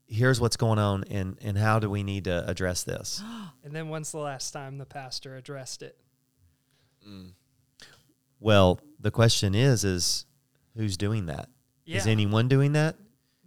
here's 0.06 0.40
what's 0.40 0.56
going 0.56 0.78
on 0.78 1.02
and, 1.10 1.36
and 1.42 1.58
how 1.58 1.80
do 1.80 1.90
we 1.90 2.04
need 2.04 2.24
to 2.24 2.48
address 2.48 2.84
this? 2.84 3.22
And 3.64 3.74
then 3.74 3.88
when's 3.88 4.12
the 4.12 4.18
last 4.18 4.50
time 4.50 4.76
the 4.76 4.84
pastor 4.84 5.36
addressed 5.36 5.82
it? 5.82 5.96
Mm. 7.08 7.30
Well, 8.38 8.78
the 9.00 9.10
question 9.10 9.54
is, 9.54 9.84
is 9.84 10.26
who's 10.76 10.98
doing 10.98 11.26
that? 11.26 11.48
Is 11.86 12.04
Yeah. 12.04 12.12
anyone 12.12 12.46
doing 12.46 12.72
that? 12.72 12.96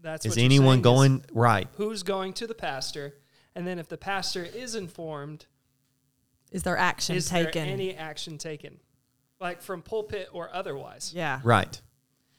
That's 0.01 0.25
Is 0.25 0.31
what 0.31 0.39
anyone 0.39 0.77
saying 0.77 0.79
is 0.79 0.83
going 0.83 1.25
right? 1.33 1.67
who's 1.75 2.01
going 2.01 2.33
to 2.33 2.47
the 2.47 2.55
pastor, 2.55 3.13
and 3.53 3.67
then 3.67 3.77
if 3.77 3.87
the 3.89 3.97
pastor 3.97 4.43
is 4.43 4.73
informed, 4.73 5.45
Is 6.51 6.63
there 6.63 6.77
action 6.77 7.15
is 7.15 7.29
taken? 7.29 7.65
there 7.65 7.73
any 7.73 7.95
action 7.95 8.37
taken, 8.37 8.79
like 9.39 9.61
from 9.61 9.81
pulpit 9.81 10.29
or 10.33 10.49
otherwise? 10.53 11.11
yeah. 11.15 11.39
Right. 11.43 11.81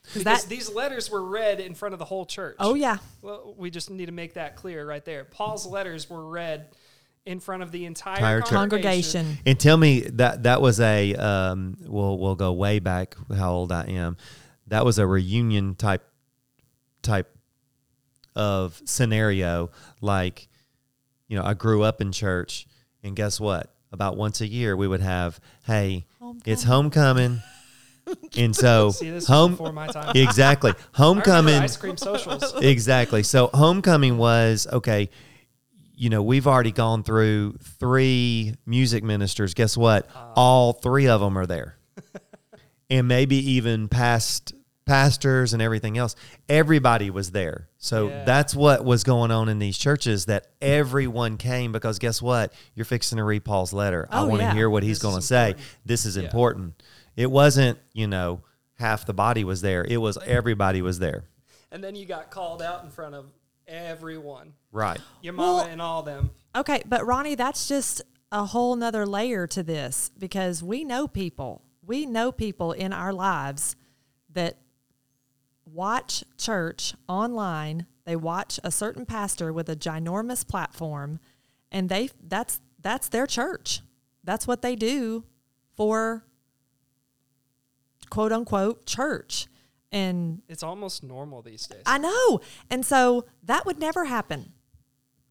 Because 0.03 0.25
that- 0.25 0.47
these 0.49 0.73
letters 0.73 1.11
were 1.11 1.23
read 1.23 1.61
in 1.61 1.75
front 1.75 1.93
of 1.93 1.99
the 1.99 2.05
whole 2.07 2.25
church. 2.25 2.57
Oh 2.59 2.75
yeah. 2.75 2.99
Well, 3.21 3.55
we 3.59 3.71
just 3.71 3.91
need 3.91 4.07
to 4.07 4.13
make 4.13 4.35
that 4.35 4.57
clear 4.57 4.87
right 4.87 5.05
there. 5.05 5.25
Paul's 5.25 5.67
letters 5.67 6.09
were 6.09 6.27
read 6.27 6.69
in 7.27 7.41
front 7.41 7.63
of 7.63 7.71
the 7.73 7.85
entire, 7.85 8.15
Entire 8.17 8.41
congregation. 8.41 9.21
Congregation. 9.25 9.45
And 9.45 9.61
tell 9.61 9.77
me 9.77 10.01
that 10.01 10.45
that 10.45 10.63
was 10.63 10.81
a 10.81 11.15
um, 11.15 11.77
we'll 11.83 12.19
we'll 12.19 12.37
go 12.37 12.53
way 12.55 12.79
back 12.79 13.17
how 13.37 13.53
old 13.53 13.71
I 13.71 13.85
am. 13.85 14.17
That 14.69 14.87
was 14.87 14.99
a 14.99 15.07
reunion 15.07 15.75
type 15.75 16.07
type 17.03 17.29
of 18.35 18.81
scenario. 18.87 19.71
Like, 20.01 20.49
you 21.27 21.37
know, 21.37 21.45
I 21.45 21.53
grew 21.53 21.83
up 21.83 22.01
in 22.01 22.13
church, 22.13 22.67
and 23.03 23.15
guess 23.15 23.39
what? 23.39 23.75
About 23.91 24.17
once 24.17 24.41
a 24.43 24.47
year, 24.47 24.77
we 24.77 24.87
would 24.87 25.01
have, 25.01 25.41
hey, 25.65 26.05
it's 26.45 26.63
homecoming, 26.65 27.41
and 28.37 28.55
so 28.55 28.91
See, 28.91 29.09
this 29.11 29.27
home 29.27 29.53
before 29.53 29.73
my 29.73 29.87
time. 29.87 30.13
exactly 30.15 30.73
homecoming 30.93 31.55
ice 31.55 31.77
cream 31.77 31.97
socials. 31.97 32.55
exactly. 32.63 33.23
So 33.23 33.49
homecoming 33.55 34.19
was 34.19 34.67
okay. 34.71 35.09
You 35.95 36.11
know, 36.11 36.23
we've 36.23 36.47
already 36.47 36.71
gone 36.71 37.03
through 37.03 37.55
three 37.63 38.55
music 38.67 39.03
ministers. 39.03 39.55
Guess 39.55 39.77
what? 39.77 40.07
Uh. 40.15 40.33
All 40.37 40.73
three 40.75 41.09
of 41.09 41.21
them 41.21 41.37
are 41.39 41.47
there, 41.47 41.77
and 42.91 43.09
maybe 43.09 43.37
even 43.53 43.89
past 43.89 44.53
pastors 44.89 45.53
and 45.53 45.63
everything 45.63 45.97
else. 45.99 46.17
Everybody 46.49 47.11
was 47.11 47.31
there. 47.31 47.69
So 47.79 48.09
Yeah. 48.09 48.25
that's 48.25 48.55
what 48.55 48.85
was 48.85 49.05
going 49.05 49.31
on 49.31 49.49
in 49.49 49.59
these 49.61 49.79
churches. 49.79 50.25
That 50.27 50.49
everyone 50.61 51.37
came 51.37 51.71
because 51.71 51.99
guess 51.99 52.21
what? 52.21 52.53
You're 52.75 52.85
fixing 52.85 53.19
to 53.19 53.25
read 53.25 53.45
Paul's 53.45 53.73
letter. 53.73 54.09
I 54.11 54.21
Oh, 54.23 54.27
want 54.27 54.41
to 54.41 54.47
yeah. 54.47 54.55
hear 54.55 54.69
what 54.71 54.83
he's 54.83 54.99
going 54.99 55.17
to 55.17 55.23
say. 55.23 55.55
This 55.85 56.05
is 56.07 56.17
Yeah. 56.17 56.25
important. 56.25 56.83
It 57.17 57.31
wasn't, 57.31 57.79
you 57.93 58.07
know, 58.07 58.41
half 58.79 59.05
the 59.07 59.13
body 59.15 59.45
was 59.45 59.61
there. 59.61 59.85
It 59.85 59.99
was 59.99 60.19
everybody 60.27 60.83
was 60.83 60.99
there. 60.99 61.25
and 61.71 61.85
then 61.85 61.95
you 61.95 62.07
got 62.07 62.31
called 62.31 62.63
out 62.63 62.83
in 62.83 62.89
front 62.89 63.15
of 63.15 63.27
everyone, 63.67 64.55
Right. 64.73 64.99
your 65.21 65.35
mama 65.35 65.57
Well- 65.59 65.67
and 65.67 65.83
all 65.83 66.03
them. 66.03 66.31
Okay, 66.57 66.83
but 66.87 67.07
Ronnie, 67.07 67.35
that's 67.35 67.69
just 67.69 68.01
a 68.33 68.47
whole 68.47 68.75
nother 68.75 69.05
layer 69.07 69.47
to 69.49 69.63
this 69.63 70.11
because 70.19 70.63
we 70.63 70.83
know 70.83 71.07
people. 71.07 71.63
We 71.85 72.07
know 72.07 72.33
people 72.33 72.73
in 72.73 72.95
our 72.95 73.13
lives 73.13 73.77
that 74.31 74.57
watch 75.79 76.25
church 76.37 76.93
online. 77.09 77.87
They 78.05 78.17
watch 78.17 78.59
a 78.65 78.71
certain 78.73 79.07
pastor 79.07 79.53
with 79.53 79.69
a 79.69 79.77
ginormous 79.77 80.47
platform 80.47 81.21
and 81.71 81.89
they 81.89 82.11
that's 82.27 82.61
that's 82.81 83.09
their 83.09 83.29
church. 83.29 83.81
That's 84.25 84.45
what 84.45 84.61
they 84.61 84.75
do 84.75 85.25
for 85.77 86.25
quote 88.11 88.33
unquote 88.33 88.87
church. 88.87 89.47
and 89.93 90.43
It's 90.49 90.65
almost 90.65 91.05
normal 91.05 91.43
these 91.43 91.65
days. 91.69 91.83
I 91.87 91.99
know. 91.99 92.41
And 92.69 92.85
so 92.85 93.27
that 93.45 93.65
would 93.65 93.79
never 93.79 94.07
happen. 94.07 94.55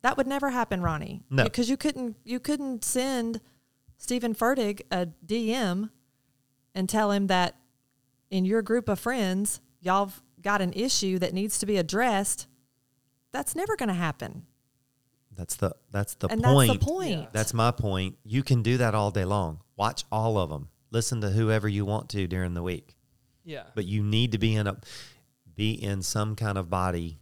That 0.01 0.15
would 0.15 0.27
never 0.27 0.51
happen, 0.51 0.81
Ronnie. 0.81 1.23
No. 1.29 1.43
Because 1.43 1.69
you 1.69 1.75
couldn't 1.75 2.15
you 2.23 2.39
couldn't 2.39 2.85
send 2.85 3.41
Steven 3.97 4.33
Furtick 4.33 4.83
a 4.91 5.07
DM 5.25 5.89
and 6.73 6.87
tell 6.87 7.11
him 7.11 7.27
that 7.27 7.57
in 8.29 8.45
your 8.45 8.61
group 8.61 8.87
of 8.87 8.97
friends, 8.97 9.59
y'all 9.81 10.05
have 10.05 10.21
got 10.41 10.61
an 10.61 10.73
issue 10.73 11.19
that 11.19 11.33
needs 11.33 11.59
to 11.59 11.65
be 11.65 11.77
addressed. 11.77 12.47
That's 13.31 13.55
never 13.55 13.75
going 13.75 13.89
to 13.89 13.95
happen. 13.95 14.45
That's 15.35 15.55
the 15.55 15.75
that's 15.91 16.15
the 16.15 16.27
and 16.29 16.41
point. 16.43 16.69
that's 16.71 16.79
the 16.79 16.85
point. 16.85 17.11
Yeah. 17.19 17.25
That's 17.31 17.53
my 17.53 17.71
point. 17.71 18.17
You 18.23 18.41
can 18.41 18.63
do 18.63 18.77
that 18.77 18.95
all 18.95 19.11
day 19.11 19.25
long. 19.25 19.59
Watch 19.75 20.03
all 20.11 20.37
of 20.39 20.49
them. 20.49 20.69
Listen 20.89 21.21
to 21.21 21.29
whoever 21.29 21.67
you 21.67 21.85
want 21.85 22.09
to 22.09 22.27
during 22.27 22.53
the 22.55 22.63
week. 22.63 22.95
yeah. 23.43 23.63
But 23.75 23.85
you 23.85 24.01
need 24.01 24.31
to 24.31 24.37
be 24.39 24.55
in 24.55 24.65
a 24.67 24.77
be 25.55 25.71
in 25.71 26.01
some 26.01 26.35
kind 26.35 26.57
of 26.57 26.69
body 26.69 27.19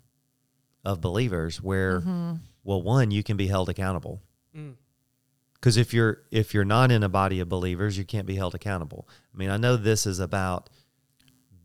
of 0.85 1.01
believers 1.01 1.61
where 1.61 1.99
Mm-hmm. 2.01 2.33
well 2.63 2.81
one 2.81 3.11
you 3.11 3.21
can 3.23 3.35
be 3.37 3.47
held 3.47 3.67
accountable. 3.69 4.21
Mm. 4.55 4.75
Because 5.55 5.75
if 5.75 5.93
you're 5.93 6.19
if 6.31 6.53
you're 6.53 6.63
not 6.63 6.91
in 6.91 7.03
a 7.03 7.09
body 7.09 7.39
of 7.41 7.49
believers, 7.49 7.97
you 7.97 8.05
can't 8.05 8.27
be 8.27 8.35
held 8.35 8.55
accountable. 8.55 9.09
I 9.33 9.37
mean, 9.37 9.49
I 9.49 9.57
know 9.57 9.75
this 9.75 10.05
is 10.05 10.19
about 10.19 10.69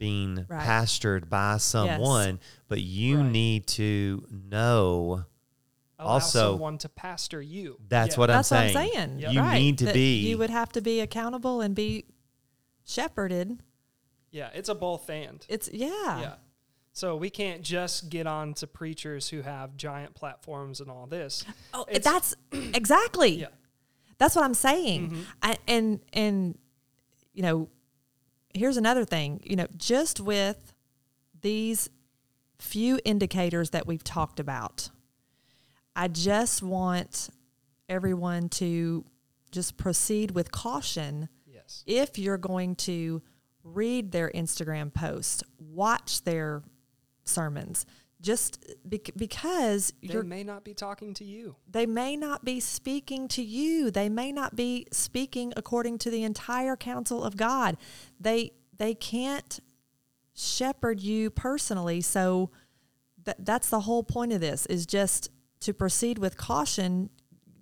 being 0.01 0.46
Right. 0.48 0.66
pastored 0.66 1.28
by 1.28 1.59
someone, 1.59 2.40
but 2.66 2.80
you 2.80 3.18
Right. 3.18 3.30
need 3.30 3.66
to 3.68 4.26
know 4.30 5.26
Allow 6.03 6.12
Also- 6.14 6.53
someone 6.53 6.78
to 6.78 6.88
pastor 6.88 7.42
you. 7.42 7.78
that's 7.86 8.14
Yeah. 8.14 8.20
what 8.20 8.26
That's 8.28 8.51
I'm 8.51 8.70
saying. 8.70 8.74
what 8.74 8.80
I'm 8.80 8.90
saying. 9.11 9.18
Yep. 9.20 9.32
You 9.34 9.40
Right. 9.40 9.59
need 9.59 9.78
to 9.78 9.84
That 9.84 9.94
be 9.94 10.26
You 10.30 10.38
would 10.38 10.48
have 10.48 10.72
to 10.72 10.80
be 10.80 10.98
accountable 11.01 11.61
and 11.61 11.74
be 11.74 12.07
shepherded. 12.84 13.62
Yeah, 14.30 14.48
it's 14.55 14.68
a 14.70 14.74
both 14.74 15.09
and. 15.11 15.44
It's 15.48 15.68
yeah. 15.72 16.20
Yeah. 16.20 16.34
So 16.92 17.16
we 17.16 17.28
can't 17.30 17.62
just 17.62 18.09
get 18.09 18.26
on 18.26 18.55
to 18.55 18.66
preachers 18.66 19.28
who 19.28 19.42
have 19.42 19.76
giant 19.76 20.14
platforms 20.14 20.80
and 20.80 20.90
all 20.90 21.07
this. 21.07 21.44
Oh, 21.74 21.84
It's- 21.88 22.03
that's 22.05 22.34
exactly. 22.74 23.40
Yeah. 23.40 23.48
That's 24.18 24.34
what 24.34 24.44
I'm 24.44 24.55
saying. 24.55 25.11
Mhm. 25.11 25.24
I, 25.42 25.57
and 25.68 26.01
and 26.14 26.59
you 27.34 27.42
know, 27.42 27.68
here's 28.55 28.76
another 28.76 29.05
thing. 29.05 29.40
You 29.44 29.57
know, 29.57 29.66
just 29.76 30.20
with 30.20 30.72
these 31.40 31.88
few 32.59 32.98
indicators 33.05 33.70
that 33.70 33.86
we've 33.86 34.05
talked 34.05 34.40
about, 34.40 34.90
I 35.96 36.09
just 36.09 36.62
want 36.62 37.30
everyone 37.88 38.48
to 38.51 39.05
just 39.51 39.76
proceed 39.76 40.30
with 40.32 40.53
caution 40.53 41.28
Yes. 41.46 41.82
if 41.86 42.18
you're 42.18 42.38
going 42.38 42.76
to 42.76 43.22
read 43.64 44.12
their 44.12 44.30
Instagram 44.30 44.92
posts, 44.94 45.42
watch 45.59 46.22
their 46.22 46.62
sermons, 47.24 47.84
just 48.21 48.64
bec- 48.85 49.11
because 49.16 49.93
They 50.03 50.12
you're 50.12 50.23
may 50.23 50.45
not 50.45 50.62
be 50.64 50.75
talking 50.75 51.14
to 51.14 51.25
you. 51.25 51.57
they 51.71 51.87
may 51.87 52.16
not 52.16 52.45
be 52.45 52.61
speaking 52.61 53.29
to 53.29 53.43
you. 53.43 53.91
They 53.91 54.09
may 54.09 54.31
not 54.33 54.55
be 54.57 54.87
speaking 54.93 55.53
according 55.57 55.99
to 55.99 56.11
the 56.11 56.23
entire 56.23 56.77
counsel 56.77 57.25
of 57.25 57.37
god. 57.37 57.77
They 58.21 58.53
they 58.77 58.95
can't 58.95 59.61
shepherd 60.35 61.01
you 61.01 61.31
personally. 61.31 62.01
So 62.01 62.51
th- 63.25 63.37
that's 63.41 63.68
the 63.68 63.81
whole 63.81 64.03
point 64.03 64.33
of 64.33 64.41
this 64.41 64.66
is 64.66 64.87
just 64.87 65.31
to 65.61 65.73
proceed 65.73 66.18
with 66.18 66.37
caution. 66.37 67.11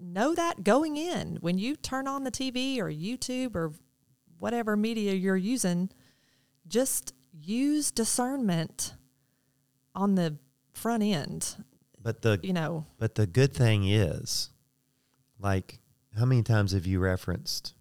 Know 0.01 0.35
that 0.35 0.63
going 0.65 0.97
in 0.97 1.39
when 1.41 1.59
you 1.59 1.75
turn 1.75 2.07
on 2.07 2.23
the 2.23 2.31
tv 2.31 2.79
or 2.79 2.89
youtube 2.89 3.57
or 3.57 3.73
whatever 4.39 4.77
media 4.77 5.13
you're 5.13 5.37
using 5.37 5.91
just 6.69 7.13
use 7.33 7.91
discernment 7.91 8.95
on 9.97 10.15
the 10.15 10.37
front 10.79 11.03
end 11.03 11.57
but 12.03 12.23
the 12.23 12.41
you 12.43 12.53
know 12.53 12.87
But 12.99 13.17
the 13.17 13.27
good 13.27 13.53
thing 13.53 13.87
is, 13.87 14.51
like, 15.39 15.81
how 16.17 16.25
many 16.25 16.43
times 16.43 16.73
have 16.73 16.87
you 16.87 17.01
referenced? 17.01 17.75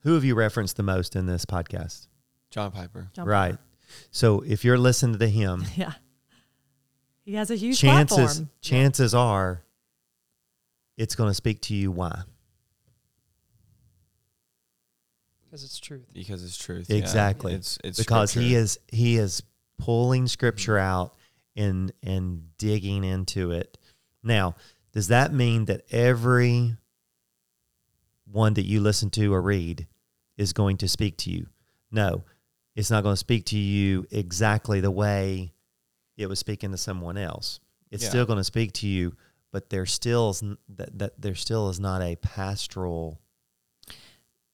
Who 0.00 0.14
have 0.14 0.24
you 0.24 0.34
referenced 0.34 0.76
the 0.76 0.82
most 0.82 1.14
in 1.14 1.26
this 1.26 1.44
podcast? 1.44 2.06
John 2.50 2.70
Piper. 2.70 3.10
John 3.14 3.26
right. 3.26 3.56
So 4.10 4.40
if 4.40 4.64
you're 4.64 4.78
listening 4.78 5.18
to 5.18 5.28
him, 5.28 5.64
Yeah. 5.76 5.92
He 7.24 7.34
has 7.34 7.50
a 7.50 7.56
huge 7.56 7.78
chances 7.78 8.16
platform. 8.16 8.50
chances 8.62 9.14
are 9.14 9.62
it's 10.96 11.14
going 11.14 11.30
to 11.30 11.34
speak 11.34 11.60
to 11.62 11.74
you. 11.74 11.92
Why? 11.92 12.22
Because 15.44 15.62
it's 15.62 15.78
truth. 15.78 16.06
Because 16.12 16.42
it's 16.42 16.56
truth. 16.56 16.90
Exactly. 16.90 17.52
Yeah. 17.52 17.58
It's 17.58 17.78
it's 17.84 17.98
because 17.98 18.32
he 18.32 18.54
is 18.54 18.78
he 18.88 19.16
is 19.16 19.42
pulling 19.78 20.26
scripture 20.26 20.78
out 20.78 21.14
and 21.58 21.92
and 22.02 22.56
digging 22.56 23.04
into 23.04 23.50
it. 23.50 23.76
Now, 24.22 24.54
does 24.92 25.08
that 25.08 25.32
mean 25.34 25.66
that 25.66 25.82
every 25.90 26.76
one 28.30 28.54
that 28.54 28.64
you 28.66 28.80
listen 28.80 29.10
to 29.10 29.32
or 29.34 29.42
read 29.42 29.86
is 30.36 30.52
going 30.52 30.76
to 30.78 30.88
speak 30.88 31.16
to 31.18 31.30
you? 31.30 31.46
No. 31.90 32.24
It's 32.74 32.90
not 32.90 33.02
going 33.02 33.14
to 33.14 33.16
speak 33.18 33.46
to 33.46 33.58
you 33.58 34.06
exactly 34.10 34.80
the 34.80 34.90
way 34.90 35.52
it 36.16 36.28
was 36.28 36.38
speaking 36.38 36.70
to 36.70 36.76
someone 36.76 37.16
else. 37.18 37.58
It's 37.90 38.04
Yeah. 38.04 38.10
still 38.10 38.26
going 38.26 38.36
to 38.38 38.44
speak 38.44 38.72
to 38.74 38.86
you, 38.86 39.16
but 39.50 39.70
there 39.70 39.86
still 39.86 40.30
is 40.30 40.40
that, 40.68 40.98
that 40.98 41.20
there 41.20 41.34
still 41.34 41.70
is 41.70 41.80
not 41.80 42.02
a 42.02 42.16
pastoral 42.16 43.20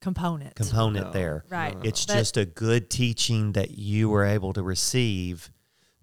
component. 0.01 0.55
component 0.55 1.07
No, 1.07 1.11
there. 1.11 1.45
Right. 1.49 1.73
no, 1.73 1.79
no, 1.81 1.85
It's 1.87 2.05
But- 2.05 2.13
just 2.15 2.37
a 2.37 2.45
good 2.45 2.89
teaching 2.89 3.51
that 3.53 3.71
you 3.77 4.09
were 4.09 4.23
able 4.25 4.53
to 4.53 4.63
receive 4.63 5.51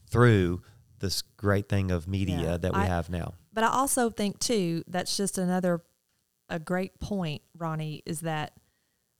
through 0.07 0.63
this 1.03 1.21
great 1.37 1.69
thing 1.69 1.91
of 1.91 2.09
media 2.09 2.41
Yeah. 2.41 2.57
that 2.57 2.73
we 2.73 2.81
I- 2.81 2.87
have 2.87 3.11
now. 3.11 3.35
But 3.53 3.65
I 3.65 3.69
also 3.69 4.09
think 4.09 4.39
too 4.39 4.83
that's 4.87 5.15
just 5.19 5.37
another 5.37 5.83
a 6.49 6.59
great 6.59 6.99
point, 7.01 7.43
Ronnie, 7.57 8.03
is 8.07 8.21
that 8.21 8.55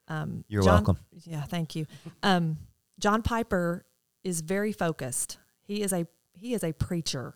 um, 0.09 0.45
You're 0.49 0.63
John- 0.63 0.75
welcome. 0.85 0.99
Yeah, 1.25 1.43
thank 1.43 1.75
you. 1.77 1.87
Um, 2.23 2.57
John 2.99 3.23
Piper 3.23 3.85
is 4.25 4.41
very 4.41 4.73
focused. 4.73 5.39
He 5.63 5.83
is 5.83 5.93
a 5.93 6.07
he 6.33 6.55
is 6.55 6.65
a 6.65 6.73
preacher. 6.73 7.35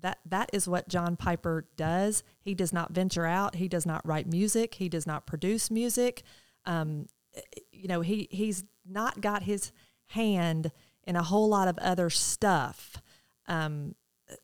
That 0.00 0.18
that 0.26 0.50
is 0.52 0.66
what 0.68 0.88
John 0.88 1.16
Piper 1.16 1.68
does. 1.76 2.22
He 2.40 2.54
does 2.54 2.72
not 2.72 2.92
venture 2.92 3.26
out. 3.26 3.56
He 3.56 3.68
does 3.68 3.84
not 3.86 4.06
write 4.06 4.26
music. 4.26 4.74
He 4.74 4.88
does 4.88 5.06
not 5.06 5.26
produce 5.26 5.70
music. 5.70 6.22
Um, 6.64 7.06
you 7.72 7.88
know, 7.88 8.00
he 8.00 8.28
he's 8.30 8.64
not 8.86 9.20
got 9.20 9.42
his 9.44 9.72
hand 10.08 10.70
in 11.04 11.16
a 11.16 11.22
whole 11.22 11.48
lot 11.48 11.68
of 11.68 11.78
other 11.78 12.10
stuff. 12.10 13.00
Um, 13.48 13.94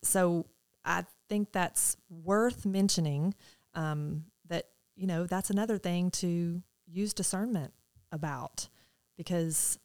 so 0.03 0.47
I 0.85 1.05
think 1.29 1.53
that's 1.53 1.97
worth 2.11 2.67
mentioning. 2.67 3.35
Um, 3.75 4.25
that 4.49 4.67
you 4.97 5.07
know 5.07 5.27
that's 5.27 5.51
another 5.51 5.79
thing 5.79 6.11
to 6.13 6.63
use 6.87 7.13
discernment 7.15 7.73
about 8.13 8.69
because 9.17 9.79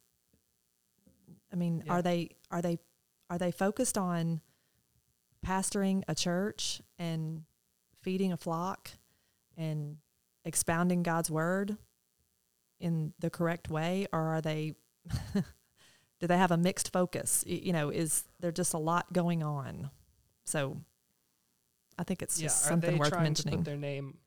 I 1.52 1.56
mean, 1.56 1.84
Yeah. 1.86 1.94
are 1.94 2.02
they 2.02 2.30
are 2.52 2.62
they 2.62 2.80
are 3.30 3.38
they 3.38 3.52
focused 3.52 3.98
on 3.98 4.42
pastoring 5.46 6.04
a 6.08 6.16
church 6.16 6.82
and 6.98 7.44
feeding 8.02 8.32
a 8.32 8.38
flock 8.38 8.92
and 9.58 9.98
expounding 10.46 11.04
God's 11.04 11.30
word 11.32 11.78
in 12.80 13.14
the 13.20 13.30
correct 13.30 13.70
way 13.70 14.08
or 14.14 14.20
are 14.20 14.42
they 14.42 14.76
do 16.20 16.28
they 16.28 16.38
have 16.38 16.52
a 16.52 16.58
mixed 16.58 16.92
focus 16.94 17.44
you 17.48 17.72
know 17.74 17.90
is 17.90 18.24
there 18.40 18.52
just 18.52 18.74
a 18.74 18.78
lot 18.78 19.12
going 19.14 19.42
on 19.44 19.90
so 20.46 20.78
i 21.98 22.04
think 22.04 22.22
it's 22.22 22.40
Yeah. 22.40 22.46
just 22.48 22.66
Are 22.66 22.70
something 22.70 22.92
they 22.94 22.98
worth 22.98 23.10
trying 23.10 23.20
to 23.22 23.24
mentioning 23.24 23.56
put 23.60 23.66
their 23.66 23.78
name 23.78 24.18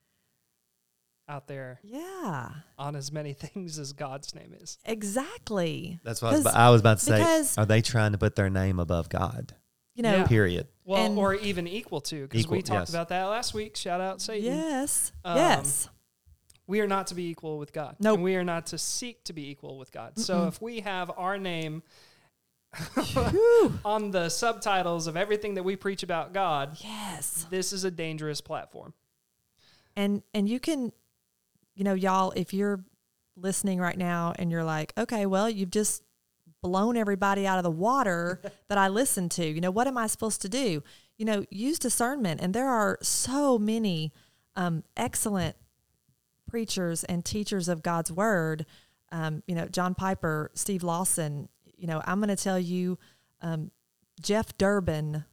out 1.28 1.46
there 1.46 1.78
yeah 1.82 2.50
on 2.78 2.96
as 2.96 3.12
many 3.12 3.32
things 3.44 3.78
as 3.78 3.92
God's 3.92 4.34
name 4.34 4.54
is? 4.60 4.78
exactly 4.84 6.00
That's 6.04 6.20
what 6.20 6.28
I 6.28 6.32
was, 6.32 6.42
'Cause- 6.44 6.52
about, 6.52 6.60
I 6.60 6.70
was 6.70 6.80
about 6.80 6.98
to 6.98 7.04
say. 7.04 7.18
because- 7.18 7.56
Are 7.58 7.66
they 7.66 7.80
trying 7.80 8.12
to 8.12 8.18
put 8.18 8.34
their 8.36 8.50
name 8.50 8.78
above 8.80 9.08
God? 9.08 9.54
you 9.94 10.02
know 10.02 10.16
Yeah. 10.16 10.26
Period. 10.26 10.68
Well, 10.84 11.04
And- 11.06 11.18
or 11.18 11.34
even 11.34 11.66
equal 11.68 12.00
to, 12.02 12.22
because 12.26 12.48
we 12.48 12.60
talked 12.62 12.80
yes. 12.82 12.90
about 12.90 13.08
that 13.10 13.24
last 13.24 13.54
week. 13.54 13.76
Shout 13.76 14.00
out 14.00 14.20
Satan. 14.20 14.46
yes 14.46 15.12
Um, 15.24 15.36
yes 15.36 15.88
We 16.72 16.80
are 16.80 16.86
not 16.86 17.08
to 17.08 17.14
be 17.14 17.28
equal 17.28 17.58
with 17.58 17.74
God. 17.74 17.96
Nope. 18.00 18.20
We 18.20 18.34
are 18.36 18.44
not 18.44 18.64
to 18.68 18.78
seek 18.78 19.24
to 19.24 19.34
be 19.34 19.50
equal 19.50 19.76
with 19.76 19.92
God. 19.92 20.18
So 20.18 20.38
Mm-mm. 20.38 20.48
if 20.48 20.62
we 20.62 20.80
have 20.80 21.10
our 21.18 21.36
name 21.36 21.82
on 23.84 24.10
the 24.10 24.30
subtitles 24.30 25.06
of 25.06 25.14
everything 25.14 25.56
that 25.56 25.64
we 25.64 25.76
preach 25.76 26.02
about 26.02 26.32
God, 26.32 26.78
yes 26.80 27.44
this 27.50 27.74
is 27.74 27.84
a 27.84 27.90
dangerous 27.90 28.40
platform. 28.40 28.94
and 29.96 30.22
and 30.32 30.48
you 30.48 30.58
can 30.58 30.92
you 31.74 31.84
know 31.84 31.92
y'all 31.92 32.32
if 32.36 32.54
you're 32.54 32.82
listening 33.36 33.78
right 33.78 33.98
now 33.98 34.32
and 34.38 34.50
you're 34.50 34.64
like 34.64 34.94
okay 34.96 35.26
well 35.26 35.50
you've 35.50 35.70
just 35.70 36.02
blown 36.62 36.96
everybody 36.96 37.46
out 37.46 37.58
of 37.58 37.64
the 37.64 37.70
water 37.70 38.40
that 38.68 38.78
i 38.78 38.88
listened 38.88 39.30
to 39.30 39.44
you 39.44 39.60
know 39.60 39.70
what 39.70 39.86
am 39.86 39.98
i 39.98 40.06
supposed 40.06 40.40
to 40.40 40.48
do 40.48 40.82
you 41.18 41.26
know 41.26 41.44
use 41.50 41.78
discernment 41.78 42.40
and 42.40 42.54
there 42.54 42.68
are 42.70 42.98
so 43.02 43.58
many 43.58 44.10
um, 44.56 44.82
excellent 44.96 45.56
preachers 46.52 47.02
and 47.04 47.24
teachers 47.24 47.68
of 47.68 47.82
god's 47.82 48.12
word 48.12 48.66
um, 49.10 49.42
you 49.46 49.54
know 49.54 49.66
john 49.66 49.94
piper 49.94 50.50
steve 50.54 50.82
lawson 50.82 51.48
you 51.82 51.88
know, 51.88 52.00
I'm 52.06 52.20
going 52.20 52.34
to 52.34 52.42
tell 52.42 52.60
you, 52.60 52.96
um, 53.40 53.72
Jeff 54.20 54.56
Durbin 54.56 55.24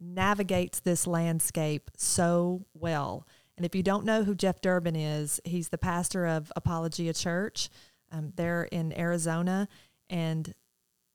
navigates 0.00 0.80
this 0.80 1.06
landscape 1.06 1.88
so 1.96 2.66
well. 2.74 3.28
And 3.56 3.64
if 3.64 3.76
you 3.76 3.84
don't 3.84 4.04
know 4.04 4.24
who 4.24 4.34
Jeff 4.34 4.60
Durbin 4.60 4.96
is, 4.96 5.40
he's 5.44 5.68
the 5.68 5.78
pastor 5.78 6.26
of 6.26 6.52
Apologia 6.56 7.14
Church 7.14 7.70
um, 8.10 8.32
there 8.34 8.64
in 8.64 8.92
Arizona. 8.98 9.68
And 10.10 10.52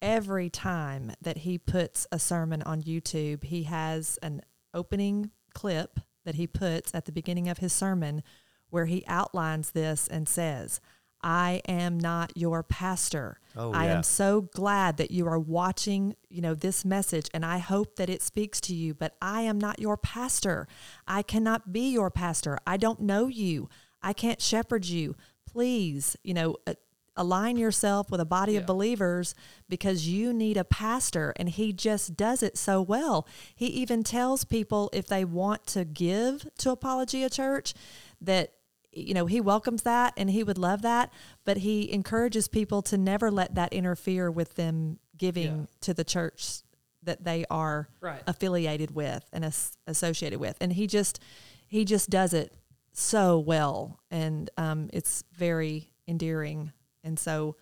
every 0.01 0.49
time 0.49 1.11
that 1.21 1.39
he 1.39 1.57
puts 1.57 2.07
a 2.09 2.17
sermon 2.17 2.61
on 2.61 2.81
YouTube, 2.81 3.43
he 3.43 3.63
has 3.63 4.17
an 4.23 4.41
opening 4.73 5.31
clip 5.53 5.99
that 6.23 6.35
he 6.35 6.47
puts 6.47 6.95
at 6.95 7.03
the 7.03 7.11
beginning 7.11 7.49
of 7.49 7.57
his 7.57 7.73
sermon 7.73 8.23
where 8.69 8.85
he 8.85 9.03
outlines 9.07 9.71
this 9.71 10.07
and 10.07 10.27
says, 10.27 10.79
I 11.21 11.61
am 11.67 11.99
not 11.99 12.31
your 12.37 12.63
pastor. 12.63 13.39
Oh, 13.55 13.73
I 13.73 13.87
yeah. 13.87 13.97
am 13.97 14.03
so 14.03 14.41
glad 14.41 14.95
that 14.97 15.11
you 15.11 15.27
are 15.27 15.37
watching, 15.39 16.15
you 16.29 16.41
know, 16.41 16.55
this 16.55 16.85
message 16.85 17.27
and 17.33 17.45
I 17.45 17.57
hope 17.57 17.97
that 17.97 18.09
it 18.09 18.21
speaks 18.21 18.61
to 18.61 18.73
you, 18.73 18.93
but 18.93 19.15
I 19.21 19.41
am 19.41 19.57
not 19.59 19.79
your 19.79 19.97
pastor. 19.97 20.65
I 21.05 21.21
cannot 21.23 21.73
be 21.73 21.89
your 21.91 22.09
pastor. 22.09 22.57
I 22.65 22.77
don't 22.77 23.01
know 23.01 23.27
you. 23.27 23.67
I 24.01 24.13
can't 24.13 24.41
shepherd 24.41 24.85
you. 24.85 25.15
Please, 25.45 26.15
you 26.23 26.33
know, 26.33 26.55
uh, 26.65 26.75
align 27.17 27.57
yourself 27.57 28.09
with 28.09 28.21
a 28.21 28.25
body 28.25 28.53
Yeah. 28.53 28.59
of 28.59 28.65
believers 28.65 29.35
because 29.67 30.07
you 30.07 30.31
need 30.31 30.55
a 30.55 30.63
pastor 30.63 31.33
and 31.35 31.49
he 31.49 31.73
just 31.73 32.15
does 32.15 32.41
it 32.41 32.57
so 32.57 32.81
well. 32.81 33.27
He 33.53 33.65
even 33.67 34.03
tells 34.03 34.45
people 34.45 34.89
if 34.93 35.07
they 35.07 35.25
want 35.25 35.67
to 35.67 35.83
give 35.83 36.47
to 36.59 36.71
Apologia 36.71 37.29
Church 37.29 37.73
that 38.21 38.53
you 38.91 39.13
know 39.13 39.25
he 39.27 39.39
welcomes 39.41 39.83
that 39.83 40.13
and 40.17 40.29
he 40.31 40.43
would 40.43 40.57
love 40.57 40.81
that 40.81 41.11
but 41.45 41.57
he 41.57 41.91
encourages 41.91 42.47
people 42.47 42.81
to 42.81 42.97
never 42.97 43.29
let 43.29 43.53
that 43.55 43.71
interfere 43.73 44.31
with 44.31 44.55
them 44.55 44.97
giving 45.17 45.59
Yeah. 45.59 45.65
to 45.81 45.93
the 45.93 46.03
church 46.03 46.61
that 47.03 47.23
they 47.23 47.45
are 47.49 47.87
Right. 48.01 48.21
affiliated 48.27 48.91
with 48.95 49.23
and 49.31 49.45
as- 49.45 49.77
associated 49.87 50.39
with 50.39 50.57
and 50.59 50.73
he 50.73 50.87
just 50.87 51.19
he 51.67 51.85
just 51.85 52.09
does 52.09 52.33
it 52.33 52.51
so 52.91 53.37
well 53.39 53.99
and 54.09 54.49
um, 54.57 54.89
it's 54.91 55.23
very 55.33 55.91
endearing 56.07 56.71
and 57.03 57.17
so 57.19 57.55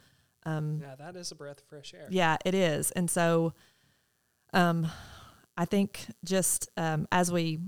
um, 0.45 0.79
Yeah, 0.81 0.95
that 0.95 1.17
is 1.17 1.31
a 1.31 1.35
breath 1.35 1.59
of 1.59 1.65
fresh 1.65 1.93
air. 1.93 2.07
yeah, 2.09 2.37
it 2.45 2.55
is. 2.55 2.91
And 2.91 3.09
so 3.11 3.53
um 4.53 4.87
I 5.57 5.65
think 5.65 6.05
just 6.23 6.69
um 6.77 7.07
as 7.11 7.31
we 7.31 7.59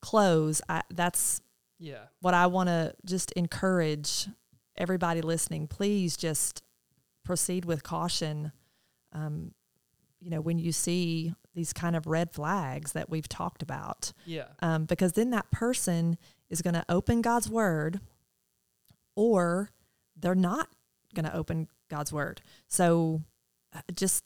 close, 0.00 0.62
I, 0.68 0.82
that's 0.90 1.42
Yeah. 1.82 2.04
what 2.20 2.32
I 2.34 2.46
want 2.46 2.68
to 2.68 2.94
just 3.04 3.32
encourage 3.32 4.28
everybody 4.76 5.20
listening. 5.20 5.66
Please 5.66 6.16
just 6.16 6.62
proceed 7.24 7.64
with 7.64 7.82
caution. 7.82 8.52
Um 9.12 9.52
you 10.20 10.30
know, 10.30 10.40
when 10.40 10.56
you 10.60 10.70
see 10.70 11.34
these 11.52 11.72
kind 11.72 11.96
of 11.96 12.06
red 12.06 12.30
flags 12.30 12.92
that 12.92 13.10
we've 13.10 13.28
talked 13.28 13.60
about, 13.60 14.12
Yeah. 14.24 14.46
um, 14.60 14.84
because 14.84 15.14
then 15.14 15.30
that 15.30 15.50
person 15.50 16.16
is 16.48 16.62
going 16.62 16.74
to 16.74 16.84
open 16.88 17.22
God's 17.22 17.50
word, 17.50 17.98
or 19.16 19.70
they're 20.16 20.36
not 20.36 20.68
going 21.12 21.24
to 21.26 21.34
open 21.34 21.66
God's 21.90 22.12
word. 22.12 22.40
So 22.68 23.22
uh, 23.74 23.80
just 23.96 24.22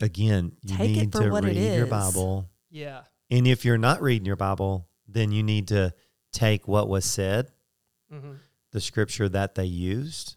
Again, 0.00 0.52
you 0.62 0.76
Take 0.76 0.90
it 0.90 1.00
need 1.00 1.12
for 1.12 1.24
to 1.24 1.30
what 1.30 1.44
it 1.44 1.48
read 1.48 1.76
your. 1.76 1.86
Bible. 1.86 2.48
Yeah. 2.70 3.02
And 3.30 3.46
if 3.46 3.64
you're 3.64 3.78
not 3.78 4.00
reading 4.00 4.24
your 4.26 4.36
Bible, 4.36 4.86
then 5.12 5.32
you 5.32 5.42
need 5.42 5.68
to 5.68 5.92
take 6.32 6.68
what 6.68 6.88
was 6.88 7.04
said, 7.04 7.50
hmm 8.10 8.32
the 8.72 8.80
scripture 8.80 9.28
that 9.28 9.56
they 9.56 9.64
used, 9.64 10.36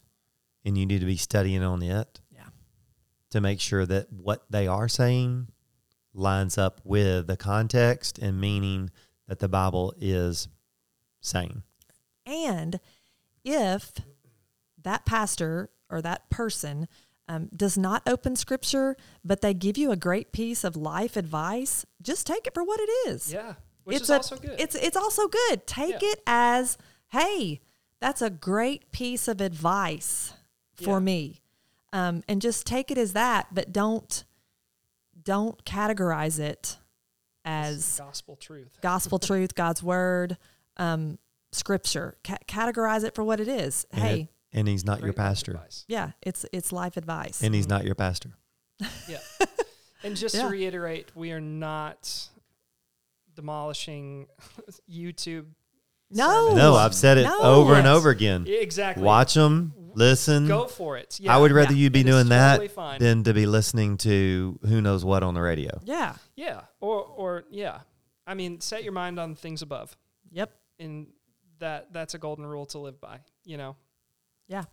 and 0.66 0.76
you 0.76 0.88
need 0.88 1.00
to 1.00 1.06
be 1.06 1.18
studying 1.18 1.62
on 1.62 1.84
it 1.84 2.20
yeah, 2.32 2.48
to 3.30 3.40
make 3.40 3.60
sure 3.60 3.86
that 3.86 4.12
what 4.12 4.44
they 4.50 4.66
are 4.66 4.88
saying 4.88 5.48
lines 6.16 6.58
up 6.58 6.82
with 6.84 7.28
the 7.28 7.38
context 7.38 8.18
and 8.18 8.42
meaning 8.42 8.90
that 9.28 9.38
the 9.38 9.48
Bible 9.48 9.94
is 10.00 10.48
saying. 11.22 11.62
and 12.26 12.80
if 13.44 13.94
that 14.82 15.06
pastor 15.06 15.70
or 15.90 16.02
that 16.02 16.30
person 16.30 16.88
um, 17.28 17.50
does 17.56 17.78
not 17.78 18.02
open 18.08 18.36
Scripture, 18.36 18.98
but 19.24 19.42
they 19.42 19.54
give 19.54 19.78
you 19.78 19.92
a 19.92 19.96
great 19.96 20.32
piece 20.32 20.64
of 20.64 20.76
life 20.76 21.16
advice, 21.16 21.86
just 22.02 22.28
take 22.28 22.48
it 22.48 22.54
for 22.54 22.64
what 22.64 22.80
it 22.80 22.90
is. 23.10 23.32
Yeah. 23.32 23.54
Which 23.84 23.96
it's 23.98 24.04
is 24.04 24.10
a- 24.10 24.16
also 24.16 24.38
good. 24.38 24.60
It's 24.60 24.76
it's 24.76 24.98
also 24.98 25.28
good. 25.28 25.68
Take 25.68 26.02
Yeah. 26.02 26.10
it 26.12 26.24
as, 26.28 26.78
hey, 27.10 27.62
that's 28.00 28.22
a 28.22 28.30
great 28.30 28.92
piece 28.92 29.28
of 29.28 29.42
advice 29.42 30.34
for 30.74 30.96
Yeah. 30.98 31.00
me, 31.00 31.42
um, 31.92 32.24
and 32.28 32.42
just 32.42 32.66
take 32.66 32.92
it 32.92 32.98
as 32.98 33.14
that. 33.14 33.54
But 33.54 33.72
don't 33.74 34.24
don't 35.22 35.64
categorize 35.66 36.40
it 36.40 36.78
as 37.46 37.98
gospel 38.00 38.36
truth. 38.36 38.78
gospel 38.82 39.20
truth, 39.30 39.56
God's 39.56 39.82
word, 39.84 40.38
um, 40.78 41.18
scripture. 41.52 42.18
Ca- 42.24 42.38
categorize 42.48 43.04
it 43.04 43.16
for 43.16 43.24
what 43.24 43.40
it 43.40 43.48
is. 43.48 43.86
And 43.92 44.02
hey, 44.02 44.20
it- 44.22 44.28
and 44.56 44.68
he's 44.68 44.86
not 44.86 45.02
your 45.02 45.14
pastor. 45.14 45.60
yeah, 45.88 46.12
it's 46.22 46.46
it's 46.54 46.72
life 46.72 46.96
advice. 46.98 47.42
And 47.44 47.54
he's 47.56 47.68
not 47.68 47.84
your 47.86 47.96
pastor. 47.96 48.32
Yeah. 49.08 49.20
and 50.04 50.16
just 50.18 50.36
Yeah. 50.36 50.44
to 50.44 50.48
reiterate, 50.50 51.16
we 51.16 51.32
are 51.32 51.40
not 51.42 52.30
demolishing 53.36 54.28
YouTube. 54.92 55.46
No. 56.12 56.28
sermons. 56.50 56.58
No, 56.58 56.76
I've 56.76 56.94
said 56.96 57.18
it 57.18 57.24
No. 57.24 57.42
over 57.42 57.76
and 57.76 57.88
over 57.88 58.10
again. 58.10 58.46
Exactly. 58.48 59.04
Watch 59.04 59.34
them, 59.34 59.74
listen. 59.96 60.48
Go 60.48 60.68
for 60.68 60.98
it. 60.98 61.18
Yeah. 61.20 61.36
I 61.36 61.40
would 61.40 61.52
rather 61.52 61.74
Yeah. 61.74 61.80
you 61.80 61.90
be 61.90 62.02
It 62.02 62.08
is 62.08 62.14
doing 62.16 62.30
that 62.30 62.52
totally 62.54 62.68
fine. 62.68 63.00
than 63.00 63.24
to 63.24 63.34
be 63.34 63.46
listening 63.48 63.98
to 63.98 64.60
who 64.68 64.80
knows 64.82 65.04
what 65.04 65.24
on 65.24 65.34
the 65.34 65.42
radio. 65.42 65.80
yeah. 65.84 66.16
Yeah. 66.36 66.62
Or 66.80 67.02
or 67.04 67.44
yeah. 67.50 67.80
I 68.28 68.36
mean, 68.36 68.62
set 68.62 68.84
your 68.84 68.94
mind 68.94 69.20
on 69.20 69.36
things 69.36 69.62
above. 69.62 69.98
Yep. 70.32 70.52
And 70.80 71.08
that 71.60 71.92
that's 71.94 72.14
a 72.14 72.18
golden 72.20 72.46
rule 72.46 72.66
to 72.68 72.80
live 72.80 73.00
by, 73.02 73.20
you 73.44 73.58
know. 73.58 73.76
Yeah. 74.48 74.66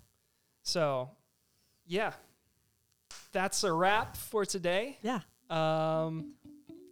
So, 0.62 1.10
yeah. 1.86 2.12
That's 3.32 3.64
a 3.64 3.72
wrap 3.72 4.16
for 4.16 4.44
today. 4.44 4.98
Yeah. 5.02 5.20
Um 5.48 6.34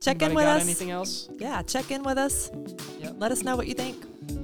Check 0.00 0.22
in 0.22 0.34
with 0.34 0.44
got 0.44 0.56
us. 0.56 0.62
Anything 0.62 0.90
else? 0.90 1.28
Yeah. 1.38 1.62
Check 1.62 1.90
in 1.90 2.02
with 2.02 2.18
us. 2.18 2.50
Yep. 3.00 3.14
Let 3.18 3.32
us 3.32 3.42
know 3.42 3.56
what 3.56 3.66
you 3.66 3.74
think. 3.74 3.96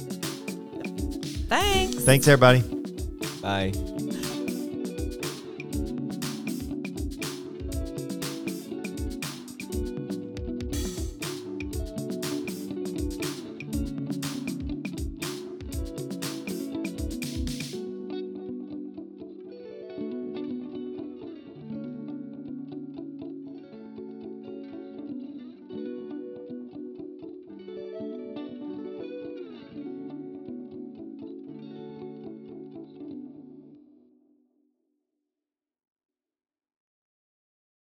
Thanks. 1.49 2.05
Thanks, 2.05 2.29
everybody. 2.29 2.61
Bye. 3.43 3.73